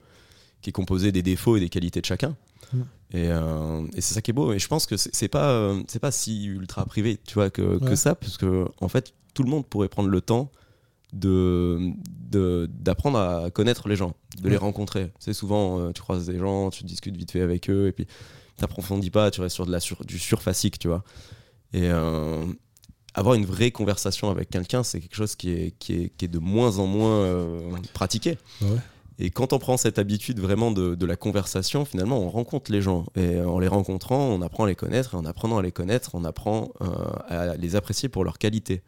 qui 0.61 0.69
est 0.69 0.73
composé 0.73 1.11
des 1.11 1.21
défauts 1.21 1.57
et 1.57 1.59
des 1.59 1.69
qualités 1.69 1.99
de 1.99 2.05
chacun. 2.05 2.35
Mm. 2.73 2.81
Et, 3.13 3.27
euh, 3.29 3.85
et 3.93 4.01
c'est 4.01 4.13
ça 4.13 4.21
qui 4.21 4.31
est 4.31 4.33
beau. 4.33 4.53
Et 4.53 4.59
je 4.59 4.67
pense 4.67 4.85
que 4.85 4.95
c'est 4.97 5.27
pas, 5.27 5.51
euh, 5.51 5.81
c'est 5.87 5.99
pas 5.99 6.11
si 6.11 6.45
ultra 6.45 6.85
privé, 6.85 7.19
tu 7.25 7.35
vois, 7.35 7.49
que, 7.49 7.79
que, 7.79 7.95
ça, 7.95 8.15
parce 8.15 8.37
que 8.37 8.65
en 8.81 8.87
fait, 8.87 9.13
tout 9.35 9.43
le 9.43 9.49
monde 9.49 9.67
pourrait 9.67 9.89
prendre 9.89 10.09
le 10.09 10.21
temps 10.21 10.51
de 11.13 11.93
d'apprendre 12.31 13.19
à 13.19 13.51
connaître 13.51 13.87
les 13.87 13.95
gens, 13.95 14.15
de 14.41 14.49
les 14.49 14.57
rencontrer. 14.57 15.11
C'est 15.19 15.31
souvent, 15.31 15.79
euh, 15.79 15.91
tu 15.93 16.01
croises 16.01 16.25
des 16.25 16.37
gens, 16.37 16.69
tu 16.69 16.83
discutes 16.83 17.15
vite 17.15 17.31
fait 17.31 17.41
avec 17.41 17.69
eux, 17.69 17.87
et 17.87 17.91
puis 17.93 18.07
t'approfondis 18.57 19.11
pas, 19.11 19.31
tu 19.31 19.39
restes 19.39 19.55
sur 19.55 19.65
de 19.65 19.71
la 19.71 19.79
du 20.05 20.19
surfacique, 20.19 20.79
tu 20.79 20.87
vois. 20.87 21.03
Et 21.73 21.89
avoir 23.13 23.35
une 23.35 23.45
vraie 23.45 23.71
conversation 23.71 24.29
avec 24.31 24.49
quelqu'un, 24.49 24.83
c'est 24.83 24.99
quelque 24.99 25.15
chose 25.15 25.35
qui 25.35 25.51
est, 25.51 25.73
qui 25.77 25.93
est, 25.93 26.09
qui 26.17 26.25
est 26.25 26.29
de 26.29 26.39
moins 26.39 26.79
en 26.79 26.87
moins 26.87 27.49
pratiqué. 27.93 28.37
Ouais. 28.61 28.79
Et 29.17 29.29
quand 29.29 29.53
on 29.53 29.59
prend 29.59 29.77
cette 29.77 29.97
habitude 29.97 30.39
vraiment 30.39 30.71
de, 30.71 31.05
la 31.05 31.15
conversation, 31.15 31.85
finalement, 31.85 32.19
on 32.19 32.29
rencontre 32.29 32.71
les 32.71 32.81
gens. 32.81 33.05
Et 33.15 33.39
en 33.39 33.59
les 33.59 33.67
rencontrant, 33.67 34.19
on 34.19 34.41
apprend 34.41 34.65
à 34.65 34.67
les 34.67 34.75
connaître. 34.75 35.13
Et 35.13 35.17
en 35.17 35.25
apprenant 35.25 35.57
à 35.57 35.61
les 35.61 35.71
connaître, 35.71 36.11
on 36.15 36.25
apprend 36.25 36.71
euh, 36.81 36.87
à 37.27 37.55
les 37.55 37.75
apprécier 37.75 38.09
pour 38.09 38.23
leur 38.23 38.37
qualité. 38.37 38.81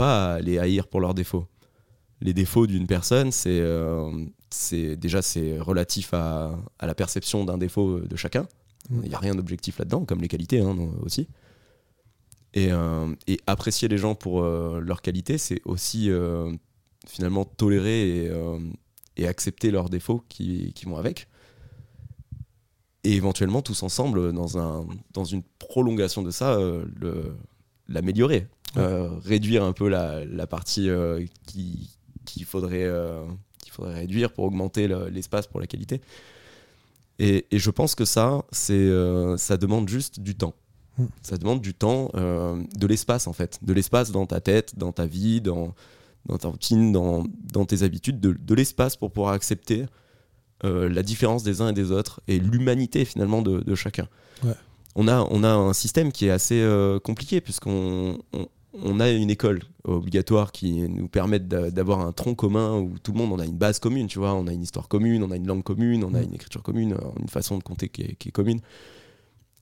Pas 0.00 0.34
à 0.34 0.40
les 0.40 0.58
haïr 0.58 0.86
pour 0.86 1.00
leurs 1.00 1.14
défauts. 1.14 1.46
Les 2.20 2.34
défauts 2.34 2.66
d'une 2.66 2.86
personne, 2.86 3.32
c'est 3.32 3.60
euh, 3.60 4.26
déjà 4.96 5.22
c'est 5.22 5.58
relatif 5.58 6.12
à, 6.14 6.58
la 6.80 6.94
perception 6.94 7.44
d'un 7.44 7.58
défaut 7.58 8.00
de 8.00 8.16
chacun. 8.16 8.46
Mm. 8.90 9.00
Il 9.04 9.08
n'y 9.08 9.14
a 9.14 9.18
rien 9.18 9.34
d'objectif 9.34 9.78
là-dedans, 9.78 10.04
comme 10.04 10.20
les 10.20 10.28
qualités 10.28 10.60
hein, 10.60 10.76
aussi. 11.02 11.28
Et, 12.52 12.72
euh, 12.72 13.14
et, 13.26 13.40
apprécier 13.46 13.88
les 13.88 13.98
gens 13.98 14.14
pour 14.14 14.42
leur 14.42 15.02
qualité, 15.02 15.38
c'est 15.38 15.60
aussi 15.64 16.10
finalement 17.06 17.44
tolérer 17.44 18.24
et 18.24 18.30
et 19.20 19.28
accepter 19.28 19.70
leurs 19.70 19.90
défauts 19.90 20.24
qui, 20.28 20.72
qui, 20.72 20.86
vont 20.86 20.96
avec. 20.96 21.28
Et 23.04 23.12
éventuellement, 23.12 23.62
tous 23.62 23.82
ensemble, 23.82 24.32
dans, 24.32 24.58
un, 24.58 24.86
dans 25.12 25.24
une 25.24 25.42
prolongation 25.58 26.22
de 26.22 26.30
ça, 26.30 26.54
euh, 26.54 26.84
l'améliorer. 27.88 28.46
Euh, 28.76 29.08
réduire 29.24 29.64
un 29.64 29.72
peu 29.72 29.88
la, 29.88 30.24
la 30.24 30.46
partie 30.46 30.88
euh, 30.88 31.24
qu'il 31.46 32.44
faudrait, 32.44 32.88
qu'il 33.62 33.72
faudrait 33.72 33.94
réduire 33.94 34.32
pour 34.32 34.44
augmenter 34.44 34.88
l'espace 35.10 35.46
pour 35.46 35.60
la 35.60 35.66
qualité. 35.66 36.00
Et, 37.18 37.46
et, 37.50 37.58
je 37.58 37.70
pense 37.70 37.94
que 37.94 38.04
ça, 38.04 38.44
c'est 38.52 38.88
ça 39.36 39.56
demande 39.56 39.88
juste 39.88 40.20
du 40.20 40.36
temps. 40.36 40.54
Mm. 40.98 41.04
Ça 41.22 41.36
demande 41.36 41.60
du 41.60 41.74
temps, 41.74 42.10
de 42.14 42.86
l'espace 42.86 43.26
en 43.26 43.32
fait. 43.32 43.58
De 43.62 43.72
l'espace 43.72 44.12
dans 44.12 44.26
ta 44.26 44.40
tête, 44.40 44.78
dans 44.78 44.92
ta 44.92 45.06
vie, 45.06 45.40
dans, 45.40 45.74
dans 46.26 46.38
ta 46.38 46.48
routine, 46.48 46.92
dans, 46.92 47.24
dans 47.52 47.64
tes 47.64 47.82
habitudes, 47.82 48.20
de, 48.20 48.32
de 48.32 48.54
l'espace 48.54 48.96
pour 48.96 49.10
pouvoir 49.10 49.32
accepter 49.32 49.86
euh, 50.64 50.90
la 50.90 51.02
différence 51.02 51.42
des 51.42 51.62
uns 51.62 51.70
et 51.70 51.72
des 51.72 51.90
autres 51.90 52.20
et 52.28 52.38
l'humanité 52.38 53.06
finalement 53.06 53.40
de, 53.40 53.60
de 53.60 53.74
chacun. 53.74 54.08
Ouais. 54.44 54.52
On, 54.94 55.08
a, 55.08 55.26
on 55.30 55.42
a 55.42 55.48
un 55.48 55.72
système 55.72 56.12
qui 56.12 56.26
est 56.26 56.30
assez 56.30 56.60
euh, 56.60 56.98
compliqué 56.98 57.40
puisqu'on 57.40 58.18
on, 58.34 58.46
on, 58.72 59.00
a 59.00 59.10
une 59.10 59.30
école 59.30 59.60
obligatoire 59.84 60.52
qui 60.52 60.82
nous 60.88 61.08
permet 61.08 61.38
d'avoir 61.38 62.00
un 62.00 62.12
tronc 62.12 62.34
commun 62.34 62.78
où 62.78 62.98
tout 62.98 63.12
le 63.12 63.18
monde 63.18 63.32
on 63.32 63.38
a 63.38 63.44
une 63.44 63.56
base 63.56 63.78
commune, 63.78 64.06
tu 64.06 64.18
vois, 64.18 64.34
on 64.34 64.46
a 64.46 64.52
une 64.52 64.62
histoire 64.62 64.88
commune, 64.88 65.22
on 65.22 65.30
a 65.30 65.36
une 65.36 65.46
langue 65.46 65.62
commune, 65.62 66.04
on 66.04 66.14
a 66.14 66.22
une 66.22 66.34
écriture 66.34 66.62
commune, 66.62 66.96
une 67.18 67.28
façon 67.28 67.58
de 67.58 67.62
compter 67.62 67.88
qui 67.88 68.02
est, 68.02 68.14
qui 68.14 68.28
est 68.28 68.32
commune. 68.32 68.60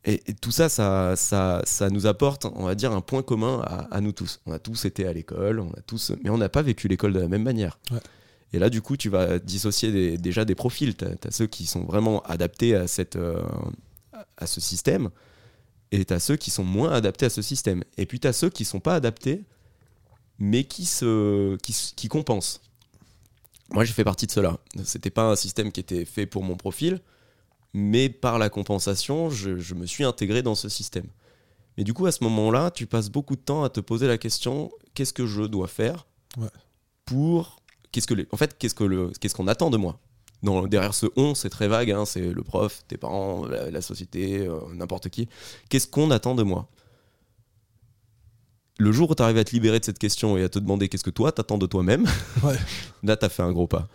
Et, 0.04 0.20
tout 0.40 0.52
ça, 0.52 0.68
ça, 0.68 1.16
ça, 1.16 1.62
ça, 1.64 1.90
nous 1.90 2.06
apporte, 2.06 2.46
on 2.46 2.64
va 2.64 2.74
dire, 2.74 2.92
un 2.92 3.00
point 3.00 3.22
commun 3.22 3.60
à, 3.90 4.00
nous 4.00 4.12
tous. 4.12 4.40
On 4.46 4.52
a 4.52 4.58
tous 4.58 4.84
été 4.84 5.06
à 5.06 5.12
l'école, 5.12 5.60
on 5.60 5.70
a 5.72 5.80
tous, 5.86 6.12
mais 6.22 6.30
on 6.30 6.38
n'a 6.38 6.48
pas 6.48 6.62
vécu 6.62 6.88
l'école 6.88 7.12
de 7.12 7.20
la 7.20 7.28
même 7.28 7.42
manière. 7.42 7.78
Et 8.52 8.58
là, 8.58 8.70
du 8.70 8.80
coup, 8.80 8.96
tu 8.96 9.10
vas 9.10 9.38
dissocier 9.38 10.16
déjà 10.16 10.44
des 10.44 10.54
profils. 10.54 10.96
Tu 10.96 11.04
as, 11.04 11.30
ceux 11.30 11.46
qui 11.46 11.66
sont 11.66 11.84
vraiment 11.84 12.22
adaptés 12.22 12.74
à, 12.74 12.86
cette, 12.86 13.16
euh, 13.16 13.42
à 14.36 14.46
ce 14.46 14.60
système, 14.60 15.10
et 15.92 16.04
tu 16.04 16.14
as 16.14 16.20
ceux 16.20 16.36
qui 16.36 16.50
sont 16.50 16.64
moins 16.64 16.92
adaptés 16.92 17.26
à 17.26 17.30
ce 17.30 17.42
système. 17.42 17.84
Et 17.96 18.06
puis 18.06 18.20
tu 18.20 18.28
as 18.28 18.32
ceux 18.32 18.50
qui 18.50 18.64
sont 18.64 18.80
pas 18.80 18.94
adaptés, 18.94 19.44
mais 20.38 20.64
qui, 20.64 20.84
se, 20.84 21.56
qui, 21.56 21.74
qui 21.96 22.08
compensent. 22.08 22.60
Moi, 23.70 23.84
j'ai 23.84 23.92
fait 23.92 24.04
partie 24.04 24.26
de 24.26 24.32
cela. 24.32 24.58
C'était 24.84 25.10
pas 25.10 25.24
un 25.24 25.36
système 25.36 25.72
qui 25.72 25.80
était 25.80 26.04
fait 26.04 26.26
pour 26.26 26.42
mon 26.42 26.56
profil 26.56 27.00
mais 27.74 28.08
par 28.08 28.38
la 28.38 28.48
compensation, 28.48 29.30
je, 29.30 29.74
me 29.74 29.86
suis 29.86 30.04
intégré 30.04 30.42
dans 30.42 30.54
ce 30.54 30.68
système. 30.68 31.06
Mais 31.76 31.84
du 31.84 31.94
coup, 31.94 32.06
à 32.06 32.12
ce 32.12 32.24
moment-là, 32.24 32.70
tu 32.70 32.86
passes 32.86 33.10
beaucoup 33.10 33.36
de 33.36 33.40
temps 33.40 33.62
à 33.62 33.68
te 33.68 33.80
poser 33.80 34.06
la 34.06 34.18
question 34.18 34.70
qu'est-ce 34.94 35.12
que 35.12 35.26
je 35.26 35.42
dois 35.42 35.68
faire 35.68 36.06
pour. 37.04 37.62
Qu'est-ce 37.92 38.06
que 38.06 38.14
En 38.32 38.36
fait, 38.36 38.58
qu'est-ce 38.58 38.74
qu'on 38.74 39.12
ce 39.12 39.34
qu'on 39.34 39.46
attend 39.46 39.70
de 39.70 39.76
moi? 39.76 40.00
Dans, 40.42 40.66
Derrière 40.66 40.94
ce 40.94 41.06
on, 41.16 41.34
c'est 41.34 41.50
très 41.50 41.68
vague 41.68 41.90
hein, 41.90 42.04
c'est 42.04 42.32
le 42.32 42.42
prof, 42.42 42.82
tes 42.86 42.96
parents, 42.96 43.44
la, 43.46 43.80
société, 43.80 44.46
euh, 44.46 44.60
n'importe 44.74 45.08
qui. 45.08 45.28
Qu'est-ce 45.68 45.88
qu'on 45.88 46.10
attend 46.10 46.34
de 46.34 46.42
moi? 46.42 46.68
Le 48.78 48.92
jour 48.92 49.10
où 49.10 49.14
tu 49.14 49.22
arrives 49.22 49.38
à 49.38 49.44
te 49.44 49.50
libérer 49.50 49.80
de 49.80 49.84
cette 49.84 49.98
question 49.98 50.36
et 50.36 50.44
à 50.44 50.48
te 50.48 50.60
demander 50.60 50.88
qu'est-ce 50.88 51.02
que 51.02 51.10
toi 51.10 51.32
t'attends 51.32 51.58
de 51.58 51.66
toi-même, 51.66 52.06
là 53.02 53.16
tu 53.16 53.24
as 53.24 53.28
fait 53.28 53.42
un 53.42 53.52
gros 53.52 53.66
pas. 53.66 53.88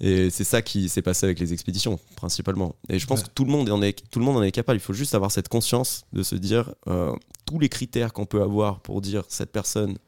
Et 0.00 0.28
c'est 0.30 0.44
ça 0.44 0.60
qui 0.60 0.88
s'est 0.88 1.02
passé 1.02 1.24
avec 1.24 1.38
les 1.38 1.52
expéditions, 1.52 2.00
principalement. 2.16 2.74
Et 2.88 2.98
je 2.98 3.06
pense 3.06 3.22
que 3.22 3.28
tout 3.32 3.44
le, 3.44 3.52
monde 3.52 3.70
en 3.70 3.80
est, 3.80 4.02
tout 4.10 4.18
le 4.18 4.24
monde 4.24 4.36
en 4.36 4.42
est 4.42 4.50
capable. 4.50 4.76
Il 4.76 4.82
faut 4.82 4.92
juste 4.92 5.14
avoir 5.14 5.30
cette 5.30 5.48
conscience 5.48 6.04
de 6.12 6.24
se 6.24 6.34
dire 6.34 6.74
euh, 6.88 7.14
tous 7.46 7.60
les 7.60 7.68
critères 7.68 8.12
qu'on 8.12 8.26
peut 8.26 8.42
avoir 8.42 8.80
pour 8.80 9.00
dire 9.00 9.22
cette 9.28 9.52
personne, 9.52 9.98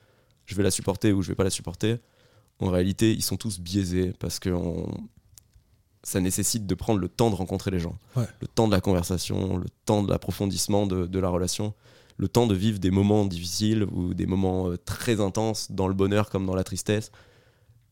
je 0.44 0.56
vais 0.56 0.64
la 0.64 0.72
supporter 0.72 1.12
ou 1.12 1.22
je 1.22 1.28
vais 1.28 1.36
pas 1.36 1.44
la 1.44 1.50
supporter. 1.50 1.98
En 2.58 2.70
réalité, 2.70 3.12
ils 3.12 3.22
sont 3.22 3.36
tous 3.36 3.60
biaisés 3.60 4.12
parce 4.18 4.40
que 4.40 4.50
ça 6.06 6.20
nécessite 6.20 6.68
de 6.68 6.74
prendre 6.76 7.00
le 7.00 7.08
temps 7.08 7.30
de 7.30 7.34
rencontrer 7.34 7.72
les 7.72 7.80
gens, 7.80 7.96
le 8.14 8.46
temps 8.46 8.68
de 8.68 8.72
la 8.72 8.80
conversation, 8.80 9.56
le 9.56 9.66
temps 9.86 10.04
de 10.04 10.08
l'approfondissement 10.08 10.86
de, 10.86 11.04
de, 11.04 11.18
la 11.18 11.28
relation, 11.28 11.74
le 12.16 12.28
temps 12.28 12.46
de 12.46 12.54
vivre 12.54 12.78
des 12.78 12.92
moments 12.92 13.24
difficiles 13.24 13.82
ou 13.82 14.14
des 14.14 14.26
moments 14.26 14.68
euh, 14.68 14.78
très 14.78 15.20
intenses 15.20 15.72
dans 15.72 15.88
le 15.88 15.94
bonheur 15.94 16.30
comme 16.30 16.46
dans 16.46 16.54
la 16.54 16.62
tristesse. 16.62 17.10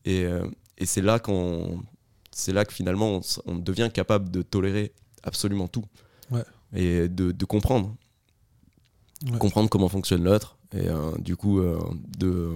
Et, 0.05 0.23
euh, 0.23 0.47
et 0.77 0.85
c'est 0.85 1.01
là 1.01 1.19
qu'on 1.19 1.83
c'est 2.31 2.53
là 2.53 2.63
que 2.63 2.73
finalement 2.73 3.19
on, 3.45 3.55
devient 3.55 3.89
capable 3.93 4.31
de 4.31 4.41
tolérer 4.41 4.93
absolument 5.23 5.67
tout. 5.67 5.83
Et 6.73 7.09
de, 7.09 7.31
de 7.31 7.45
comprendre. 7.45 7.95
Comprendre 9.39 9.69
comment 9.69 9.89
fonctionne 9.89 10.23
l'autre 10.23 10.57
et 10.73 10.87
euh, 10.87 11.11
du 11.19 11.35
coup 11.35 11.61
de, 12.17 12.53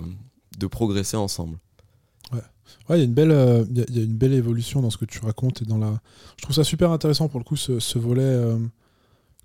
de, 0.58 0.68
progresser 0.68 1.16
ensemble 1.16 1.58
ouais 2.90 2.98
il 2.98 3.00
y 3.00 3.02
a 3.02 3.06
une 3.06 3.14
belle 3.14 3.32
euh, 3.32 3.64
il 3.70 3.96
y, 3.96 4.00
a 4.00 4.04
une 4.04 4.18
belle 4.18 4.34
évolution 4.34 4.82
dans 4.82 4.90
ce 4.90 4.98
que 4.98 5.06
tu 5.06 5.20
racontes 5.20 5.62
et 5.62 5.66
dans 5.66 5.78
la 5.78 6.00
je 6.38 6.44
trouve 6.44 6.56
ça 6.56 6.64
super 6.64 6.92
intéressant 6.92 7.28
pour 7.28 7.40
le 7.40 7.46
coup 7.46 7.56
ce, 7.56 7.98
volet 7.98 8.40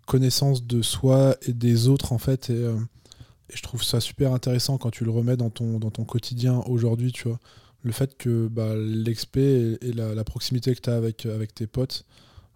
connaissance 0.06 0.64
de 0.64 0.82
soi 0.82 1.36
et 1.42 1.52
des 1.52 1.88
autres 1.88 2.12
en 2.12 2.18
fait 2.18 2.50
et, 2.50 2.62
et, 2.62 3.56
je 3.56 3.62
trouve 3.62 3.82
ça 3.82 4.00
super 4.00 4.32
intéressant 4.32 4.78
quand 4.78 4.90
tu 4.90 5.04
le 5.04 5.10
remets 5.10 5.36
dans 5.36 5.50
ton 5.50 6.04
quotidien 6.04 6.62
aujourd'hui 6.66 7.12
tu 7.12 7.28
vois. 7.28 7.38
Le 7.84 7.92
fait 7.92 8.16
que 8.16 8.48
bah, 8.48 8.74
et, 8.74 9.92
la, 9.92 10.24
proximité 10.24 10.74
que 10.74 10.80
tu 10.80 10.88
as 10.88 10.94
avec, 10.96 11.54
tes 11.54 11.66
potes, 11.66 12.06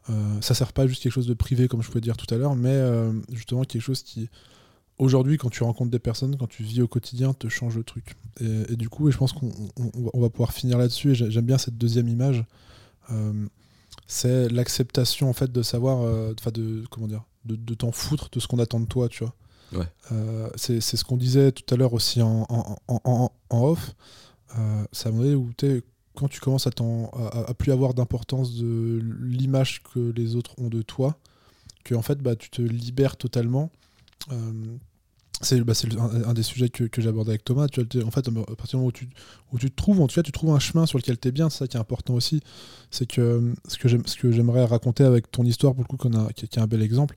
euh, 0.09 0.41
ça 0.41 0.55
sert 0.55 0.73
pas 0.73 0.87
juste 0.87 1.03
quelque 1.03 1.13
chose 1.13 1.27
de 1.27 1.35
privé, 1.35 1.69
comme 1.69 1.83
je 1.83 1.89
pouvais 1.89 2.01
dire 2.01 2.17
tout 2.17 2.35
à 2.35 2.39
l'heure, 2.39 2.57
mais 2.57 2.71
euh, 2.73 3.13
justement 3.31 3.63
quelque 3.65 3.83
chose 3.83 4.03
qui, 4.03 4.31
aujourd'hui, 4.99 5.39
quand 5.39 5.51
tu 5.51 5.63
rencontres 5.63 5.91
des 5.91 5.99
personnes, 5.99 6.37
quand 6.37 6.47
tu 6.47 6.63
vis 6.63 6.83
au 6.83 6.89
quotidien, 6.89 7.33
te 7.33 7.49
change 7.49 7.77
le 7.77 7.85
truc. 7.85 8.17
Et, 8.41 8.77
du 8.77 8.89
coup, 8.89 9.09
et 9.09 9.13
je 9.13 9.19
pense 9.19 9.33
qu'on 9.33 9.51
va 10.21 10.31
pouvoir 10.31 10.53
finir 10.53 10.79
là-dessus, 10.79 11.13
et 11.13 11.15
j'aime 11.15 11.45
bien 11.45 11.59
cette 11.59 11.79
deuxième 11.79 12.09
image. 12.09 12.45
Euh, 13.11 13.47
c'est 14.07 14.49
l'acceptation 14.49 15.29
en 15.29 15.33
fait 15.33 15.51
de 15.51 15.63
savoir, 15.63 15.99
enfin 16.39 16.51
de 16.51 16.85
comment 16.91 17.09
dire, 17.09 17.25
de, 17.45 17.75
t'en 17.75 17.93
foutre 17.93 18.29
de 18.31 18.41
ce 18.41 18.47
qu'on 18.47 18.59
attend 18.59 18.81
de 18.81 18.87
toi, 18.87 19.09
tu 19.09 19.25
vois. 19.25 19.35
Ouais. 19.73 19.87
c'est 20.57 20.81
ce 20.81 21.05
qu'on 21.05 21.19
disait 21.19 21.53
tout 21.53 21.75
à 21.75 21.77
l'heure 21.77 21.93
aussi 21.93 22.23
en, 22.23 22.47
en, 22.49 22.79
en, 23.05 23.31
off. 23.51 23.95
ça 24.93 25.11
me 25.11 25.37
où 25.37 25.51
quand 26.15 26.29
tu 26.29 26.41
commences 26.41 26.67
à, 26.67 26.71
à, 27.13 27.51
à 27.51 27.55
plus 27.55 27.71
avoir 27.71 27.95
d'importance 27.95 28.55
de 28.55 29.01
l'image 29.21 29.83
que 29.83 30.13
les 30.17 30.37
autres 30.37 30.55
ont 30.59 30.69
de 30.69 30.83
toi, 30.83 31.19
que 31.85 31.95
en 31.95 32.03
fait 32.03 32.19
bah, 32.19 32.37
tu 32.37 32.51
te 32.51 32.63
libères 32.63 33.17
totalement. 33.17 33.71
Euh, 34.31 34.77
c'est 35.41 35.61
bah, 35.61 35.73
un, 35.99 36.31
un, 36.31 36.35
des 36.35 36.43
sujets 36.43 36.69
que, 36.69 36.85
que 36.85 37.01
j'aborde 37.01 37.29
avec 37.29 37.45
Thomas. 37.45 37.69
Tu 37.69 37.81
en 38.03 38.11
fait, 38.11 38.29
à 38.29 38.57
partir 38.57 38.71
du 38.71 38.77
moment 38.77 38.89
où 38.89 38.93
tu, 38.93 39.09
tu 39.59 39.71
te 39.71 39.77
trouves, 39.77 40.01
en 40.01 40.07
tout 40.09 40.15
cas, 40.15 40.23
tu 40.23 40.33
trouves 40.33 40.51
un 40.51 40.59
chemin 40.59 40.87
sur 40.87 40.99
lequel 40.99 41.19
tu 41.19 41.29
es 41.29 41.33
bien. 41.33 41.49
C'est 41.49 41.59
ça 41.59 41.69
qui 41.69 41.77
est 41.77 41.81
important 41.81 42.15
aussi. 42.15 42.41
C'est 42.91 43.07
que 43.07 43.55
ce 43.69 43.79
que 43.79 44.33
j'aimerais 44.33 44.65
raconter 44.65 45.05
avec 45.05 45.31
ton 45.31 45.45
histoire, 45.45 45.75
pour 45.75 45.85
le 45.89 45.97
coup, 45.97 46.09
a, 46.09 46.33
qui, 46.33 46.45
est 46.45 46.59
un 46.59 46.67
bel 46.67 46.83
exemple, 46.83 47.17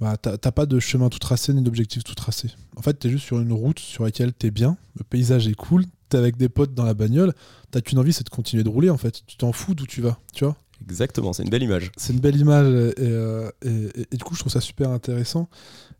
bah, 0.00 0.16
t'as 0.16 0.38
pas 0.38 0.66
de 0.66 0.80
chemin 0.80 1.08
tout 1.10 1.20
tracé 1.20 1.52
ni 1.52 1.62
d'objectif 1.62 2.02
tout 2.02 2.14
tracé. 2.14 2.48
En 2.76 2.82
fait, 2.82 2.98
tu 2.98 3.06
es 3.06 3.10
juste 3.10 3.24
sur 3.24 3.38
une 3.38 3.52
route 3.52 3.78
sur 3.78 4.02
laquelle 4.02 4.32
tu 4.36 4.48
es 4.48 4.50
bien, 4.50 4.76
le 4.96 5.04
paysage 5.04 5.46
est 5.46 5.54
cool, 5.54 5.84
tu 6.10 6.16
es 6.16 6.18
avec 6.18 6.36
des 6.36 6.48
potes 6.48 6.74
dans 6.74 6.84
la 6.84 6.94
bagnole, 6.94 7.34
t'as 7.70 7.80
qu'une 7.82 8.00
envie, 8.00 8.12
c'est 8.12 8.24
de 8.24 8.30
continuer 8.30 8.64
de 8.64 8.68
rouler 8.68 8.90
en 8.90 8.96
fait. 8.96 9.22
Tu 9.28 9.36
t'en 9.36 9.52
fous 9.52 9.76
d'où 9.76 9.86
tu 9.86 10.00
vas, 10.00 10.18
tu 10.34 10.44
vois 10.44 10.56
Exactement, 10.88 11.32
c'est 11.32 11.42
une 11.42 11.50
belle 11.50 11.62
image. 11.62 11.92
C'est 11.96 12.12
une 12.12 12.20
belle 12.20 12.36
image 12.36 12.66
euh, 12.66 13.50
et, 13.62 14.04
et, 14.12 14.16
du 14.16 14.24
coup 14.24 14.34
je 14.34 14.40
trouve 14.40 14.52
ça 14.52 14.60
super 14.60 14.90
intéressant. 14.90 15.48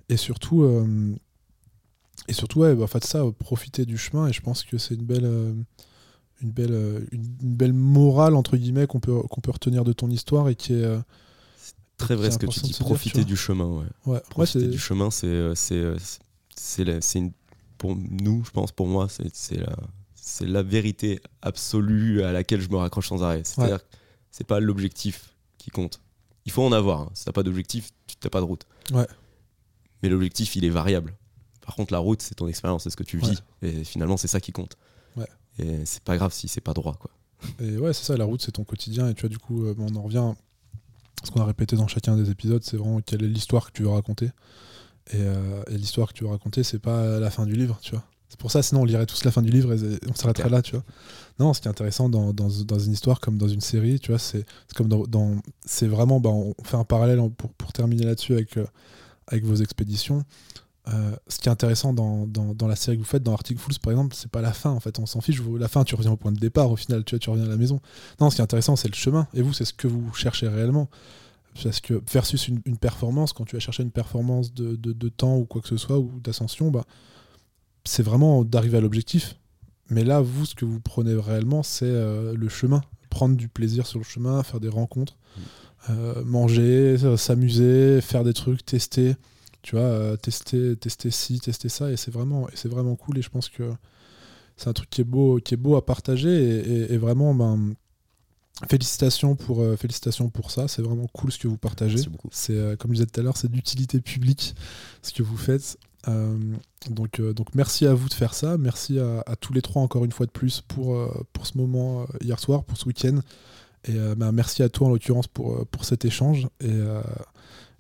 Et 0.09 0.17
surtout 0.17 0.63
euh, 0.63 1.15
et 2.29 2.33
surtout 2.33 2.61
ouais, 2.61 2.75
bah, 2.75 2.85
en 2.85 2.87
fait 2.87 3.05
ça 3.05 3.25
profiter 3.39 3.87
du 3.87 3.99
chemin 3.99 4.29
et 4.29 4.33
je 4.33 4.41
pense 4.41 4.63
que 4.63 4.79
c'est 4.79 4.95
une 4.95 5.05
belle 5.05 5.25
euh, 5.25 5.53
une 6.43 6.51
belle 6.51 7.07
une, 7.13 7.23
belle 7.41 7.73
morale 7.73 8.35
entre 8.35 8.57
guillemets 8.57 8.87
qu'on 8.87 9.01
peut 9.01 9.21
qu'on 9.23 9.41
peut 9.41 9.53
retenir 9.53 9.85
de 9.85 9.93
ton 9.93 10.11
histoire 10.11 10.49
et 10.49 10.55
qui 10.55 10.75
est 10.75 10.85
très 11.97 12.17
vrai 12.17 12.31
ce 12.31 12.39
que 12.39 12.47
tu 12.47 12.61
dis 12.61 12.75
profiter 12.81 13.25
du 13.25 13.37
chemin 13.37 13.85
ouais, 14.07 14.21
profiter 14.29 14.67
du 14.67 14.79
chemin 14.79 15.11
c'est 15.11 15.53
c'est 15.55 15.85
c'est 16.57 17.19
une 17.19 17.33
pour 17.79 17.97
nous 17.97 18.43
je 18.45 18.51
pense 18.51 18.73
pour 18.73 18.89
moi 18.89 19.07
c'est 19.09 19.57
la 19.57 19.77
c'est 20.23 20.47
la 20.47 20.63
vérité 20.63 21.21
absolue 21.43 22.23
à 22.23 22.31
laquelle 22.31 22.61
je 22.61 22.71
me 22.71 22.77
raccroche 22.77 23.09
sans 23.09 23.25
arrêt. 23.25 23.43
C'est-à-dire 23.45 23.81
c'est 24.33 24.47
pas 24.47 24.59
l'objectif 24.59 25.35
qui 25.59 25.71
compte. 25.71 26.01
Il 26.45 26.51
faut 26.51 26.65
en 26.65 26.73
avoir. 26.73 27.03
Hein. 27.03 27.11
Si 27.15 27.25
t'as 27.25 27.33
pas 27.33 27.45
d'objectif, 27.45 27.91
tu 28.09 28.17
n'as 28.25 28.31
pas 28.31 28.41
de 28.41 28.47
route. 28.47 28.67
Ouais. 28.93 29.07
Mais 30.03 30.09
l'objectif, 30.09 30.57
il 30.57 30.65
est 30.65 30.71
variable. 30.71 31.15
Par 31.65 31.77
contre, 31.77 31.93
la 31.93 32.01
route, 32.01 32.21
c'est 32.21 32.35
ton 32.35 32.49
expérience, 32.49 32.83
c'est 32.83 32.91
ce 32.91 32.97
que 32.97 33.05
tu 33.05 33.19
vis. 33.19 33.45
Et 33.61 33.85
finalement, 33.85 34.17
c'est 34.17 34.27
ça 34.27 34.41
qui 34.41 34.51
compte. 34.51 34.77
Ouais. 35.17 35.29
Et 35.59 35.87
c'est 35.87 36.03
pas 36.03 36.17
grave 36.17 36.33
si 36.33 36.49
c'est 36.49 36.61
pas 36.61 36.75
droit, 36.75 36.97
quoi. 36.97 37.13
Et 37.61 37.77
ouais, 37.77 37.93
c'est 37.93 38.05
ça, 38.05 38.17
la 38.17 38.25
route, 38.25 38.43
c'est 38.43 38.53
ton 38.53 38.65
quotidien. 38.65 39.09
Et 39.09 39.15
tu 39.15 39.21
vois, 39.21 39.29
du 39.29 39.39
coup, 39.39 39.65
euh, 39.65 39.75
on 39.79 39.95
en 39.95 40.03
revient. 40.03 40.33
Ce 41.23 41.31
qu'on 41.31 41.41
a 41.41 41.45
répété 41.45 41.77
dans 41.77 41.87
chacun 41.87 42.17
des 42.17 42.31
épisodes, 42.31 42.65
c'est 42.65 42.77
vraiment 42.77 43.01
quelle 43.01 43.23
est 43.23 43.29
l'histoire 43.29 43.67
que 43.67 43.73
tu 43.73 43.83
veux 43.83 43.91
raconter. 43.91 44.27
Et, 45.13 45.19
euh, 45.21 45.63
et 45.69 45.77
l'histoire 45.77 46.09
que 46.09 46.15
tu 46.15 46.25
veux 46.25 46.31
raconter, 46.31 46.65
c'est 46.65 46.81
pas 46.81 47.21
la 47.21 47.31
fin 47.31 47.47
du 47.47 47.55
livre, 47.55 47.79
tu 47.81 47.93
vois. 47.93 48.05
C'est 48.33 48.41
pour 48.41 48.51
ça, 48.51 48.63
sinon 48.63 48.81
on 48.81 48.85
lirait 48.87 49.05
tous 49.05 49.25
la 49.25 49.31
fin 49.31 49.43
du 49.43 49.51
livre 49.51 49.75
et 49.75 49.99
on 50.09 50.15
s'arrêterait 50.15 50.49
là, 50.49 50.63
tu 50.63 50.73
vois. 50.73 50.83
Non, 51.39 51.53
ce 51.53 51.61
qui 51.61 51.69
est 51.69 51.71
intéressant 51.71 52.09
dans, 52.09 52.33
dans, 52.33 52.49
dans, 52.65 52.79
une 52.79 52.93
histoire 52.93 53.21
comme 53.21 53.37
dans 53.37 53.47
une 53.47 53.61
série, 53.61 54.01
tu 54.01 54.11
vois, 54.11 54.19
c'est 54.19 54.47
comme 54.75 54.89
dans, 54.89 55.37
c'est 55.67 55.87
vraiment, 55.87 56.19
bah, 56.19 56.31
on 56.31 56.55
fait 56.65 56.79
un 56.79 56.85
parallèle 56.85 57.21
pour, 57.37 57.53
pour 57.53 57.75
terminer 57.75 58.07
là-dessus 58.07 58.33
avec, 58.33 58.57
euh, 58.57 58.65
avec 59.27 59.45
vos 59.45 59.57
expéditions. 59.57 60.25
Euh, 60.89 61.15
ce 61.29 61.41
qui 61.41 61.51
est 61.51 61.53
intéressant 61.53 61.93
dans, 61.93 62.27
dans, 62.27 62.67
la 62.67 62.75
série 62.75 62.97
que 62.97 63.03
vous 63.03 63.07
faites, 63.09 63.23
dans 63.23 63.35
Arctic 63.35 63.59
Fools 63.59 63.79
par 63.83 63.93
exemple, 63.93 64.17
c'est 64.17 64.31
pas 64.31 64.41
la 64.41 64.55
fin 64.55 64.71
en 64.71 64.81
fait, 64.81 64.99
on 64.99 65.05
s'en 65.05 65.21
fiche. 65.21 65.43
La 65.59 65.69
fin, 65.69 65.85
tu 65.85 65.95
reviens 65.95 66.13
au 66.13 66.17
point 66.17 66.33
de 66.33 66.41
départ, 66.41 66.71
au 66.71 66.77
final, 66.77 67.05
tu, 67.05 67.15
vois, 67.15 67.19
tu 67.19 67.29
reviens 67.29 67.45
à 67.45 67.51
la 67.51 67.59
maison. 67.59 67.81
Non, 68.19 68.31
ce 68.31 68.37
qui 68.37 68.41
est 68.41 68.45
intéressant, 68.45 68.77
c'est 68.77 68.89
le 68.89 68.95
chemin. 68.95 69.29
Et 69.35 69.43
vous, 69.43 69.53
c'est 69.53 69.67
ce 69.67 69.75
que 69.75 69.89
vous 69.89 70.11
cherchez 70.15 70.49
réellement. 70.49 70.89
Parce 71.63 71.81
que 71.81 72.03
versus 72.11 72.49
une, 72.49 72.63
une, 72.65 72.79
performance, 72.79 73.35
quand 73.35 73.45
tu 73.45 73.57
vas 73.57 73.61
chercher 73.61 73.83
une 73.83 73.91
performance 73.91 74.55
de, 74.55 74.75
de, 74.75 74.95
de 74.95 75.09
temps 75.11 75.37
ou 75.37 75.45
quoi 75.45 75.61
que 75.61 75.69
ce 75.69 75.77
soit, 75.77 75.99
ou 75.99 76.11
d'ascension, 76.25 76.71
bah, 76.71 76.87
c'est 77.85 78.03
vraiment 78.03 78.45
d'arriver 78.45 78.79
à 78.79 78.81
l'objectif. 78.81 79.37
Mais 79.91 80.05
là, 80.05 80.21
vous, 80.21 80.47
ce 80.47 80.55
que 80.55 80.65
vous 80.65 80.81
prenez 80.81 81.15
réellement, 81.15 81.63
c'est 81.63 81.85
euh, 81.85 82.35
le 82.35 82.49
chemin. 82.49 82.81
Prendre 83.11 83.37
du 83.37 83.49
plaisir 83.49 83.87
sur 83.87 83.99
le 83.99 84.05
chemin, 84.05 84.43
faire 84.43 84.61
des 84.61 84.69
rencontres, 84.69 85.19
mm. 85.37 85.41
euh, 85.91 86.25
manger, 86.25 86.97
s'amuser, 87.17 88.01
faire 88.01 88.25
des 88.25 88.33
trucs, 88.33 88.65
tester. 88.65 89.17
Tu 89.61 89.77
vois, 89.77 89.85
euh, 89.85 90.17
tester, 90.17 90.77
tester 90.77 91.11
ci, 91.11 91.41
tester 91.41 91.69
ça. 91.69 91.91
Et 91.91 91.97
c'est 91.97 92.11
vraiment, 92.11 92.49
et 92.49 92.69
vraiment 92.69 92.97
cool. 92.97 93.19
Et 93.19 93.23
je 93.23 93.29
pense 93.29 93.49
que 93.49 93.71
c'est 94.57 94.69
un 94.69 94.73
truc 94.73 94.89
qui 94.89 95.03
est 95.03 95.05
beau, 95.05 95.41
qui 95.45 95.55
est 95.55 95.59
beau 95.59 95.77
à 95.77 95.85
partager. 95.85 96.93
Et, 96.93 96.97
vraiment, 96.97 97.35
ben, 97.35 97.75
félicitations 98.69 99.37
pour, 99.37 99.63
félicitations 99.77 100.31
pour 100.31 100.51
ça. 100.51 100.69
C'est 100.69 100.83
vraiment 100.83 101.07
cool 101.09 101.33
ce 101.33 101.39
que 101.39 101.49
vous 101.49 101.59
partagez. 101.59 101.99
C'est, 102.31 102.79
comme 102.79 102.93
je 102.93 102.97
disais 102.97 103.07
tout 103.07 103.21
à 103.21 103.23
l'heure, 103.23 103.37
c'est 103.37 103.51
d'utilité 103.51 104.01
publique 104.01 104.55
ce 105.03 105.13
que 105.13 105.23
vous 105.23 105.37
faites. 105.37 105.77
Euh, 106.09 106.37
donc, 106.91 107.21
euh, 107.21 107.33
donc 107.33 107.55
merci 107.55 107.87
à 107.87 107.95
vous 107.95 108.09
de 108.09 108.15
faire 108.15 108.35
ça. 108.35 108.59
Merci 108.59 108.99
à, 108.99 109.37
tous 109.37 109.53
les 109.53 109.63
trois 109.63 109.83
encore 109.83 110.05
une 110.05 110.13
fois 110.13 110.27
de 110.27 110.31
plus 110.31 110.61
pour, 110.61 110.97
euh, 110.97 111.09
pour 111.33 111.47
ce 111.47 111.57
moment 111.57 112.07
hier 112.21 112.39
soir, 112.39 112.65
pour 112.65 112.77
ce 112.77 112.87
week-end. 112.87 113.21
Et 113.85 113.97
bah, 114.17 114.31
merci 114.31 114.63
à 114.63 114.69
toi 114.69 114.87
en 114.87 114.91
l'occurrence 114.91 115.27
pour, 115.27 115.67
pour 115.67 115.85
cet 115.85 116.05
échange. 116.05 116.47
Et 116.61 116.79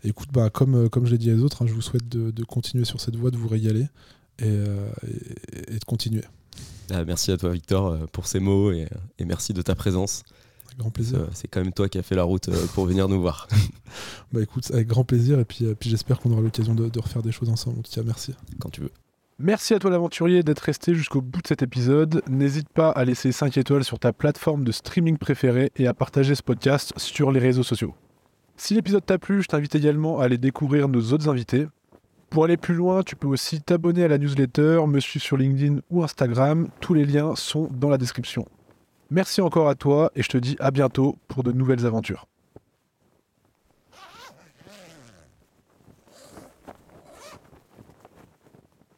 écoute, 0.02 0.30
bah, 0.32 0.50
comme, 0.50 0.90
comme 0.90 1.06
je 1.06 1.12
l'ai 1.12 1.18
dit 1.18 1.30
à 1.30 1.34
les 1.34 1.42
autres, 1.42 1.62
hein, 1.62 1.66
je 1.68 1.72
vous 1.72 1.80
souhaite 1.80 2.08
de, 2.08 2.44
continuer 2.44 2.84
sur 2.84 3.00
cette 3.00 3.14
voie, 3.14 3.30
de 3.30 3.36
vous 3.36 3.46
régaler 3.46 3.86
et, 4.40 4.48
de 4.48 5.84
continuer. 5.86 6.24
Ah, 6.90 7.04
merci 7.04 7.30
à 7.30 7.36
toi 7.36 7.50
Victor 7.50 8.08
pour 8.08 8.26
ces 8.26 8.40
mots 8.40 8.72
et 8.72 8.88
merci 9.20 9.52
de 9.52 9.62
ta 9.62 9.76
présence 9.76 10.24
grand 10.76 10.90
plaisir. 10.90 11.26
C'est 11.32 11.48
quand 11.48 11.60
même 11.60 11.72
toi 11.72 11.88
qui 11.88 11.98
as 11.98 12.02
fait 12.02 12.14
la 12.14 12.22
route 12.22 12.48
euh, 12.48 12.66
pour 12.74 12.86
venir 12.86 13.08
nous 13.08 13.20
voir. 13.20 13.48
bah 14.32 14.42
écoute, 14.42 14.70
avec 14.72 14.86
grand 14.86 15.04
plaisir. 15.04 15.38
Et 15.38 15.44
puis, 15.44 15.66
euh, 15.66 15.74
puis 15.74 15.90
j'espère 15.90 16.20
qu'on 16.20 16.30
aura 16.32 16.40
l'occasion 16.40 16.74
de, 16.74 16.98
refaire 16.98 17.22
des 17.22 17.32
choses 17.32 17.48
ensemble. 17.48 17.78
En 17.80 17.82
tout 17.82 17.92
cas, 17.92 18.02
merci. 18.04 18.34
Quand 18.60 18.70
tu 18.70 18.82
veux. 18.82 18.90
Merci 19.38 19.74
à 19.74 19.78
toi 19.78 19.90
l'aventurier 19.90 20.42
d'être 20.42 20.60
resté 20.60 20.94
jusqu'au 20.94 21.20
bout 21.20 21.42
de 21.42 21.46
cet 21.46 21.62
épisode. 21.62 22.22
N'hésite 22.28 22.68
pas 22.68 22.90
à 22.90 23.04
laisser 23.04 23.32
5 23.32 23.56
étoiles 23.56 23.82
sur 23.82 23.98
ta 23.98 24.12
plateforme 24.12 24.62
de 24.62 24.72
streaming 24.72 25.16
préférée 25.18 25.72
et 25.76 25.86
à 25.86 25.94
partager 25.94 26.34
ce 26.34 26.42
podcast 26.42 26.92
sur 26.96 27.32
les 27.32 27.40
réseaux 27.40 27.64
sociaux. 27.64 27.94
Si 28.56 28.74
l'épisode 28.74 29.04
t'a 29.04 29.18
plu, 29.18 29.42
je 29.42 29.48
t'invite 29.48 29.74
également 29.74 30.20
à 30.20 30.24
aller 30.24 30.38
découvrir 30.38 30.86
nos 30.86 31.12
autres 31.12 31.28
invités. 31.28 31.66
Pour 32.30 32.44
aller 32.44 32.56
plus 32.56 32.74
loin, 32.74 33.02
tu 33.02 33.16
peux 33.16 33.26
aussi 33.26 33.60
t'abonner 33.60 34.04
à 34.04 34.08
la 34.08 34.18
newsletter, 34.18 34.86
me 34.86 35.00
suivre 35.00 35.24
sur 35.24 35.36
LinkedIn 35.36 35.80
ou 35.90 36.02
Instagram. 36.02 36.68
Tous 36.80 36.94
les 36.94 37.04
liens 37.04 37.34
sont 37.34 37.68
dans 37.72 37.90
la 37.90 37.98
description. 37.98 38.46
Merci 39.12 39.42
encore 39.42 39.68
à 39.68 39.74
toi 39.74 40.10
et 40.16 40.22
je 40.22 40.28
te 40.30 40.38
dis 40.38 40.56
à 40.58 40.70
bientôt 40.70 41.18
pour 41.28 41.42
de 41.42 41.52
nouvelles 41.52 41.84
aventures. 41.84 42.28